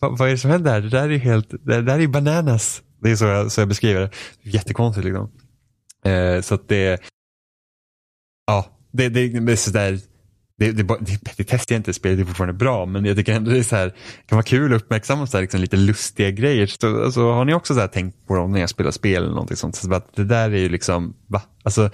[0.00, 0.80] vad, vad, är det som händer här?
[0.80, 2.82] Det där är helt, det där är bananas.
[3.00, 4.10] Det är så jag, så jag beskriver det.
[4.42, 5.30] Jättekonstigt liksom.
[6.04, 7.00] Eh, så att det,
[8.46, 10.00] ja, det, det, det är sådär,
[10.58, 13.50] det, det, det, det testar jag inte, spelet är fortfarande bra, men jag tycker ändå
[13.50, 16.30] det är så här, det kan vara kul att uppmärksamma så här, liksom, lite lustiga
[16.30, 16.66] grejer.
[16.66, 19.32] Så, alltså, har ni också så här, tänkt på dem när jag spelar spel eller
[19.32, 19.76] någonting sånt?
[19.76, 21.42] Så att det där är ju liksom, va?
[21.62, 21.90] Alltså,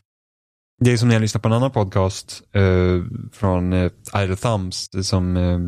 [0.80, 3.02] det är som när jag lyssnar på en annan podcast eh,
[3.32, 5.58] från eh, Idle Thumbs som eh,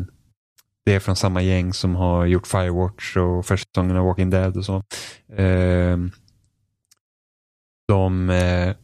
[0.89, 4.57] det är från samma gäng som har gjort Firewatch och första säsongen av Walking Dead
[4.57, 4.83] och så.
[5.37, 5.97] Eh,
[7.87, 8.75] de, eh,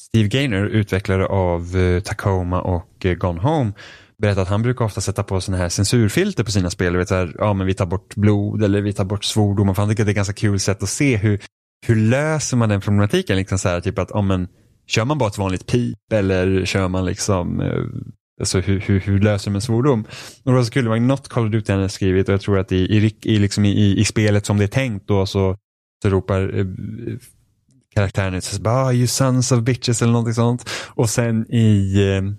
[0.00, 3.72] Steve Gaynor, utvecklare av eh, Tacoma och eh, Gone Home,
[4.18, 6.96] berättar att han brukar ofta sätta på sådana här censurfilter på sina spel.
[6.96, 9.74] Vet, så här, ja, men vi tar bort blod eller vi tar bort svordomar.
[9.74, 11.40] Han tycker att det är ett ganska kul sätt att se hur,
[11.86, 13.36] hur löser man den problematiken.
[13.36, 14.48] Liksom så här, typ att, ja, men,
[14.86, 17.84] kör man bara ett vanligt pip eller kör man liksom eh,
[18.42, 20.00] Alltså hur, hur, hur löser man svordom?
[20.44, 22.40] Och det var så kul, det var något Call of Duty han skrivit och jag
[22.40, 25.56] tror att i, i, i, liksom i, i spelet som det är tänkt då så,
[26.02, 26.66] så ropar eh,
[27.94, 30.70] karaktären ut ah, you sons of bitches eller någonting sånt.
[30.94, 31.94] Och sen i,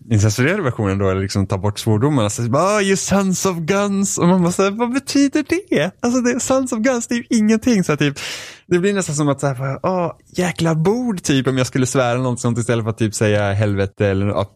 [0.10, 4.18] eh, censurerade versionen då, eller liksom ta bort svordomarna, så ah, you sons of guns.
[4.18, 5.92] Och man bara, så vad betyder det?
[6.00, 7.84] Alltså det, sons of guns, det är ju ingenting.
[7.84, 8.20] Så här, typ,
[8.68, 12.18] det blir nästan som att, så här, ah, jäkla bord typ om jag skulle svära
[12.18, 14.54] någonting sånt istället för att typ säga helvete eller ah,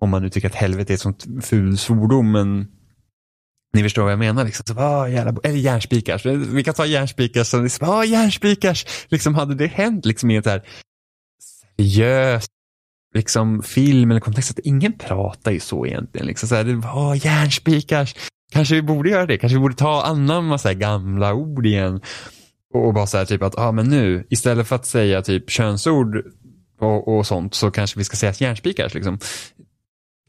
[0.00, 2.66] om man nu tycker att helvete är ett sånt ful svordom, men
[3.76, 4.44] ni förstår vad jag menar.
[4.44, 4.64] Liksom.
[4.66, 6.26] Så, ah, jävla, eller järnspikars.
[6.26, 7.46] Vi kan ta järnspikars.
[7.46, 8.86] Så, liksom, ah, järnspikars.
[9.08, 10.62] Liksom, hade det hänt liksom, i ett här
[11.78, 12.50] seriöst
[13.14, 16.26] liksom, film eller kontext, att ingen pratar ju så egentligen.
[16.26, 18.14] Liksom, så här, ah, järnspikars.
[18.52, 19.38] Kanske vi borde göra det.
[19.38, 22.00] Kanske vi borde ta anamma så här, gamla ord igen.
[22.74, 25.50] Och, och bara så här, typ att, ah, men nu, istället för att säga typ
[25.50, 26.24] könsord
[26.80, 28.94] och, och sånt så kanske vi ska säga järnspikars.
[28.94, 29.18] Liksom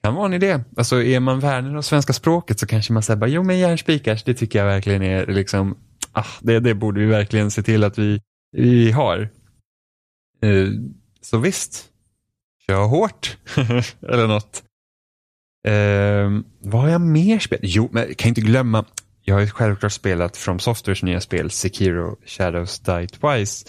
[0.08, 0.60] kan vara en idé.
[0.78, 4.24] Alltså är man värnare av svenska språket så kanske man säger bara jo men järnspikars,
[4.24, 5.78] det tycker jag verkligen är liksom,
[6.12, 9.30] ah, det, det borde vi verkligen se till att vi, vi har.
[10.42, 10.68] Eh,
[11.22, 11.86] så visst,
[12.68, 13.38] kör hårt
[14.10, 14.64] eller något.
[15.68, 17.62] Eh, vad har jag mer spelat?
[17.64, 18.86] Jo, men jag kan inte glömma,
[19.22, 23.66] jag har ju självklart spelat From Softwares nya spel Sekiro Shadows Die Twice.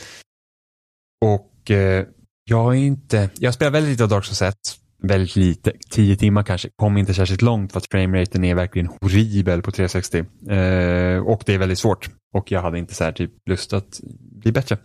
[1.24, 2.06] Och eh,
[2.44, 4.54] jag är inte, jag spelar väldigt lite av Dark Souls 1
[5.02, 9.62] väldigt lite, tio timmar kanske, kom inte särskilt långt för att frameraten är verkligen horribel
[9.62, 10.18] på 360.
[10.18, 14.00] Eh, och det är väldigt svårt och jag hade inte så här typ lust att
[14.42, 14.78] bli bättre.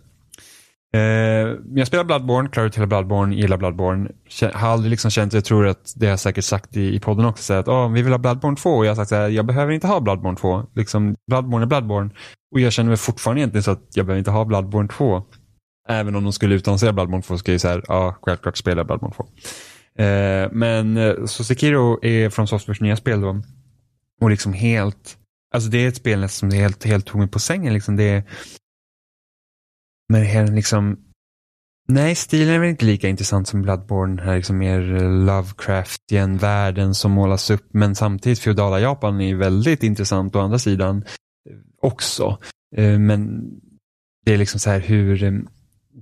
[0.94, 4.10] Eh, jag spelar Bloodborne, klarar ut hela Bloodborne, gillar Bloodborne.
[4.52, 7.26] Har aldrig liksom känt, jag tror att det har jag säkert sagt i, i podden
[7.26, 9.28] också, så att oh, vi vill ha Bloodborne 2 och jag har sagt så här,
[9.28, 10.62] jag behöver inte ha Bloodborne 2.
[10.74, 12.10] Liksom, Bloodborne är Bloodborne.
[12.54, 15.22] Och jag känner mig fortfarande egentligen så att jag behöver inte ha Bloodborne 2.
[15.88, 19.14] Även om de skulle utannonsera Bloodborne 2 så ska jag säga, ja, självklart spela Bloodborne
[19.14, 19.26] 2.
[19.98, 23.42] Eh, men eh, så Sekiro är från Softwares nya spel då.
[24.20, 25.18] Och liksom helt,
[25.54, 27.96] alltså det är ett spel som är helt, helt tog mig på sängen liksom.
[27.96, 28.24] Det är,
[30.08, 30.98] men det är liksom,
[31.88, 34.22] nej stilen är väl inte lika intressant som Bloodborne.
[34.22, 37.68] Här liksom mer eh, Lovecraftian världen som målas upp.
[37.70, 42.38] Men samtidigt feodala Japan är väldigt intressant å andra sidan eh, också.
[42.76, 43.50] Eh, men
[44.24, 45.48] det är liksom så här hur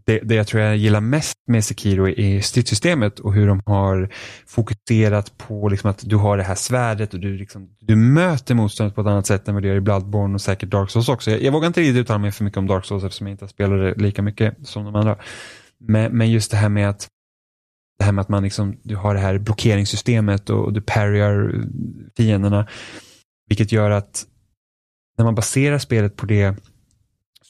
[0.06, 4.08] det, det jag tror jag gillar mest med Sekiro är stridssystemet och hur de har
[4.46, 8.94] fokuserat på liksom att du har det här svärdet och du, liksom, du möter motståndet
[8.94, 11.30] på ett annat sätt än vad du gör i Bloodborne och säkert Dark Souls också.
[11.30, 13.48] Jag, jag vågar inte riktigt uttala mig för mycket om Dark Souls eftersom jag inte
[13.48, 15.18] spelar det lika mycket som de andra.
[15.78, 17.08] Men, men just det här med att
[17.98, 21.64] det här med att man liksom, du har det här blockeringssystemet och, och du parryar
[22.16, 22.66] fienderna.
[23.48, 24.26] Vilket gör att
[25.18, 26.56] när man baserar spelet på det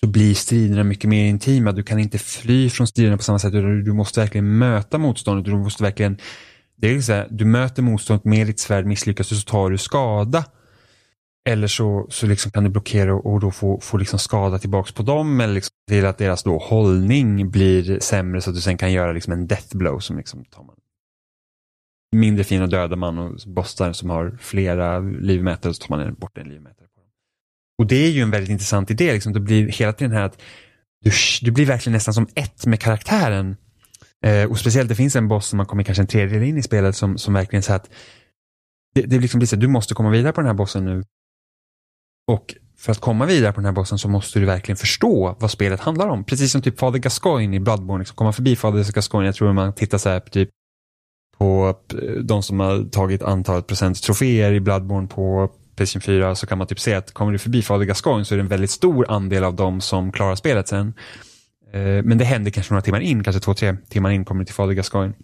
[0.04, 1.72] så blir striderna mycket mer intima.
[1.72, 3.52] Du kan inte fly från striderna på samma sätt.
[3.52, 5.44] Du måste verkligen möta motståndet.
[5.44, 6.18] Du måste verkligen,
[6.76, 9.78] det är så här, du möter motståndet med ditt svärd, misslyckas du så tar du
[9.78, 10.44] skada.
[11.48, 15.02] Eller så, så liksom kan du blockera och då få, få liksom skada tillbaks på
[15.02, 18.92] dem eller liksom till att deras då hållning blir sämre så att du sen kan
[18.92, 20.76] göra liksom en death blow som liksom tar man
[22.12, 26.38] mindre fin och dödar man och bossar som har flera livmätare så tar man bort
[26.38, 26.86] en livmätare.
[27.78, 29.12] Och det är ju en väldigt intressant idé.
[29.12, 29.32] Liksom.
[29.32, 30.42] Det blir hela tiden här att
[31.04, 31.10] du,
[31.42, 33.56] du blir verkligen nästan som ett med karaktären.
[34.24, 36.62] Eh, och speciellt det finns en boss som man kommer kanske en tredjedel in i
[36.62, 37.90] spelet som, som verkligen så att
[38.94, 41.04] det, det liksom blir så att du måste komma vidare på den här bossen nu.
[42.26, 45.50] Och för att komma vidare på den här bossen så måste du verkligen förstå vad
[45.50, 46.24] spelet handlar om.
[46.24, 47.98] Precis som typ Fader Gascoigne i Bloodborne.
[47.98, 50.48] Liksom komma förbi Fader Gascoigne, jag tror man tittar så här på typ
[51.38, 56.46] på eh, de som har tagit antalet procent troféer i Bloodborne på Playstation 4 så
[56.46, 58.70] kan man typ se att kommer du förbi Fader Gascoigne så är det en väldigt
[58.70, 60.94] stor andel av dem som klarar spelet sen.
[61.72, 64.44] Eh, men det händer kanske några timmar in, kanske två, tre timmar in kommer du
[64.44, 65.14] till Fader Gascoigne.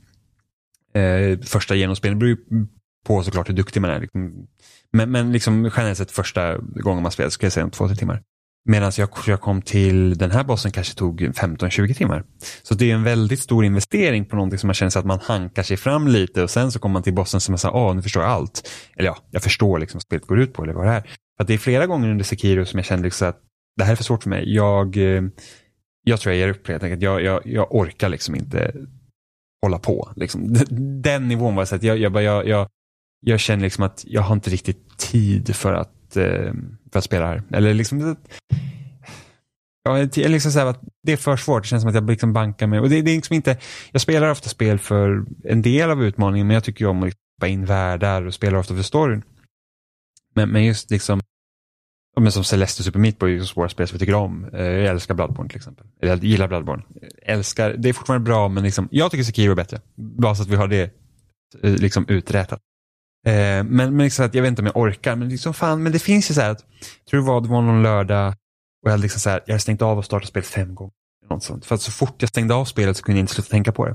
[0.94, 2.66] Eh, första genomspelningen beror ju
[3.07, 4.01] på såklart hur duktig man är.
[4.01, 4.46] Liksom.
[4.92, 7.96] Men, men liksom generellt sett första gången man spelar skulle jag säga om två, tre
[7.96, 8.22] timmar.
[8.70, 12.24] Medan jag, jag kom till den här bossen kanske tog 15-20 timmar.
[12.62, 15.20] Så det är en väldigt stor investering på någonting som man känner sig att man
[15.22, 17.94] hankar sig fram lite och sen så kommer man till bossen som man säger, åh
[17.94, 18.70] nu förstår jag allt.
[18.96, 21.02] Eller ja, jag förstår liksom vad spelet går ut på eller vad det är.
[21.38, 23.40] För det är flera gånger under Sekiro som jag kände liksom att
[23.76, 24.54] det här är för svårt för mig.
[24.54, 25.22] Jag, eh,
[26.04, 27.02] jag tror jag ger upp helt enkelt.
[27.02, 28.74] Jag, jag, jag orkar liksom inte
[29.62, 30.12] hålla på.
[30.16, 30.54] Liksom.
[31.02, 32.68] Den nivån var så att jag, jag, jag, jag,
[33.20, 36.52] jag känner liksom att jag har inte riktigt tid för att, Eh,
[36.92, 37.42] för att spela här.
[37.52, 38.16] Eller liksom,
[39.84, 41.62] ja, liksom så att det är för svårt.
[41.62, 42.80] Det känns som att jag liksom bankar mig.
[42.80, 43.56] Och det, det är liksom inte,
[43.92, 47.06] jag spelar ofta spel för en del av utmaningen, men jag tycker ju om att
[47.06, 49.22] liksom hoppa in världar och spelar ofta för storyn.
[50.34, 51.20] Men, men just liksom,
[52.20, 54.44] men som Celeste och Super Meat Boy är svåra spel som jag tycker om.
[54.52, 55.86] Eh, jag älskar Bloodborne till exempel.
[56.00, 56.82] Eller jag gillar Bloodborne.
[57.22, 59.80] älskar, det är fortfarande bra, men liksom, jag tycker Sekiro är bättre.
[59.94, 60.82] Bara så att vi har det
[61.62, 62.60] eh, liksom uträtat.
[63.28, 65.92] Eh, men, men liksom att jag vet inte om jag orkar, men liksom fan, men
[65.92, 68.34] det finns ju så här att, jag tror det var, det var någon lördag
[68.84, 70.92] och jag, liksom så här, jag hade stängt av och startat spelet fem gånger.
[71.30, 71.66] Något sånt.
[71.66, 73.86] För att så fort jag stängde av spelet så kunde jag inte sluta tänka på
[73.86, 73.94] det.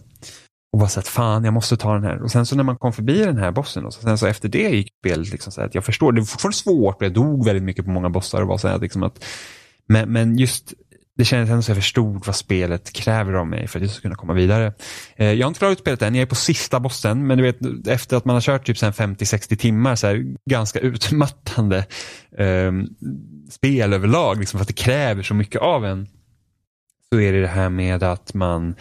[0.73, 2.23] Och bara så att fan, jag måste ta den här.
[2.23, 4.69] Och sen så när man kom förbi den här bossen, och sen så efter det
[4.69, 7.85] gick spelet liksom så att jag förstår, det var fortfarande svårt, jag dog väldigt mycket
[7.85, 9.25] på många bossar och var så här, liksom att,
[9.87, 10.73] men, men just
[11.17, 14.01] det kändes ändå så jag förstod vad spelet kräver av mig för att jag ska
[14.01, 14.73] kunna komma vidare.
[15.15, 17.43] Eh, jag har inte klarat ut spelet än, jag är på sista bossen, men du
[17.43, 21.77] vet efter att man har kört typ 50-60 timmar, så här, ganska utmattande
[22.37, 22.71] eh,
[23.49, 26.07] spel överlag, liksom, för att det kräver så mycket av en.
[27.13, 28.75] Så är det det här med att man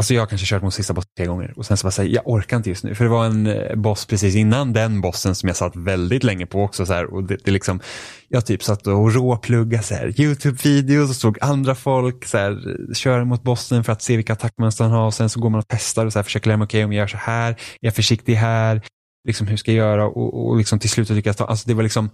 [0.00, 2.14] Alltså jag har kanske kört mot sista bossen tre gånger och sen så bara säger
[2.14, 2.94] jag orkar inte just nu.
[2.94, 6.46] För det var en eh, boss precis innan den bossen som jag satt väldigt länge
[6.46, 6.86] på också.
[6.86, 7.80] Så här, och det, det liksom,
[8.28, 13.24] jag typ satt och råpluggade så här, YouTube-videos och såg andra folk så här, köra
[13.24, 15.06] mot bossen för att se vilka attackmönster han har.
[15.06, 16.84] Och sen så går man och testar och så här, försöker lära mig, okej okay,
[16.84, 18.82] om jag gör så här, är jag försiktig här,
[19.26, 20.06] liksom hur ska jag göra?
[20.06, 22.10] Och, och liksom till slut lyckas ta, alltså det var liksom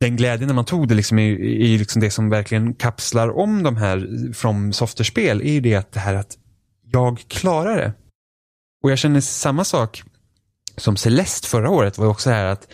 [0.00, 3.62] den glädjen när man tog det liksom i, i liksom det som verkligen kapslar om
[3.62, 6.38] de här från Softerspel är ju det att det här att
[6.82, 7.92] jag klarar det.
[8.82, 10.02] Och jag känner samma sak
[10.76, 12.72] som Celeste förra året var också här att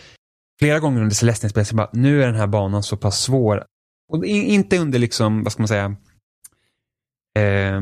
[0.58, 3.64] flera gånger under Celeste-spelet så bara, nu är den här banan så pass svår.
[4.12, 5.96] Och inte under liksom, vad ska man säga,
[7.38, 7.80] eh,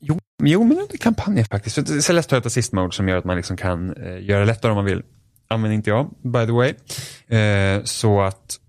[0.00, 1.74] jo, jo, men under kampanjen faktiskt.
[1.74, 4.46] För Celeste har ett assist mode som gör att man liksom kan eh, göra det
[4.46, 5.02] lättare om man vill.
[5.48, 6.74] Använder inte jag, by the way.
[7.40, 8.60] Eh, så att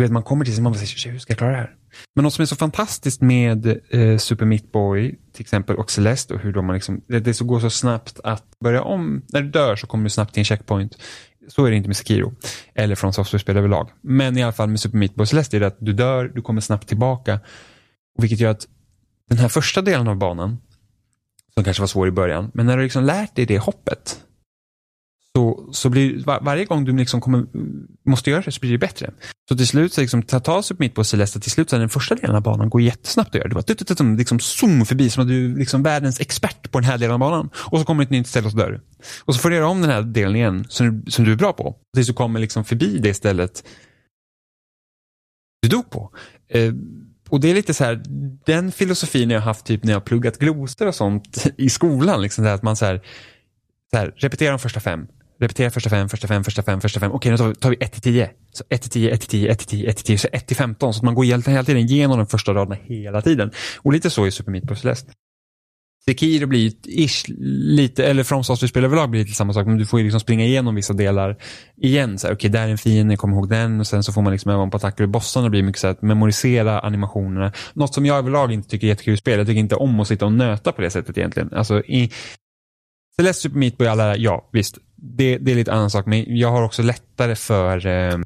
[0.00, 1.74] du vet, man kommer till sig och man säger, hur ska jag klara det här?
[2.14, 6.34] Men något som är så fantastiskt med eh, Super Meat Boy till exempel och Celeste
[6.34, 9.22] och hur de liksom, det, det så går så snabbt att börja om.
[9.28, 10.96] När du dör så kommer du snabbt till en checkpoint.
[11.48, 12.34] Så är det inte med Sekiro.
[12.74, 13.90] Eller från software överlag.
[14.00, 16.42] Men i alla fall med Super Meat Boy Celeste är det att du dör, du
[16.42, 17.40] kommer snabbt tillbaka.
[18.18, 18.66] Vilket gör att
[19.28, 20.58] den här första delen av banan,
[21.54, 24.20] som kanske var svår i början, men när du liksom lärt dig det hoppet
[25.40, 27.46] så, så blir var, varje gång du liksom kommer,
[28.08, 29.10] måste göra det så blir det bättre.
[29.48, 31.78] Så till slut, så liksom, ta, ta sig upp mitt på Celeste, till slut så
[31.78, 33.48] den första delen av banan går jättesnabbt att göra.
[33.48, 36.98] Du bara liksom zoom förbi som att du är liksom världens expert på den här
[36.98, 37.50] delen av banan.
[37.54, 38.80] Och så kommer ett nytt ställe och så dör du.
[39.24, 41.36] Och så får du göra om den här delen igen som du, som du är
[41.36, 41.76] bra på.
[41.94, 43.64] Tills du kommer liksom förbi det stället
[45.62, 46.10] du dog på.
[46.48, 46.72] Eh,
[47.28, 48.02] och det är lite så här,
[48.46, 52.22] den filosofin jag har haft typ när jag har pluggat glosor och sånt i skolan.
[52.22, 53.00] Liksom, att man så här,
[53.90, 55.06] så här, repetera de första fem,
[55.40, 57.12] repetera första fem, första fem, första fem, första fem.
[57.12, 58.30] Okej, nu tar vi, tar vi 1 till 10.
[58.52, 60.46] Så 1 till 10, 1 till 10, 1 till 10, 1 till 10, så 1
[60.46, 60.94] till 15.
[60.94, 63.50] Så att man går hela, hela tiden igenom de första raderna hela tiden.
[63.78, 65.12] Och lite så i Super Meat Boy Celeste.
[66.04, 70.00] Sekiro blir ish lite, eller From Software-spel överlag blir lite samma sak, men du får
[70.00, 71.36] ju liksom springa igenom vissa delar
[71.76, 72.14] igen.
[72.14, 74.50] Okej, okay, där är en fiende, kom ihåg den och sen så får man liksom
[74.50, 75.06] öva på attacker.
[75.06, 77.52] Bossarna blir mycket så att memorisera animationerna.
[77.72, 79.38] Något som jag överlag inte tycker är jättekul i spel.
[79.38, 81.52] Jag tycker inte om att sitta och nöta på det sättet egentligen.
[81.52, 82.10] Alltså i
[83.16, 86.50] Celeste Super Meat Boy alla, ja visst, det, det är lite annan sak, men jag
[86.50, 88.18] har också lättare för eh,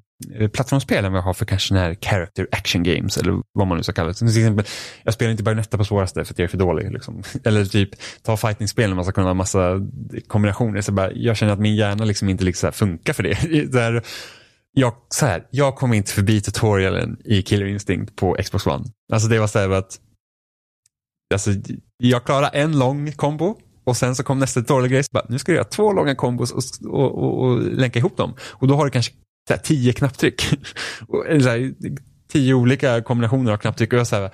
[0.52, 3.82] plattformsspel än vad jag har för kanske här character action games eller vad man nu
[3.82, 4.14] ska kalla det.
[4.14, 4.64] Till exempel,
[5.02, 6.92] jag spelar inte Bayonetta på svåraste för att jag är för dålig.
[6.92, 7.22] Liksom.
[7.44, 7.90] Eller typ
[8.22, 9.80] ta fighting-spel när man ska kunna ha massa
[10.26, 10.80] kombinationer.
[10.80, 13.72] Så bara, jag känner att min hjärna liksom inte liksom funkar för det.
[13.72, 14.02] Där,
[14.72, 18.84] jag, så här, jag kom inte förbi tutorialen i Killer Instinct på Xbox One.
[19.12, 19.98] Alltså det var så här att
[21.32, 21.50] alltså,
[21.96, 25.56] jag klarade en lång kombo och sen så kom nästa tutorial grej, nu ska du
[25.56, 28.34] göra två långa kombos och, och, och, och länka ihop dem.
[28.40, 29.12] Och då har du kanske
[29.48, 30.42] så här, tio knapptryck.
[31.42, 31.74] så här,
[32.28, 33.92] tio olika kombinationer av knapptryck.
[33.92, 34.30] Och jag så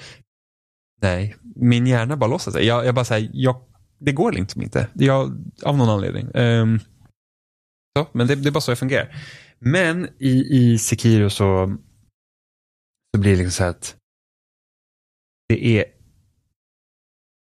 [1.03, 2.55] nej, min hjärna bara låtsas.
[2.55, 3.62] Jag, jag bara säger, jag,
[3.98, 4.86] det går liksom inte.
[4.94, 6.28] Jag, av någon anledning.
[6.34, 6.80] Um,
[7.96, 9.16] så, men det, det, är bara så jag fungerar.
[9.59, 11.76] Men i, i Sekiro så,
[13.14, 13.96] så blir det liksom så här att
[15.48, 15.84] det är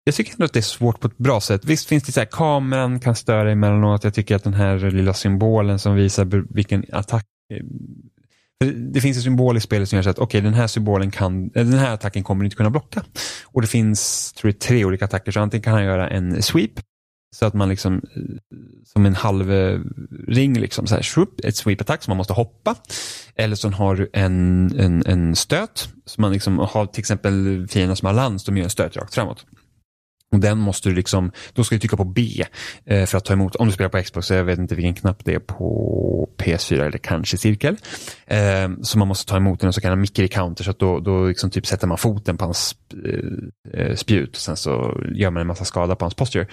[0.04, 1.64] jag tycker ändå att det är svårt på ett bra sätt.
[1.64, 4.04] Visst finns det så här, kameran kan störa emellanåt.
[4.04, 7.24] Jag tycker att den här lilla symbolen som visar vilken attack
[8.74, 11.48] det finns en symbol i spelet som gör så att okay, den här symbolen kan,
[11.48, 13.04] den här attacken kommer inte kunna blocka.
[13.44, 16.70] Och det finns tror jag, tre olika attacker, så antingen kan han göra en sweep,
[17.36, 18.22] så att man liksom eh,
[18.84, 19.80] som en halv eh,
[20.28, 22.74] ring, liksom, så här, swoop, ett sweep-attack som man måste hoppa.
[23.34, 27.94] Eller så har du en, en, en stöt, som man liksom har till exempel fiender
[27.94, 29.46] som har lans, de gör en stöt rakt framåt.
[30.34, 32.44] Och den måste du liksom, då ska du trycka på B
[32.84, 35.24] eh, för att ta emot, om du spelar på Xbox, jag vet inte vilken knapp
[35.24, 37.76] det är på PS4 eller kanske cirkel.
[38.26, 41.00] Eh, så man måste ta emot den så kan han mickrig counter så att då,
[41.00, 45.30] då liksom typ sätter man foten på hans eh, eh, spjut och sen så gör
[45.30, 46.46] man en massa skada på hans posture.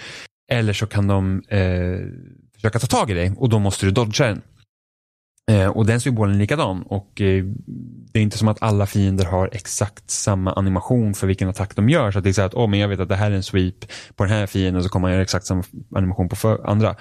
[0.52, 2.00] Eller så kan de eh,
[2.56, 4.42] försöka ta tag i dig och då måste du dodga den.
[5.52, 7.44] Eh, och den symbolen är likadan och eh,
[8.14, 11.90] det är inte som att alla fiender har exakt samma animation för vilken attack de
[11.90, 12.12] gör.
[12.12, 13.44] Så att det är så att, oh, men jag vet att det här är en
[13.44, 13.86] sweep
[14.16, 15.64] på den här fienden så kommer man göra exakt samma
[15.96, 16.96] animation på för andra.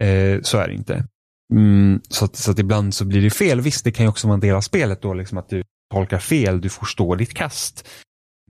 [0.00, 1.04] Eh, så är det inte.
[1.52, 3.60] Mm, så, att, så att ibland så blir det fel.
[3.60, 5.62] Visst, det kan ju också vara en del av spelet då, liksom att du
[5.94, 7.88] tolkar fel, du förstår ditt kast.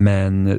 [0.01, 0.57] Men eh,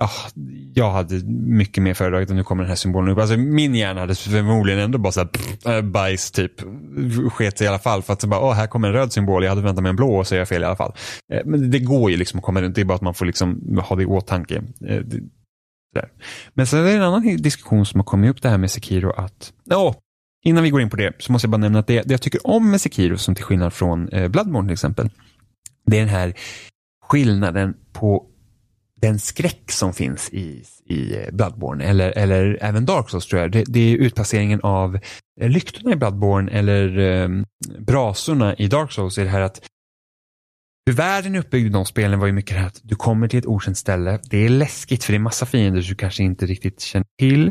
[0.00, 0.42] oh,
[0.74, 3.18] jag hade mycket mer föredragit att nu kommer den här symbolen upp.
[3.18, 6.52] Alltså, min hjärna hade förmodligen ändå bara så här, pff, äh, bajs typ.
[7.32, 9.50] Sket i alla fall för att så bara, oh, här kommer en röd symbol, jag
[9.50, 10.94] hade väntat mig en blå och så är jag fel i alla fall.
[11.32, 13.26] Eh, men det går ju liksom att komma runt, det är bara att man får
[13.26, 14.62] liksom ha det i åtanke.
[14.88, 15.20] Eh, det,
[16.54, 19.10] Men sen är det en annan diskussion som har kommit upp det här med Sekiro
[19.10, 19.94] att, oh,
[20.44, 22.22] innan vi går in på det så måste jag bara nämna att det, det jag
[22.22, 25.10] tycker om med Sekiro som till skillnad från eh, Bloodborne till exempel,
[25.86, 26.34] det är den här
[27.02, 28.29] skillnaden på
[29.00, 33.52] den skräck som finns i, i Bloodborne eller, eller även Dark Souls tror jag.
[33.52, 34.98] Det, det är utplaceringen av
[35.40, 37.28] lyktorna i Bloodborne eller eh,
[37.78, 39.18] brasorna i Dark Souls.
[39.18, 39.60] är det här att
[40.86, 43.28] hur världen är uppbyggd i de spelen var ju mycket det här att du kommer
[43.28, 44.18] till ett okänt ställe.
[44.22, 47.50] Det är läskigt för det är massa fiender du kanske inte riktigt känner till.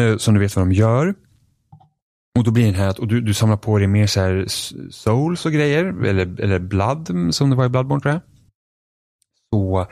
[0.00, 1.14] Eh, som du vet vad de gör.
[2.38, 4.46] Och då blir det här att och du, du samlar på dig mer så här
[4.90, 6.04] souls och grejer.
[6.04, 8.29] Eller, eller blood som det var i Bloodborne tror jag
[9.52, 9.86] så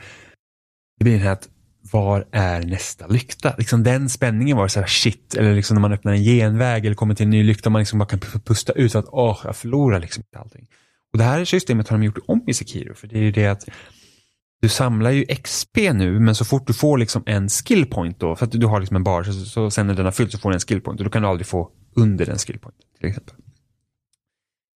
[0.97, 1.49] det blir det här att
[1.91, 3.55] var är nästa lykta?
[3.57, 6.95] Liksom den spänningen var så här shit, eller liksom när man öppnar en genväg eller
[6.95, 9.55] kommer till en ny lykta, man liksom bara kan pusta ut så att åh, jag
[9.55, 10.67] förlorar liksom inte allting.
[11.13, 13.47] Och det här systemet har de gjort om i Sekiro, för det är ju det
[13.47, 13.69] att
[14.61, 18.45] du samlar ju XP nu, men så fort du får liksom en skillpoint då, för
[18.45, 20.49] att du har liksom en bar, så, så sen när den har fyllt så får
[20.49, 23.35] du en skillpoint och då kan du aldrig få under den skillpointen till exempel.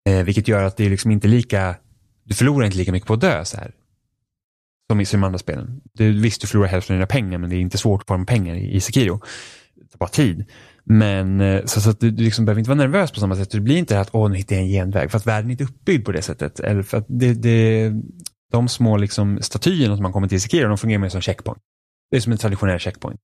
[0.09, 1.75] Eh, vilket gör att det är liksom inte lika,
[2.23, 3.73] du förlorar inte lika mycket på att dö så här
[4.91, 5.81] som i de andra spelen.
[5.93, 8.13] Du, visst, du förlorar hälften av dina pengar, men det är inte svårt att få
[8.13, 9.21] de pengar i, i Sekiro.
[9.75, 10.45] Det tar bara tid.
[10.83, 13.51] Men eh, så, så att du, du liksom behöver inte vara nervös på samma sätt.
[13.51, 15.11] Det blir inte att åh, nu hittar jag en genväg.
[15.11, 16.59] För att världen är inte uppbyggd på det sättet.
[16.59, 17.91] Eller för att det, det,
[18.51, 21.61] de små liksom, statyerna som man kommer till i Sekiro, de fungerar mer som checkpoint.
[22.11, 23.19] Det är som en traditionell checkpoint.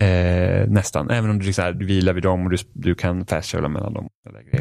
[0.00, 3.68] Eh, nästan, även om du, liksom, du vilar vid dem och du, du kan fastköla
[3.68, 4.08] mellan dem.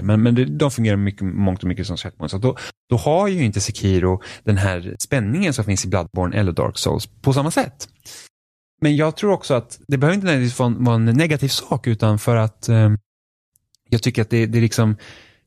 [0.02, 2.32] Men, men det, de fungerar mycket, mångt och mycket som checkpoints.
[2.32, 2.58] Så då,
[2.90, 7.08] då har ju inte Sekiro den här spänningen som finns i Bloodborne eller Dark Souls
[7.22, 7.88] på samma sätt.
[8.82, 11.88] Men jag tror också att det behöver inte nödvändigtvis vara en, vara en negativ sak
[11.88, 12.90] utan för att eh,
[13.90, 14.98] jag tycker att det, det, liksom,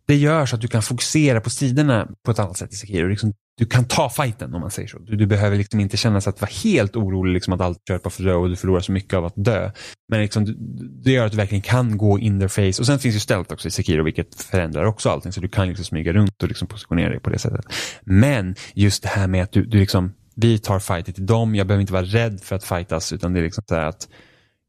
[0.06, 3.08] det gör så att du kan fokusera på sidorna på ett annat sätt i Sekiro.
[3.08, 4.98] Liksom, du kan ta fighten om man säger så.
[4.98, 7.98] Du, du behöver liksom inte känna sig att vara helt orolig liksom att allt kör
[7.98, 9.70] på för och du förlorar så mycket av att dö.
[10.08, 10.56] Men liksom,
[11.04, 12.82] det gör att du verkligen kan gå in their face.
[12.82, 15.32] Och sen finns ju stealth också i Sekiro vilket förändrar också allting.
[15.32, 17.64] Så du kan liksom smyga runt och liksom positionera dig på det sättet.
[18.02, 21.54] Men just det här med att du, du liksom, vi tar fighten till dem.
[21.54, 24.08] Jag behöver inte vara rädd för att fightas utan det är liksom så här att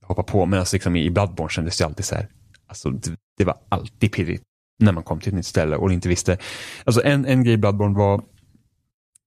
[0.06, 0.46] hoppa på.
[0.46, 2.28] Men alltså liksom i Bloodborne kändes det alltid så här.
[2.68, 4.44] Alltså det, det var alltid pirrigt
[4.80, 6.38] när man kom till ett nytt ställe och inte visste.
[6.84, 8.22] Alltså en, en grej i Bloodborne var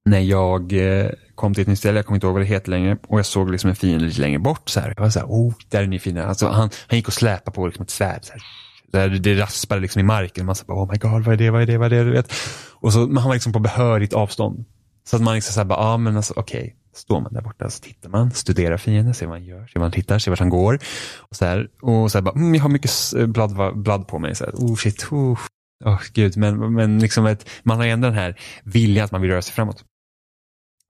[0.05, 2.71] när jag eh, kom till ett nytt ställe, jag kommer inte ihåg vad det heter
[2.71, 4.69] längre, och jag såg liksom en fiende lite längre bort.
[4.69, 4.95] Så här.
[4.97, 6.25] Jag var så här, oh, där är ni fina.
[6.25, 8.25] Alltså, han, han gick och släpade på liksom ett svärd.
[8.25, 9.09] Så här.
[9.09, 10.47] Det raspade liksom i marken.
[10.47, 12.05] Man sa, oh my god, vad är det, vad är det, vad är det?
[12.05, 12.33] Du vet.
[12.73, 14.65] Och så, han var liksom på behörigt avstånd.
[15.05, 16.61] Så att man liksom så här, bara, ah, men alltså okej.
[16.61, 16.73] Okay.
[16.95, 19.83] Står man där borta så tittar man, studerar fienden, ser vad han gör, ser vad
[19.83, 20.79] han tittar, ser vart han går.
[21.19, 22.91] Och så här, och så här bara, mm, jag har mycket
[23.29, 24.35] blad, blad på mig.
[24.35, 25.39] Så här, oh shit, oh,
[25.85, 26.37] oh, gud.
[26.37, 29.55] Men, men liksom ett, man har ändå den här viljan att man vill röra sig
[29.55, 29.85] framåt.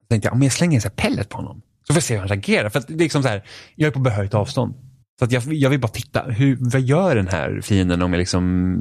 [0.05, 2.13] Så tänkte jag, om jag slänger en så pellet på honom, så får jag se
[2.13, 2.69] hur han reagerar.
[2.69, 3.43] För att liksom så här,
[3.75, 4.73] jag är på behörigt avstånd.
[5.19, 8.19] Så att jag, jag vill bara titta, hur, vad gör den här fienden om jag
[8.19, 8.75] liksom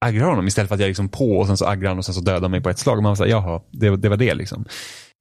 [0.00, 2.14] aggrar honom istället för att jag liksom på och sen så aggrar han och sen
[2.14, 2.96] så dödar mig på ett slag.
[2.96, 4.64] Och man säger jaha, det, det var det liksom.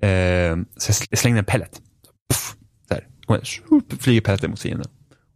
[0.04, 1.82] Eh, så jag slängde en pellet.
[2.30, 2.56] Puff,
[2.90, 3.08] där.
[3.28, 4.88] Och flyger pelleten mot fienden.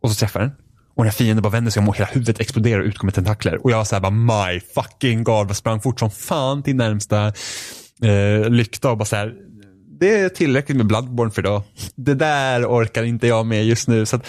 [0.02, 0.52] Och så träffar den.
[0.96, 3.64] Och när fienden bara vänder sig om och hela huvudet exploderar och utkommer tentakler.
[3.64, 5.50] Och jag var såhär bara my fucking god.
[5.50, 7.28] Jag sprang fort som fan till närmsta
[8.04, 9.34] eh, lykta och bara så här.
[10.04, 11.64] Det är tillräckligt med Bloodborne för idag.
[11.96, 14.06] Det där orkar inte jag med just nu.
[14.06, 14.26] Så att,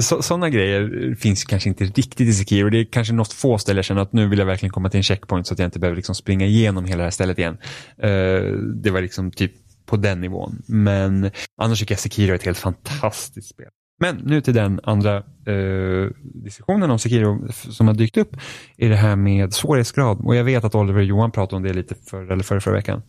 [0.00, 2.70] sådana grejer finns kanske inte riktigt i Sekiro.
[2.70, 4.98] Det är kanske något få ställen jag känner att nu vill jag verkligen komma till
[4.98, 7.56] en checkpoint så att jag inte behöver liksom springa igenom hela det här stället igen.
[8.04, 9.52] Uh, det var liksom typ
[9.86, 10.62] på den nivån.
[10.66, 11.30] Men
[11.62, 13.68] annars tycker jag Sekiro är ett helt fantastiskt spel.
[14.00, 16.10] Men nu till den andra eh,
[16.44, 18.36] diskussionen om Sekiro som har dykt upp.
[18.76, 20.20] Är det här med svårighetsgrad.
[20.20, 22.74] Och jag vet att Oliver och Johan pratade om det lite för, eller förra, förra
[22.74, 23.02] veckan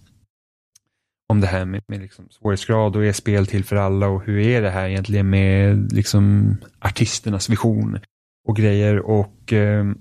[1.28, 4.40] om det här med, med liksom svårighetsgrad och är spel till för alla och hur
[4.40, 8.00] är det här egentligen med liksom artisternas vision
[8.48, 9.98] och grejer och ehm,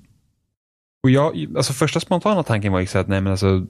[1.03, 3.67] och jag, alltså första spontana tanken var ju att nej men alltså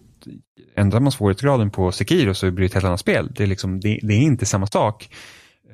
[0.77, 3.33] ändrar man svårighetsgraden på Sekiro så blir det ett helt annat spel.
[3.37, 5.15] Det är, liksom, det, det är inte samma sak.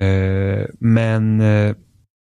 [0.02, 1.74] Uh, men uh,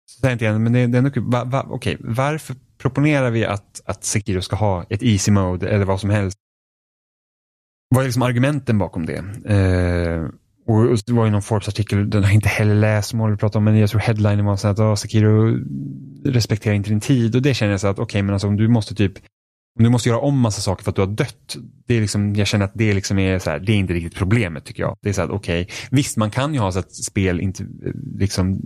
[0.06, 3.82] så tänkte jag, men det, det är ändå va, va, okay, varför proponerar vi att,
[3.86, 6.38] att Sekiro ska ha ett easy mode eller vad som helst
[7.96, 9.18] vad är liksom argumenten bakom det?
[9.46, 10.30] Eh,
[10.68, 13.58] och det var ju någon Forbes-artikel, den har jag inte heller läst som vi prata
[13.58, 15.60] om, men jag tror headlinen var så att oh, Sakiro
[16.26, 18.58] respekterar inte din tid och det känner jag så att okej, okay, men alltså om
[18.58, 19.14] du måste typ
[19.80, 21.56] om du måste göra om massa saker för att du har dött.
[21.88, 24.16] Det är liksom, jag känner att det liksom är så här, det är inte riktigt
[24.16, 24.98] problemet tycker jag.
[25.02, 27.64] Det är så att okej, okay, visst man kan ju ha så att spel inte
[27.64, 28.62] eh, liksom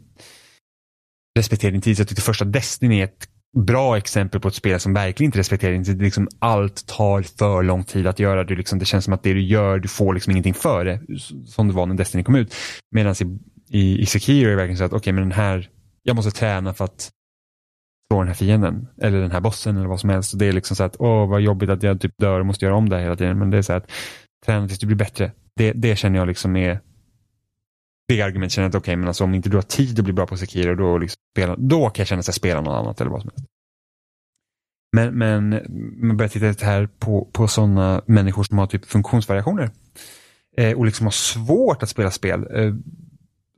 [1.37, 1.97] respekterar din tid.
[1.97, 3.27] Så jag tyckte första Destiny är ett
[3.57, 7.83] bra exempel på ett spel som verkligen inte respekterar inte liksom allt tar för lång
[7.83, 8.43] tid att göra.
[8.43, 11.01] Du liksom, det känns som att det du gör, du får liksom ingenting för det.
[11.45, 12.55] Som det var när Destiny kom ut.
[12.91, 13.39] Medan i,
[13.79, 15.69] i, i Sekiro är det verkligen så att okej, okay, men den här,
[16.03, 17.09] jag måste träna för att
[18.11, 18.87] slå den här fienden.
[19.01, 20.39] Eller den här bossen eller vad som helst.
[20.39, 22.75] Det är liksom så att, åh vad jobbigt att jag typ dör och måste göra
[22.75, 23.39] om det här hela tiden.
[23.39, 23.91] Men det är så att,
[24.45, 25.31] träna tills du blir bättre.
[25.55, 26.79] Det, det känner jag liksom är
[28.09, 30.05] det argumentet känner jag att okej, okay, men alltså om inte du har tid att
[30.05, 32.79] bli bra på Sekiro, då, liksom spela, då kan jag känna att jag spelar något
[32.79, 33.45] annat eller vad som helst.
[34.95, 35.49] Men, men
[36.07, 39.71] man börjar titta lite här på, på sådana människor som har typ funktionsvariationer.
[40.57, 42.47] Eh, och liksom har svårt att spela spel.
[42.55, 42.75] Eh,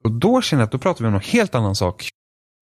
[0.04, 2.10] och då känner jag att då pratar vi om en helt annan sak.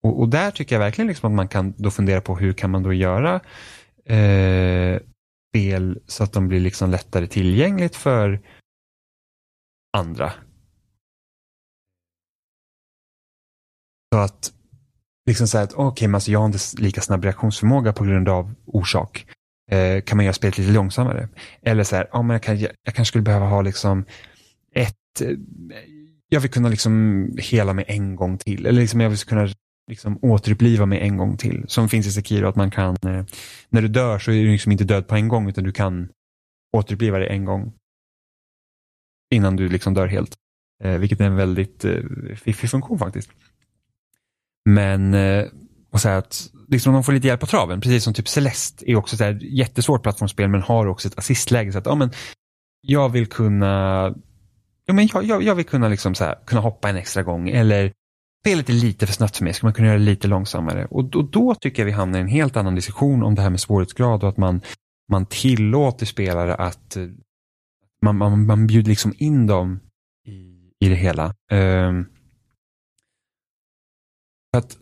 [0.03, 2.69] Och, och, där tycker jag verkligen liksom att man kan då fundera på hur kan
[2.69, 3.35] man då göra
[4.05, 4.99] eh,
[5.49, 8.39] spel så att de blir liksom lättare tillgängligt för
[9.97, 10.31] andra.
[14.13, 14.53] Så att
[15.25, 18.29] liksom säga att okej, okay, men alltså jag har inte lika snabb reaktionsförmåga på grund
[18.29, 19.25] av orsak.
[19.71, 21.29] Eh, kan man göra spelet lite långsammare?
[21.61, 24.05] Eller så här, ja, men jag, kan, jag, jag kanske skulle behöva ha liksom
[24.75, 25.37] ett, eh,
[26.29, 28.65] jag vill kunna liksom hela mig en gång till.
[28.65, 29.47] Eller liksom jag vill kunna
[29.89, 31.65] liksom återuppliva mig en gång till.
[31.67, 33.25] Som finns i Sekiro, att man kan, eh,
[33.69, 36.09] när du dör så är du liksom inte död på en gång, utan du kan
[36.77, 37.73] återuppliva dig en gång.
[39.33, 40.35] Innan du liksom dör helt.
[40.83, 42.01] Eh, vilket är en väldigt eh,
[42.35, 43.29] fiffig funktion faktiskt.
[44.65, 45.45] Men eh,
[45.91, 48.95] och så att liksom de får lite hjälp på traven, precis som typ Celeste är
[48.95, 51.71] också ett jättesvårt plattformsspel men har också ett assistläge.
[51.71, 52.11] Så att, ja, men
[52.81, 54.13] jag vill kunna
[54.89, 57.49] ja, men jag, jag, jag vill kunna, liksom så här, kunna hoppa en extra gång
[57.49, 57.93] eller
[58.41, 60.85] spelet är lite för snabbt för mig, ska man kunna göra det lite långsammare?
[60.85, 63.49] Och då, då tycker jag vi hamnar i en helt annan diskussion om det här
[63.49, 64.61] med svårighetsgrad och att man,
[65.11, 67.07] man tillåter spelare att eh,
[68.01, 69.79] man, man, man bjuder liksom in dem
[70.25, 70.55] i,
[70.85, 71.33] i det hela.
[71.51, 72.05] Um,
[74.57, 74.77] att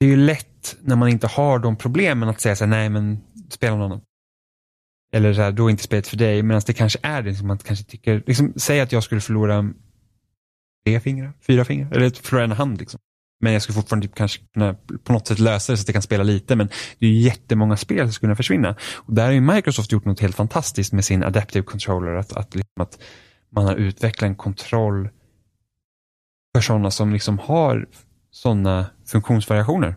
[0.00, 2.88] det är ju lätt när man inte har de problemen att säga så här, nej
[2.88, 3.18] men
[3.50, 4.00] spela någon annan.
[5.12, 7.46] eller så här, då är inte spelet för dig, medan det kanske är det som
[7.46, 9.72] man kanske tycker, liksom, säg att jag skulle förlora
[10.86, 13.00] tre fingrar, fyra fingrar, eller förlora en hand liksom.
[13.40, 15.94] Men jag skulle fortfarande typ kanske kunna på något sätt lösa det så att jag
[15.94, 16.56] kan spela lite.
[16.56, 18.76] Men det är ju jättemånga spel som skulle kunna försvinna.
[18.94, 22.14] Och där har ju Microsoft gjort något helt fantastiskt med sin Adaptive Controller.
[22.14, 22.98] Att, att, liksom att
[23.50, 25.08] man har utvecklat en kontroll
[26.54, 27.88] för sådana som liksom har
[28.42, 29.96] sådana funktionsvariationer.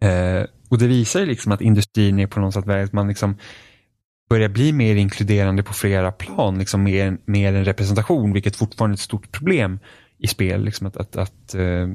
[0.00, 3.36] Eh, och det visar ju liksom att industrin är på något sätt att man liksom
[4.28, 8.96] börjar bli mer inkluderande på flera plan, liksom mer, mer en representation, vilket fortfarande är
[8.96, 9.78] ett stort problem
[10.18, 10.64] i spel.
[10.64, 11.88] Liksom att, att, att eh,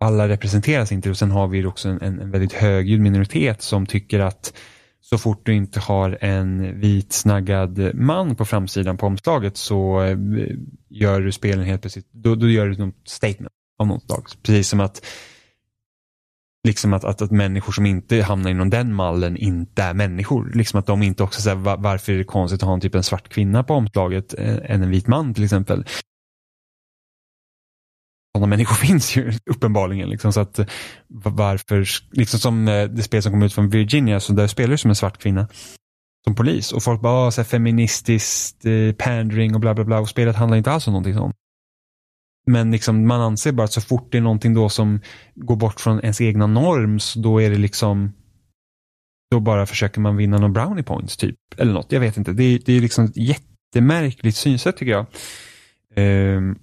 [0.00, 4.20] alla representeras inte och sen har vi också en, en väldigt högljudd minoritet som tycker
[4.20, 4.52] att
[5.00, 10.18] så fort du inte har en vit snaggad man på framsidan på omslaget så eh,
[10.88, 14.26] gör du spelen helt plötsligt, då, då gör du något statement av något slag.
[14.42, 15.06] Precis som att
[16.66, 20.50] liksom att, att, att människor som inte hamnar inom den mallen inte är människor.
[20.54, 22.94] Liksom att de inte också säger var, varför är det konstigt att ha en, typ
[22.94, 25.84] en svart kvinna på omslaget eh, än en vit man till exempel.
[28.34, 30.10] Sådana människor finns ju uppenbarligen.
[30.10, 30.60] Liksom, så att,
[31.08, 34.78] varför, liksom som eh, det spel som kom ut från Virginia, så där spelar du
[34.78, 35.48] som en svart kvinna
[36.24, 40.08] som polis och folk bara, så här, feministiskt, eh, pandering och bla bla bla och
[40.08, 41.36] spelet handlar inte alls om någonting sånt.
[42.50, 45.00] Men liksom, man anser bara att så fort det är någonting då som
[45.34, 48.12] går bort från ens egna norm, så då är det liksom
[49.30, 51.36] då bara försöker man vinna någon brownie points typ.
[51.56, 52.32] Eller något, jag vet inte.
[52.32, 55.06] Det är, det är liksom ett jättemärkligt synsätt tycker jag.
[56.36, 56.58] Um,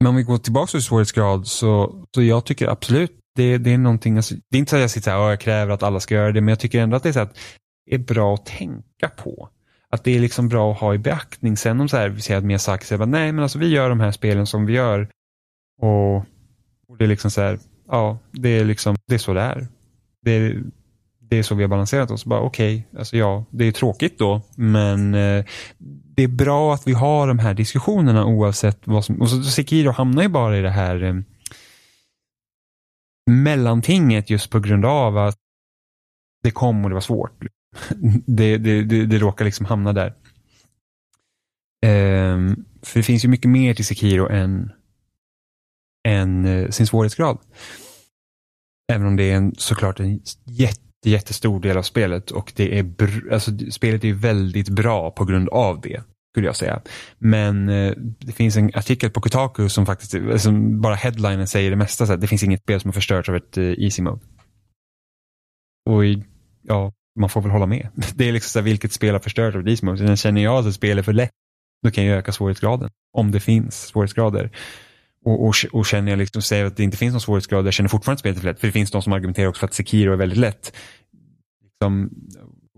[0.00, 3.78] men om vi går tillbaka till svårighetsgrad så, så jag tycker absolut det, det är
[3.78, 6.00] någonting, alltså, det är inte så att jag sitter här och jag kräver att alla
[6.00, 7.38] ska göra det, men jag tycker ändå att det är, så att
[7.86, 9.48] det är bra att tänka på
[9.94, 11.56] att det är liksom bra att ha i beaktning.
[11.56, 14.00] Sen om så här, vi säger att Miyazaki säger nej men alltså vi gör de
[14.00, 15.08] här spelen som vi gör.
[15.80, 16.16] Och,
[16.88, 19.66] och det är liksom så här, ja, det är liksom, det är så det är.
[20.22, 20.62] Det är,
[21.20, 22.24] det är så vi har balanserat oss.
[22.24, 25.44] Bara okej, okay, alltså ja, det är tråkigt då, men eh,
[26.16, 29.90] det är bra att vi har de här diskussionerna oavsett vad som, och så Sekiro
[29.90, 31.14] hamnar ju bara i det här eh,
[33.30, 35.36] mellantinget just på grund av att
[36.42, 37.44] det kom och det var svårt
[38.26, 40.14] det, det, det, det råkar liksom hamna där.
[41.86, 44.72] Ehm, för det finns ju mycket mer till Sekiro än,
[46.08, 47.38] än eh, sin svårighetsgrad.
[48.92, 52.92] Även om det är en, såklart en jätte, jättestor del av spelet och det är
[53.32, 56.02] alltså, spelet är väldigt bra på grund av det.
[56.32, 56.82] Skulle jag säga.
[57.18, 61.76] Men eh, det finns en artikel på Kotaku som faktiskt, som bara headlinen säger det
[61.76, 62.06] mesta.
[62.06, 64.20] Så att det finns inget spel som har förstörts av ett eh, easy mode.
[65.90, 66.04] Och
[66.62, 67.88] ja, man får väl hålla med.
[68.14, 70.16] Det är liksom så här, vilket spel har förstört av Death Mode.
[70.16, 71.30] känner jag att ett spel är för lätt,
[71.82, 72.90] då kan jag öka svårighetsgraden.
[73.12, 74.50] Om det finns svårighetsgrader.
[75.24, 77.88] Och, och, och känner jag liksom, säger att det inte finns någon svårighetsgrad, jag känner
[77.88, 78.60] fortfarande att spelet är för lätt.
[78.60, 80.72] För det finns de som argumenterar också för att Sekiro är väldigt lätt.
[81.64, 82.10] Liksom,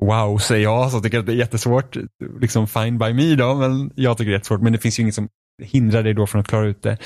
[0.00, 1.96] wow, säger jag, så tycker att det är jättesvårt.
[2.40, 4.60] Liksom fine by me då, men jag tycker det är jättesvårt.
[4.60, 5.28] Men det finns ju inget som
[5.62, 6.98] hindrar dig då från att klara ut det.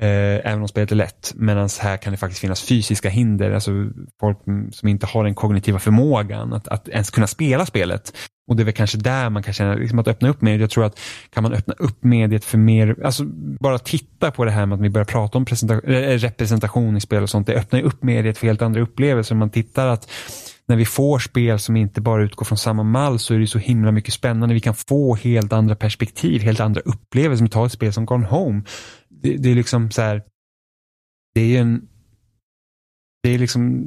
[0.00, 1.32] Eh, även om spelet är lätt.
[1.36, 3.70] Medan här kan det faktiskt finnas fysiska hinder, alltså
[4.20, 4.38] folk
[4.72, 8.12] som inte har den kognitiva förmågan att, att ens kunna spela spelet.
[8.48, 10.60] Och det är väl kanske där man kan känna, liksom att öppna upp mediet.
[10.60, 11.00] Jag tror att
[11.34, 13.24] kan man öppna upp mediet för mer, alltså
[13.60, 17.30] bara titta på det här med att vi börjar prata om representation i spel och
[17.30, 17.46] sånt.
[17.46, 19.34] Det öppnar upp mediet för helt andra upplevelser.
[19.34, 20.10] Man tittar att
[20.68, 23.58] när vi får spel som inte bara utgår från samma mall så är det så
[23.58, 24.54] himla mycket spännande.
[24.54, 27.46] Vi kan få helt andra perspektiv, helt andra upplevelser.
[27.46, 28.62] Ta tar ett spel som Gone Home
[29.26, 30.22] det, det, är liksom så här,
[31.34, 31.88] det är en,
[33.22, 33.84] det är liksom,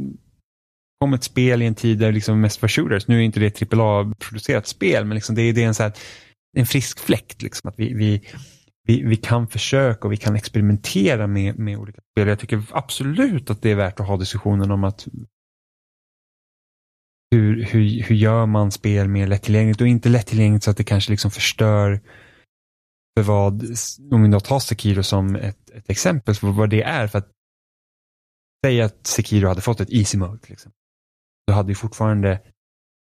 [0.99, 3.07] kom ett spel i en tid där liksom mest var shooters.
[3.07, 5.83] Nu är inte det ett AAA-producerat spel, men liksom det, är, det är en, så
[5.83, 5.93] här,
[6.57, 7.41] en frisk fläkt.
[7.41, 8.27] Liksom, att vi, vi,
[8.87, 12.27] vi, vi kan försöka och vi kan experimentera med, med olika spel.
[12.27, 15.07] Jag tycker absolut att det är värt att ha diskussionen om att
[17.31, 21.11] hur, hur, hur gör man spel mer lättillgängligt och inte lättillgängligt så att det kanske
[21.11, 21.99] liksom förstör
[23.23, 23.63] för vad,
[24.11, 27.07] om vi då tar Sekiro som ett, ett exempel, på vad det är.
[27.07, 27.31] för att
[28.65, 30.39] Säga att Sekiro hade fått ett easy mode.
[30.47, 30.71] Liksom.
[31.47, 32.41] Då hade ju fortfarande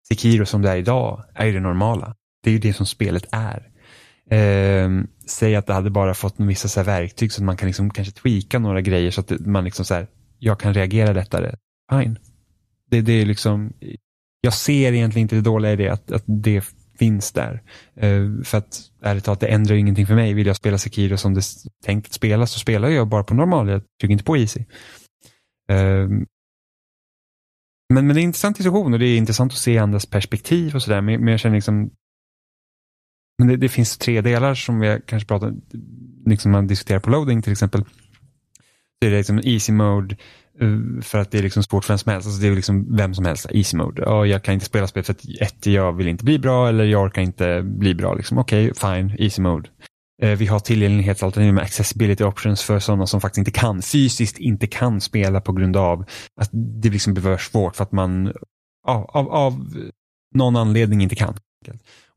[0.07, 2.15] Sekiro som det är idag, är ju det normala.
[2.43, 3.69] Det är ju det som spelet är.
[4.29, 4.89] Eh,
[5.27, 8.13] säg att det hade bara fått vissa så verktyg så att man kan liksom kanske
[8.13, 10.07] tweaka några grejer så att man liksom så här,
[10.39, 11.55] jag kan reagera lättare.
[11.91, 12.19] Fine.
[12.89, 13.73] Det, det är liksom,
[14.41, 16.61] jag ser egentligen inte det dåliga i det, att, att det
[16.99, 17.61] finns där.
[17.95, 20.33] Eh, för att ärligt talat, det ändrar ingenting för mig.
[20.33, 23.33] Vill jag spela Sekiro som det är tänkt att spela så spelar jag bara på
[23.33, 23.69] normal.
[23.69, 24.59] Jag trycker inte på easy.
[25.69, 26.07] Eh,
[27.93, 30.75] men, men det är en intressant diskussion och det är intressant att se andras perspektiv
[30.75, 31.01] och sådär.
[31.01, 31.91] Men, men jag känner liksom
[33.37, 35.53] men det, det, finns tre delar som vi kanske pratar,
[36.25, 37.85] liksom man diskuterar på loading till exempel.
[39.01, 40.17] Det är liksom easy mode
[40.61, 42.27] Eh, för att det är liksom svårt för vem som helst.
[42.27, 43.47] Alltså det är liksom vem som helst.
[43.49, 44.01] Easy mode.
[44.01, 46.83] Ja, jag kan inte spela spel för att ett, jag vill inte bli bra eller
[46.83, 48.13] jag orkar inte bli bra.
[48.13, 48.37] Liksom.
[48.37, 49.69] Okej, okay, fine, easy mode.
[50.21, 54.67] Eh, vi har tillgänglighetsalternativ med accessibility options för sådana som faktiskt inte kan, fysiskt inte
[54.67, 56.05] kan spela på grund av
[56.41, 58.33] att det liksom blir svårt för att man
[58.87, 59.67] av, av, av
[60.35, 61.37] någon anledning inte kan.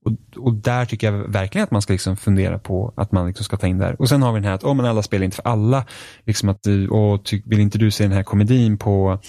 [0.07, 3.45] Och, och där tycker jag verkligen att man ska liksom fundera på att man liksom
[3.45, 4.01] ska ta in där.
[4.01, 5.85] Och sen har vi den här att oh, men alla spelar inte för alla.
[6.25, 9.21] Liksom att, eh, och ty, vill inte du se den här komedin på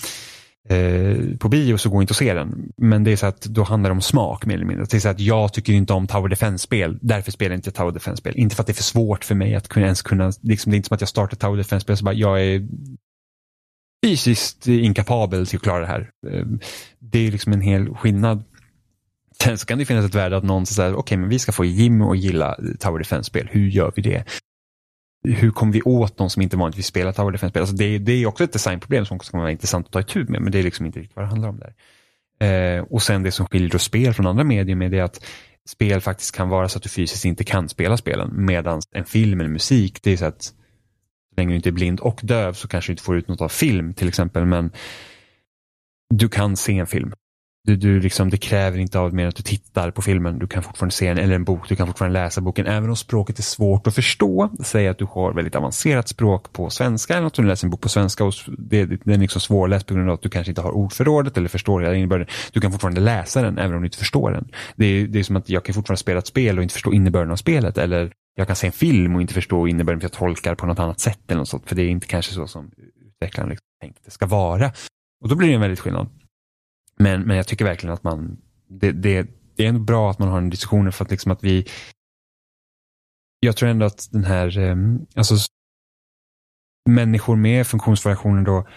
[0.69, 2.71] eh, på bio så går inte att se den.
[2.77, 4.85] Men det är så att då handlar det om smak mer eller mindre.
[4.85, 7.91] Det är så att jag tycker inte om Tower Defense-spel, därför spelar jag inte Tower
[7.91, 8.33] Defense-spel.
[8.37, 10.75] Inte för att det är för svårt för mig att kunna ens kunna, liksom, det
[10.75, 12.67] är inte som att jag startar Tower Defense-spel så bara jag är
[14.05, 16.09] fysiskt inkapabel till att klara det här.
[16.27, 16.45] Eh,
[16.99, 18.43] det är liksom en hel skillnad.
[19.43, 21.51] Sen så kan det finnas ett värde att någon säger, okej okay, men vi ska
[21.51, 24.23] få Jim att gilla Tower Defense-spel, hur gör vi det?
[25.23, 27.61] Hur kommer vi åt de som inte vanligtvis spelar Tower Defense-spel?
[27.61, 30.41] Alltså det, det är också ett designproblem som kan vara intressant att ta itu med,
[30.41, 31.73] men det är liksom inte riktigt vad det handlar om där.
[32.39, 35.25] Eh, och sen det som skiljer spel från andra medier med det är att
[35.69, 39.39] spel faktiskt kan vara så att du fysiskt inte kan spela spelen, medan en film
[39.39, 40.53] eller musik, det är så att så
[41.37, 43.49] länge du inte är blind och döv så kanske du inte får ut något av
[43.49, 44.71] film till exempel, men
[46.09, 47.13] du kan se en film.
[47.67, 50.39] Du, du liksom, det kräver inte av mer att du tittar på filmen.
[50.39, 51.69] Du kan fortfarande se den eller en bok.
[51.69, 52.67] Du kan fortfarande läsa boken.
[52.67, 54.49] Även om språket är svårt att förstå.
[54.63, 57.81] Säg att du har väldigt avancerat språk på svenska eller att du läser en bok
[57.81, 60.61] på svenska och det, den är liksom svårläst på grund av att du kanske inte
[60.61, 62.27] har ordförrådet eller förstår hela innebörden.
[62.51, 64.51] Du kan fortfarande läsa den även om du inte förstår den.
[64.75, 66.93] Det är, det är som att jag kan fortfarande spela ett spel och inte förstå
[66.93, 67.77] innebörden av spelet.
[67.77, 70.79] Eller jag kan se en film och inte förstå innebörden för jag tolkar på något
[70.79, 71.19] annat sätt.
[71.27, 72.71] eller något sånt, För det är inte kanske så som
[73.07, 74.71] utvecklaren liksom tänkt att det ska vara.
[75.21, 76.07] Och då blir det en väldigt skillnad.
[76.99, 78.37] Men, men jag tycker verkligen att man,
[78.67, 81.43] det, det, det är ändå bra att man har en diskussion för att liksom att
[81.43, 81.67] vi,
[83.39, 85.35] jag tror ändå att den här, ehm, alltså
[86.89, 88.67] människor med funktionsvariationer då,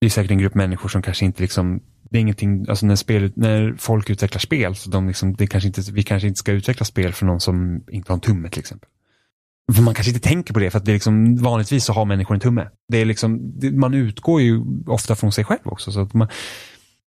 [0.00, 2.96] det är säkert en grupp människor som kanske inte liksom, det är ingenting, alltså när,
[2.96, 6.52] spel, när folk utvecklar spel, så de liksom, det kanske inte, vi kanske inte ska
[6.52, 8.88] utveckla spel för någon som inte har en tumme till exempel.
[9.72, 12.04] För man kanske inte tänker på det för att det är liksom, vanligtvis så har
[12.04, 12.68] människor en tumme.
[12.88, 15.92] Det är liksom, man utgår ju ofta från sig själv också.
[15.92, 16.28] Så att man,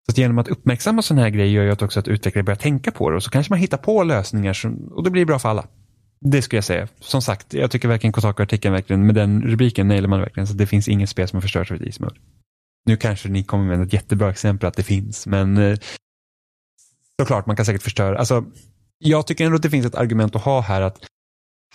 [0.07, 2.57] så att genom att uppmärksamma sådana här grejer gör ju att också att utvecklare börjar
[2.57, 5.39] tänka på det och så kanske man hittar på lösningar som, och det blir bra
[5.39, 5.67] för alla.
[6.21, 6.89] Det skulle jag säga.
[7.01, 10.47] Som sagt, jag tycker verkligen Kotaku-artikeln verkligen, med den rubriken nailar man verkligen.
[10.47, 12.15] Så det finns inget spel som har förstörts av ett ismode.
[12.87, 15.79] Nu kanske ni kommer med ett jättebra exempel att det finns, men eh,
[17.21, 18.19] såklart, man kan säkert förstöra.
[18.19, 18.45] Alltså,
[18.99, 21.07] jag tycker ändå att det finns ett argument att ha här att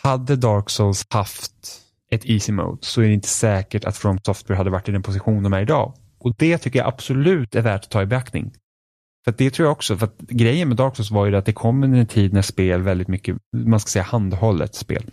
[0.01, 4.57] hade Dark Souls haft ett easy mode så är det inte säkert att From Software
[4.57, 5.93] hade varit i den position de är idag.
[6.19, 8.51] Och det tycker jag absolut är värt att ta i beaktning.
[9.25, 11.53] För det tror jag också, för att grejen med Dark Souls var ju att det
[11.53, 15.03] kom en tid när spel väldigt mycket, man ska säga handhållet spel.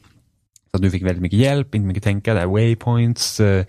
[0.70, 3.40] Så att du fick väldigt mycket hjälp, inte mycket tänka, där, waypoints.
[3.40, 3.66] Eh,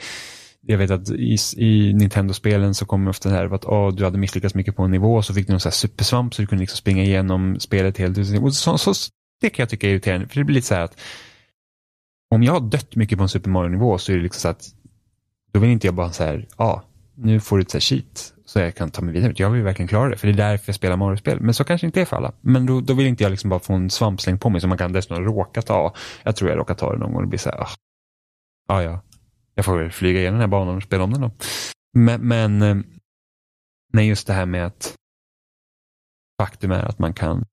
[0.61, 4.17] jag vet att i, i Nintendo-spelen så kommer ofta det här att oh, du hade
[4.17, 6.61] misslyckats mycket på en nivå så fick du någon så här supersvamp så du kunde
[6.61, 8.17] liksom springa igenom spelet helt.
[8.41, 8.93] Och så, så,
[9.41, 10.99] det kan jag tycka är irriterande, för det blir lite så här att
[12.35, 14.69] om jag har dött mycket på en Super Mario-nivå så är det liksom så att
[15.51, 16.83] då vill inte jag bara så här, ja, ah,
[17.17, 19.33] nu får du ett cheat så jag kan ta mig vidare.
[19.35, 21.39] Jag vill verkligen klara det, för det är därför jag spelar Mario-spel.
[21.41, 22.33] Men så kanske inte är för alla.
[22.41, 24.77] Men då, då vill inte jag liksom bara få en svampsläng på mig som man
[24.77, 25.93] kan dessutom råka ta.
[26.23, 27.69] Jag tror jag råkar ta det någon gång och blir så här, ah,
[28.67, 29.01] ah ja,
[29.55, 31.31] jag får väl flyga igenom den här banan och spela om den då.
[31.93, 32.77] Men, men, eh,
[33.93, 34.95] nej, just det här med att
[36.41, 37.45] faktum är att man kan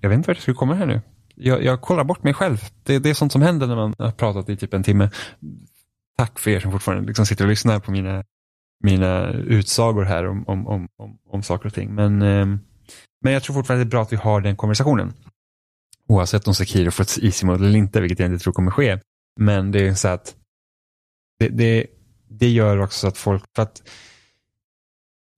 [0.00, 1.00] jag vet inte vart jag skulle komma här nu.
[1.34, 2.58] Jag, jag kollar bort mig själv.
[2.82, 5.10] Det, det är sånt som händer när man har pratat i typ en timme
[6.18, 8.24] tack för er som fortfarande liksom sitter och lyssnar på mina,
[8.84, 11.94] mina utsagor här om, om, om, om, om saker och ting.
[11.94, 12.58] Men, ehm,
[13.24, 15.12] men jag tror fortfarande det är bra att vi har den konversationen.
[16.08, 18.98] Oavsett om Sekiro får ett easy mode eller inte, vilket jag inte tror kommer ske.
[19.40, 20.34] Men det är så att
[21.38, 21.86] det, det,
[22.28, 23.82] det gör också att folk, för att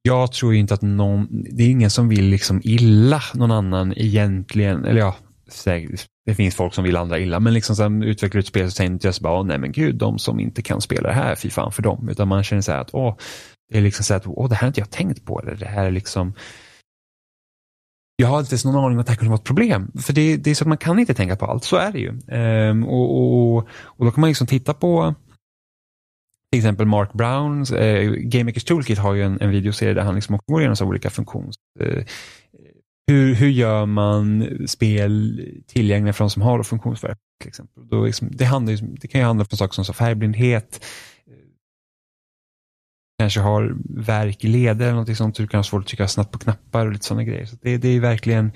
[0.02, 4.84] jag tror inte att någon, det är ingen som vill liksom illa någon annan egentligen,
[4.84, 5.16] eller ja,
[6.26, 8.90] det finns folk som vill andra illa, men liksom sen utvecklar ett spel så säger
[8.90, 11.50] inte jag så bara, nej men gud, de som inte kan spela det här, fy
[11.50, 12.08] fan för dem.
[12.08, 13.16] Utan man känner så här att, åh,
[13.72, 15.66] det är liksom så att, åh, det här har inte jag tänkt på, eller det
[15.66, 16.34] här är liksom,
[18.16, 19.92] jag har inte ens någon aning om att det här kunde vara ett problem.
[20.02, 21.98] För det, det är så att man kan inte tänka på allt, så är det
[21.98, 22.20] ju.
[22.28, 25.14] Ehm, och, och, och, då kan man liksom titta på
[26.52, 30.14] till exempel Mark Browns, eh, Game Makers Toolkit har ju en, en videoserie där han
[30.14, 32.04] liksom går igenom så olika funktions, eh,
[33.10, 37.24] hur, hur gör man spel tillgängliga för de som har funktionsvariation?
[37.40, 37.88] Till exempel.
[37.88, 40.84] Då liksom, det, handlar, det kan ju handla om saker som färgblindhet,
[41.26, 41.34] eh,
[43.18, 46.08] kanske har verk i leder eller något sånt, så du kan ha svårt att trycka
[46.08, 47.46] snabbt på knappar och lite sådana grejer.
[47.46, 48.52] Så det, det är verkligen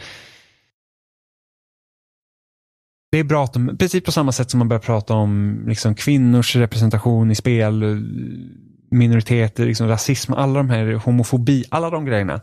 [3.13, 5.95] det är bra att de, precis på samma sätt som man börjar prata om liksom,
[5.95, 7.89] kvinnors representation i spel, eh,
[8.91, 12.41] minoriteter, liksom, rasism, alla de här, homofobi, alla de grejerna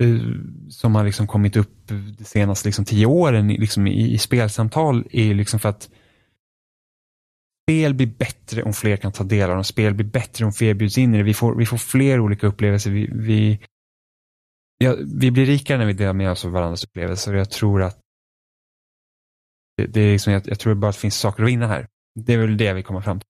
[0.00, 0.20] Eh,
[0.68, 1.88] som har liksom kommit upp
[2.18, 5.90] de senaste liksom, tio åren liksom, i, i spelsamtal är liksom för att
[7.64, 9.64] spel blir bättre om fler kan ta del av dem.
[9.64, 11.24] Spel blir bättre om fler bjuds in i det.
[11.24, 12.90] Vi får, vi får fler olika upplevelser.
[12.90, 13.60] Vi, vi,
[14.78, 18.00] ja, vi blir rikare när vi delar med oss av varandras upplevelser jag tror att
[19.76, 21.88] det, det är liksom, jag, jag, tror bara att det finns saker att vinna här.
[22.20, 23.28] Det är väl det vi kommer fram till.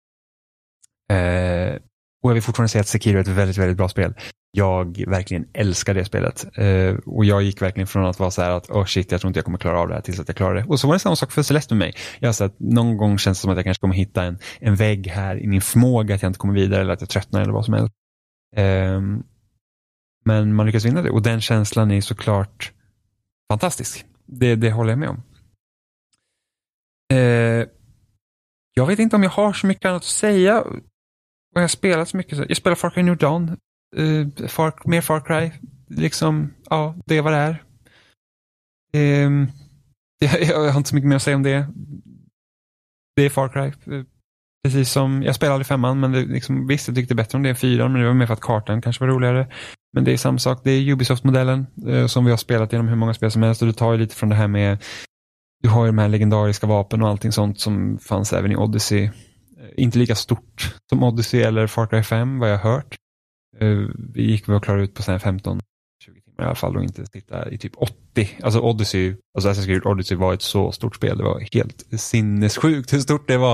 [1.16, 1.74] Eh,
[2.22, 4.14] och jag vill fortfarande säga att Sekiro är ett väldigt, väldigt bra spel.
[4.56, 6.46] Jag verkligen älskar det spelet.
[6.58, 9.28] Eh, och jag gick verkligen från att vara så här att, oh shit, jag tror
[9.28, 10.64] inte jag kommer klara av det här tills att jag klarar det.
[10.64, 11.94] Och så var det samma sak för Celeste med mig.
[12.20, 14.74] Jag sa att någon gång känns det som att jag kanske kommer hitta en, en
[14.74, 17.52] vägg här i min förmåga att jag inte kommer vidare eller att jag tröttnar eller
[17.52, 17.94] vad som helst.
[18.56, 19.00] Eh,
[20.24, 22.72] men man lyckas vinna det och den känslan är såklart
[23.50, 24.04] fantastisk.
[24.26, 25.22] Det, det håller jag med om.
[27.12, 27.66] Eh,
[28.74, 30.60] jag vet inte om jag har så mycket annat att säga.
[30.60, 30.80] Och
[31.54, 32.38] jag har spelat så mycket.
[32.38, 33.56] Jag spelar Far Cry New Dawn.
[33.98, 35.50] Uh, Far, mer Far Cry.
[35.88, 37.62] Liksom, ja, det är vad det är.
[39.26, 39.48] Um,
[40.18, 41.66] jag, jag, har inte så mycket mer att säga om det.
[43.16, 43.92] Det är Far Cry.
[43.94, 44.04] Uh,
[44.64, 47.48] precis som, jag spelade aldrig femman, men det, liksom, visst, jag tyckte bättre om det
[47.48, 49.46] än fyran, men det var mer för att kartan kanske var roligare.
[49.92, 52.96] Men det är samma sak, det är Ubisoft-modellen uh, som vi har spelat genom hur
[52.96, 54.78] många spel som helst och det tar ju lite från det här med
[55.64, 59.10] du har ju de här legendariska vapen och allting sånt som fanns även i Odyssey.
[59.76, 62.96] Inte lika stort som Odyssey eller Far Cry 5 vad jag har hört.
[63.60, 65.60] Eh, vi gick väl och klarade ut på 15
[66.04, 68.38] 20 timmar i alla fall och inte sitta i typ 80.
[68.42, 71.18] Alltså Odyssey, alltså Assassin's Creed Odyssey var ett så stort spel.
[71.18, 73.52] Det var helt sinnessjukt hur stort det var.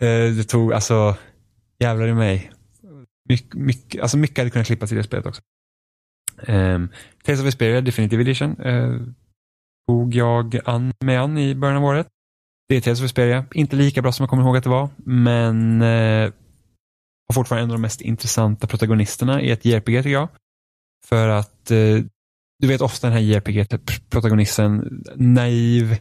[0.00, 1.16] Eh, det tog, alltså,
[1.78, 2.50] jävlar i mig.
[3.28, 5.42] Mycket, mycket, alltså mycket hade kunnat klippas i det spelet också.
[6.46, 6.88] Um,
[7.24, 9.00] Tales of Vesperia Definitive Edition uh,
[9.88, 12.06] tog jag an, med an i början av året.
[12.68, 13.44] Det är Tales of Vesperia.
[13.54, 16.32] Inte lika bra som jag kommer ihåg att det var, men uh,
[17.28, 20.28] har fortfarande en av de mest intressanta protagonisterna i ett JRPG tycker jag.
[21.06, 21.98] För att eh,
[22.58, 25.96] du vet ofta den här JRPG-protagonisten, naiv,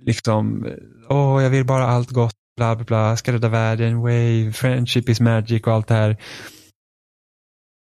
[0.00, 0.66] liksom,
[1.08, 5.08] åh, oh, jag vill bara allt gott, bla bla bla, ska rädda världen, wave, friendship
[5.08, 6.16] is magic och allt det här.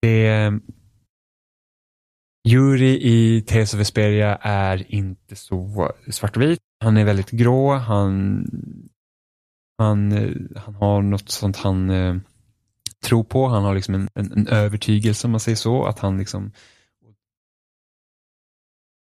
[0.02, 0.52] Det,
[2.48, 6.60] Yuri i Tales of Vesperia är inte så svart och vit.
[6.84, 7.74] Han är väldigt grå.
[7.74, 8.44] Han,
[9.78, 12.16] han, eh, han har något sånt han eh,
[13.02, 13.48] tro på.
[13.48, 15.84] Han har liksom en, en, en, övertygelse om man säger så.
[15.84, 16.52] Att han liksom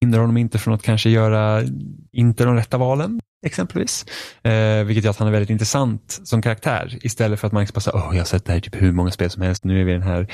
[0.02, 1.64] hindrar honom inte från att kanske göra
[2.12, 4.06] inte de rätta valen exempelvis.
[4.44, 7.74] Eh, vilket gör att han är väldigt intressant som karaktär istället för att man liksom
[7.74, 9.64] bara säger, oh, jag har sett det här i typ hur många spel som helst,
[9.64, 10.28] nu är vi den här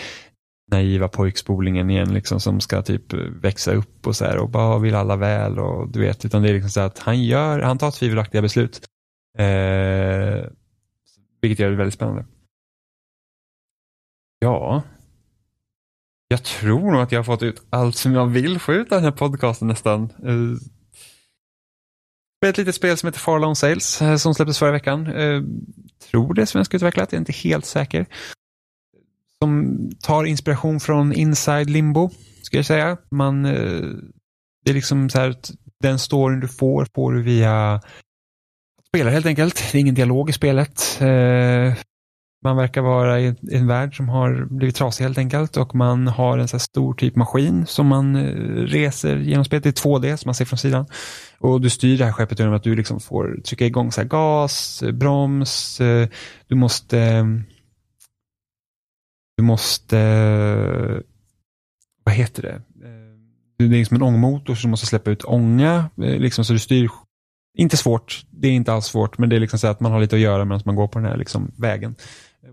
[0.72, 4.78] naiva pojkspolingen igen liksom som ska typ växa upp och så här och bara ah,
[4.78, 7.78] vill alla väl och du vet utan det är liksom så att han gör, han
[7.78, 8.82] tar tvivelaktiga beslut.
[9.38, 10.46] Eh,
[11.42, 12.26] vilket gör det väldigt spännande.
[14.40, 14.84] Ja.
[16.28, 18.98] Jag tror nog att jag har fått ut allt som jag vill få ut av
[18.98, 20.04] den här podcasten nästan.
[20.04, 20.58] Eh,
[22.50, 25.08] ett litet spel som heter Far Long Sales eh, som släpptes förra veckan.
[25.08, 25.42] Eh,
[26.12, 28.06] tror det är svenskutvecklat, jag är inte helt säker
[29.44, 32.10] som tar inspiration från Inside Limbo,
[32.42, 32.98] ska jag säga.
[33.12, 33.82] Man, eh,
[34.66, 37.82] det är liksom så här att den storyn du får, får du via
[38.88, 39.72] spelare helt enkelt.
[39.72, 40.98] Det är ingen dialog i spelet.
[42.44, 46.38] Man verkar vara i en värld som har blivit trasig helt enkelt och man har
[46.38, 49.64] en så stor typ maskin som man eh, reser genom spelet.
[49.64, 50.86] Det är 2D som man ser från sidan.
[51.40, 54.84] Och du styr det här skeppet genom att du liksom får trycka igång så gas,
[54.84, 56.08] eh, broms, eh,
[56.48, 57.24] du måste
[59.38, 59.98] du måste,
[62.04, 62.62] vad heter det?
[63.58, 65.90] Det är liksom en ångmotor som måste släppa ut ånga.
[65.96, 66.90] Liksom, så du styr,
[67.58, 70.00] inte svårt, det är inte alls svårt, men det är liksom så att man har
[70.00, 71.96] lite att göra medan man går på den här liksom, vägen.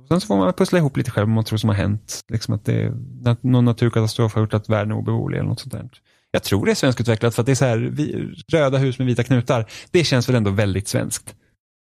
[0.03, 2.21] Och sen så får man pussla ihop lite själv vad man tror som har hänt.
[2.29, 2.93] Liksom att det,
[3.41, 5.89] någon naturkatastrof har gjort att världen är obeboelig eller något sånt där.
[6.31, 9.07] Jag tror det är svenskutvecklat för att det är så här, vi, röda hus med
[9.07, 9.67] vita knutar.
[9.91, 11.35] Det känns väl ändå väldigt svenskt.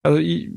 [0.07, 0.53] Alltså, i,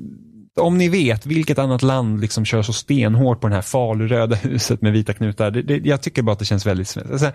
[0.60, 4.82] om ni vet vilket annat land liksom kör så stenhårt på det här faluröda huset
[4.82, 5.50] med vita knutar.
[5.50, 7.12] Det, det, jag tycker bara att det känns väldigt svenskt.
[7.12, 7.32] Alltså,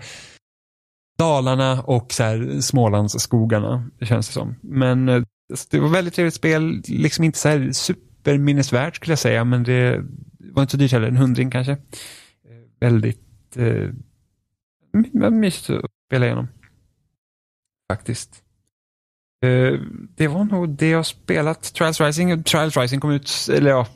[1.16, 4.56] Dalarna och så här, Smålandsskogarna känns det som.
[4.60, 5.22] Men eh,
[5.70, 6.82] det var väldigt trevligt spel.
[6.88, 10.04] Liksom inte så här superminnesvärt skulle jag säga, men det
[10.38, 11.08] var inte så dyrt heller.
[11.08, 11.72] En hundring kanske.
[11.72, 11.78] Eh,
[12.80, 16.48] väldigt eh, mysigt att spela igenom.
[17.92, 18.42] Faktiskt.
[19.44, 19.80] Eh,
[20.16, 21.74] det var nog det jag spelat.
[21.74, 22.42] Trials Rising.
[22.42, 23.86] Trials Rising kom ut, eller ja,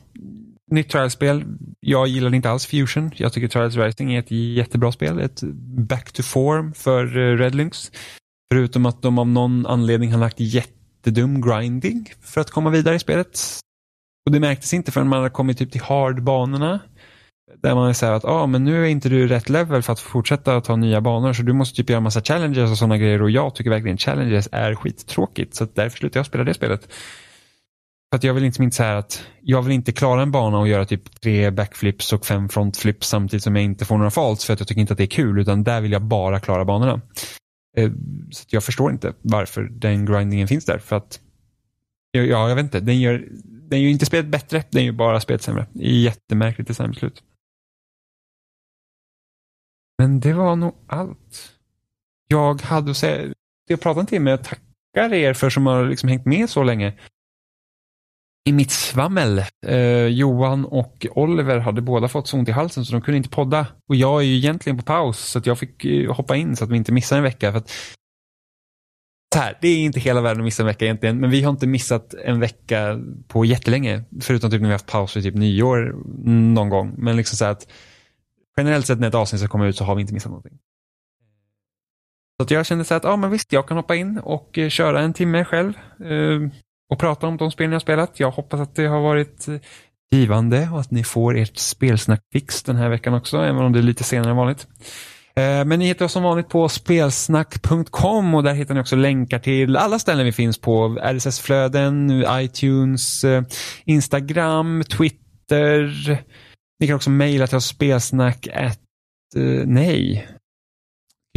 [0.71, 1.43] nytt Trials-spel.
[1.79, 3.11] Jag gillar inte alls Fusion.
[3.15, 5.19] Jag tycker Trials Rising är ett jättebra spel.
[5.19, 5.43] Ett
[5.77, 7.91] back to form för eh, Red Lynx.
[8.53, 12.99] Förutom att de av någon anledning har lagt jättedum grinding för att komma vidare i
[12.99, 13.39] spelet.
[14.25, 16.79] Och det märktes inte förrän man hade kommit typ till hard-banorna.
[17.61, 20.61] Där man säger att ah, men nu är inte du rätt level för att fortsätta
[20.61, 23.55] ta nya banor så du måste typ göra massa challenges och sådana grejer och jag
[23.55, 26.93] tycker verkligen challenges är skittråkigt så därför slutar jag spela det spelet.
[28.11, 30.67] För att jag vill inte, inte säga att jag vill inte klara en bana och
[30.67, 34.53] göra typ tre backflips och fem frontflips samtidigt som jag inte får några falls för
[34.53, 37.01] att jag tycker inte att det är kul utan där vill jag bara klara banorna.
[37.77, 37.91] Eh,
[38.31, 41.19] så jag förstår inte varför den grindingen finns där för att
[42.11, 45.41] ja, jag vet inte, den gör, den gör inte spelet bättre, den gör bara spelet
[45.41, 45.67] sämre.
[45.73, 47.23] Jättemärkligt designbeslut.
[49.97, 51.51] Men det var nog allt
[52.27, 53.33] jag hade att säga.
[53.67, 56.93] Jag pratade en timme, jag tackar er för som har liksom hängt med så länge
[58.45, 59.43] i mitt svammel.
[59.65, 63.29] Eh, Johan och Oliver hade båda fått så ont i halsen så de kunde inte
[63.29, 63.67] podda.
[63.89, 66.63] Och jag är ju egentligen på paus så att jag fick eh, hoppa in så
[66.63, 67.51] att vi inte missar en vecka.
[67.51, 67.69] För att,
[69.35, 71.51] så här, det är inte hela världen att missa en vecka egentligen, men vi har
[71.51, 74.03] inte missat en vecka på jättelänge.
[74.21, 75.95] Förutom typ när vi har haft paus för typ nyår
[76.53, 76.93] någon gång.
[76.97, 77.67] Men liksom så att
[78.57, 80.57] generellt sett när ett avsnitt ska komma ut så har vi inte missat någonting.
[82.39, 84.69] Så att jag kände så att, ja men visst, jag kan hoppa in och eh,
[84.69, 85.73] köra en timme själv.
[85.99, 86.49] Eh,
[86.91, 88.19] och prata om de spel ni har spelat.
[88.19, 89.47] Jag hoppas att det har varit
[90.11, 93.83] givande och att ni får ert spelsnackfix den här veckan också, även om det är
[93.83, 94.67] lite senare än vanligt.
[95.35, 99.39] Eh, men ni hittar oss som vanligt på spelsnack.com och där hittar ni också länkar
[99.39, 100.99] till alla ställen vi finns på.
[101.03, 103.43] RSS-flöden, iTunes, eh,
[103.85, 105.91] Instagram, Twitter.
[106.79, 108.79] Ni kan också mejla till oss spelsnack at,
[109.35, 110.27] eh, nej.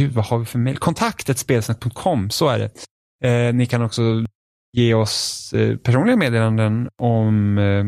[0.01, 0.77] Gud, vad har vi för mejl?
[0.77, 2.71] Kontaktet spelsnack.com, så är det.
[3.53, 4.01] ni kan också
[4.75, 7.85] ge oss eh, personliga meddelanden om eh,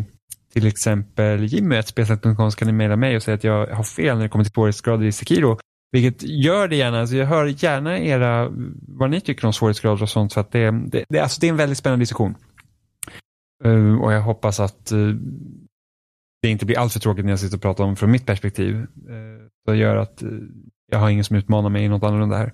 [0.53, 4.23] till exempel Jimmy.spelsnack.com så kan ni mejla mig och säga att jag har fel när
[4.23, 5.57] det kommer till svårighetsgrader i Sekiro.
[5.91, 8.49] Vilket gör det gärna, alltså jag hör gärna era,
[8.87, 11.51] vad ni tycker om svårighetsgrader och sånt för att det, det, det, alltså det är
[11.51, 12.35] en väldigt spännande diskussion.
[13.65, 15.15] Uh, och jag hoppas att uh,
[16.41, 18.75] det inte blir alltför tråkigt när jag sitter och pratar om från mitt perspektiv.
[18.75, 18.85] Uh,
[19.67, 20.23] det gör att
[20.91, 22.53] jag har ingen som utmanar mig i något annorlunda här.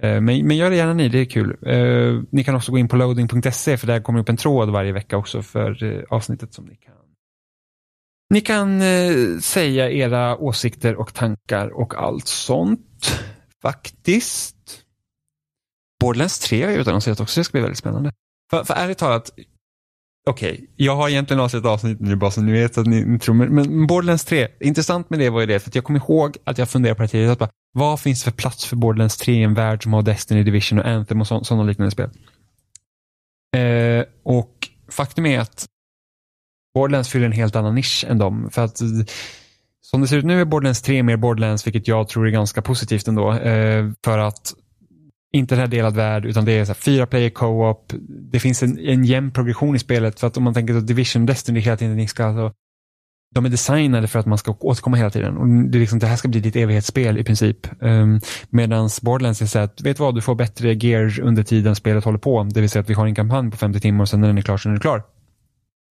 [0.00, 1.56] Eh, men, men gör det gärna ni, det är kul.
[1.66, 4.92] Eh, ni kan också gå in på loading.se för där kommer upp en tråd varje
[4.92, 6.94] vecka också för eh, avsnittet som ni kan.
[8.30, 8.80] Ni kan
[9.40, 13.20] säga era åsikter och tankar och allt sånt.
[13.62, 14.84] Faktiskt.
[16.00, 18.12] Borderlands 3 har jag utannonserat också, det ska bli väldigt spännande.
[18.50, 19.30] För, för ärligt talat,
[20.30, 23.18] okej, okay, jag har egentligen avsett avsnitt nu bara så ni vet att ni, ni
[23.18, 26.00] tror, men, men Borderlands 3, intressant med det var ju det, för att jag kommer
[26.00, 29.16] ihåg att jag funderade på det tidigare, bara, vad finns det för plats för Borderlands
[29.16, 32.10] 3 i en värld som har Destiny Division och Anthem och sådana liknande spel?
[33.56, 35.66] Eh, och faktum är att
[36.74, 38.80] Borderlands fyller en helt annan nisch än dem, för att
[39.80, 42.62] som det ser ut nu är Borderlands 3 mer Borderlands, vilket jag tror är ganska
[42.62, 43.32] positivt ändå.
[43.32, 44.54] Eh, för att
[45.34, 47.92] inte den här delad värld utan det är så här, fyra player co-op.
[48.08, 51.26] Det finns en, en jämn progression i spelet för att om man tänker på Division
[51.26, 52.52] Destiny hela tiden ni ska alltså,
[53.34, 55.36] de är designade för att man ska återkomma hela tiden.
[55.36, 57.66] Och det, är liksom, det här ska bli ditt evighetsspel i princip.
[57.82, 58.20] Ehm, um,
[58.50, 62.04] Medan Borderlands är så att, vet du vad, du får bättre gear under tiden spelet
[62.04, 62.42] håller på.
[62.44, 64.38] Det vill säga att vi har en kampanj på 50 timmar och sen när den
[64.38, 65.02] är klar så är den klar.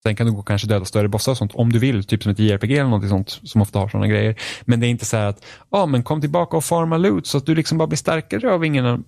[0.06, 2.22] Sen kan du gå och kanske döda större bossar och sånt om du vill, typ
[2.22, 4.36] som ett JRPG eller något sånt som ofta har sådana grejer.
[4.64, 7.26] Men det är inte så här att, ja ah, men kom tillbaka och farma loot
[7.26, 9.04] så att du liksom bara blir starkare av ingen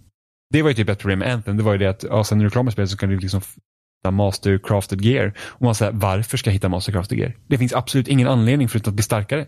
[0.50, 1.56] det var ju typ ett problem med Anthem.
[1.56, 3.08] Det var ju det att ja, sen när du är klar med spelet så kan
[3.08, 5.32] du liksom hitta mastercrafted gear.
[5.38, 7.36] Och man säger varför ska jag hitta mastercrafted gear?
[7.46, 9.46] Det finns absolut ingen anledning förutom att bli starkare.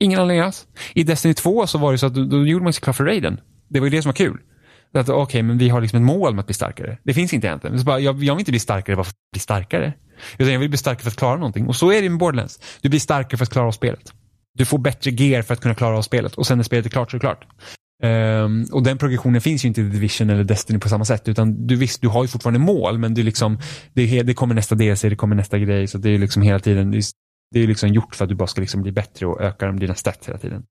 [0.00, 0.66] Ingen anledning alls.
[0.94, 3.04] I Destiny 2 så var det så att då, då gjorde man sig klar för
[3.04, 3.40] raiden.
[3.68, 4.38] Det var ju det som var kul.
[4.94, 6.98] Okej, okay, men vi har liksom ett mål med att bli starkare.
[7.04, 7.84] Det finns inte i Anthem.
[7.84, 9.92] Bara, jag, jag vill inte bli starkare bara för att bli starkare.
[10.38, 11.66] Utan jag vill bli starkare för att klara någonting.
[11.66, 12.60] Och så är det med Borderlands.
[12.80, 14.12] Du blir starkare för att klara av spelet.
[14.54, 16.34] Du får bättre gear för att kunna klara av spelet.
[16.34, 17.46] Och sen när spelet är klart så är det klart.
[18.02, 21.28] Um, och den progressionen finns ju inte i Division eller Destiny på samma sätt.
[21.28, 23.58] Utan du visst, du har ju fortfarande mål men du liksom,
[23.92, 25.86] det, det kommer nästa DLC, det kommer nästa grej.
[25.86, 26.90] Så det är liksom hela tiden,
[27.50, 29.94] det är liksom gjort för att du bara ska liksom bli bättre och öka dina
[29.94, 30.64] stats hela tiden.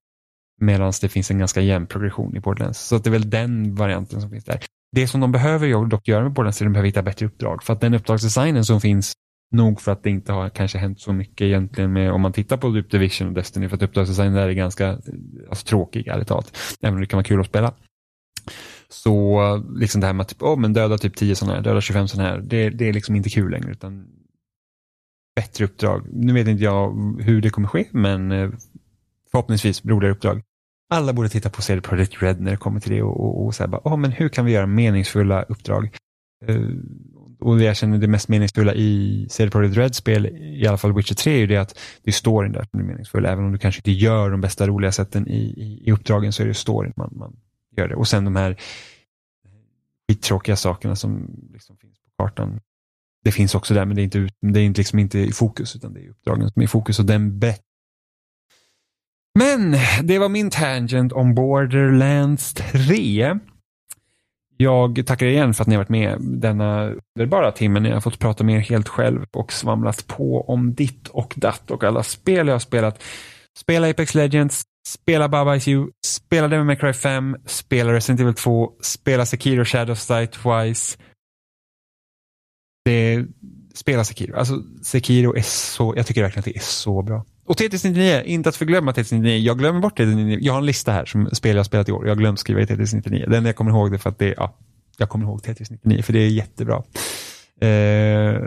[0.61, 2.79] Medan det finns en ganska jämn progression i Borderlands.
[2.79, 4.59] Så det är väl den varianten som finns där.
[4.91, 7.63] Det som de behöver dock göra med Borderlands är att de behöver hitta bättre uppdrag.
[7.63, 9.13] För att den uppdragsdesignen som finns
[9.51, 12.57] Nog för att det inte har kanske hänt så mycket egentligen med om man tittar
[12.57, 14.89] på Loop Division och Destiny för att uppdragsdesignen där är ganska
[15.49, 16.57] alltså, tråkig ärligt talat.
[16.81, 17.73] Även om det kan vara kul att spela.
[18.89, 21.81] Så liksom det här med att typ, oh, men döda typ 10 sådana här, döda
[21.81, 24.07] 25 sådana här, det, det är liksom inte kul längre utan
[25.35, 26.07] bättre uppdrag.
[26.11, 26.91] Nu vet inte jag
[27.21, 28.49] hur det kommer ske men eh,
[29.31, 30.41] förhoppningsvis roligare uppdrag.
[30.89, 33.55] Alla borde titta på CD Projekt Red när det kommer till det och, och, och
[33.55, 35.97] säga bara, oh, men hur kan vi göra meningsfulla uppdrag?
[36.49, 36.71] Uh,
[37.47, 40.93] och det jag känner det mest meningsfulla i CD Projekt Red spel, i alla fall
[40.93, 43.25] Witcher 3, är ju det att det är storyn där som är meningsfull.
[43.25, 46.43] Även om du kanske inte gör de bästa roliga sätten i, i, i uppdragen så
[46.43, 47.35] är det storyn man, man
[47.77, 47.95] gör det.
[47.95, 48.57] Och sen de här
[50.09, 52.59] skittråkiga sakerna som liksom finns på kartan.
[53.23, 55.93] Det finns också där men det är inte, det är liksom inte i fokus utan
[55.93, 57.61] det är uppdragen som är i fokus och den bet
[59.39, 63.39] men det var min tangent om Borderlands 3.
[64.57, 67.85] Jag tackar er igen för att ni har varit med denna underbara timmen.
[67.85, 71.71] Jag har fått prata med er helt själv och svamlat på om ditt och datt
[71.71, 73.03] och alla spel jag har spelat.
[73.59, 78.33] Spela Apex Legends, spela Baba Is You, spela Devil May Cry 5, spela Resident Evil
[78.33, 80.97] 2, spela Sekiro Shadows Die Twice.
[82.85, 83.25] Det,
[83.73, 84.35] spela Sekiro.
[84.35, 87.25] Alltså Sekiro är så, jag tycker verkligen att det är så bra.
[87.47, 89.37] Och Tetris 99, inte att förglömma Tetris 99.
[89.37, 90.37] Jag glömmer bort Tetris 99.
[90.41, 92.05] Jag har en lista här som spel jag har spelat i år.
[92.05, 93.25] Jag har glömt skriva i Tetris 99.
[93.27, 94.57] Den jag kommer ihåg det för att det, ja,
[94.97, 96.75] jag kommer ihåg Tetris 99 för det är jättebra.
[97.61, 98.41] Eh,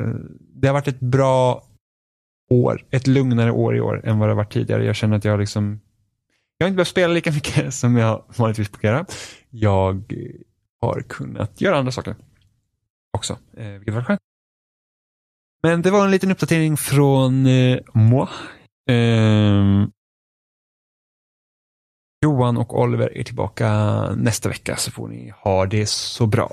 [0.55, 1.65] det har varit ett bra
[2.51, 4.85] år, ett lugnare år i år än vad det har varit tidigare.
[4.85, 5.81] Jag känner att jag liksom,
[6.59, 9.07] jag har inte behövt spela lika mycket som jag vanligtvis brukar göra.
[9.51, 10.15] Jag
[10.81, 12.15] har kunnat göra andra saker
[13.13, 14.21] också, eh, vilket var skönt.
[15.63, 18.27] Men det var en liten uppdatering från eh, moi.
[18.91, 19.87] Eh,
[22.25, 23.69] Johan och Oliver är tillbaka
[24.17, 26.53] nästa vecka så får ni ha det så bra.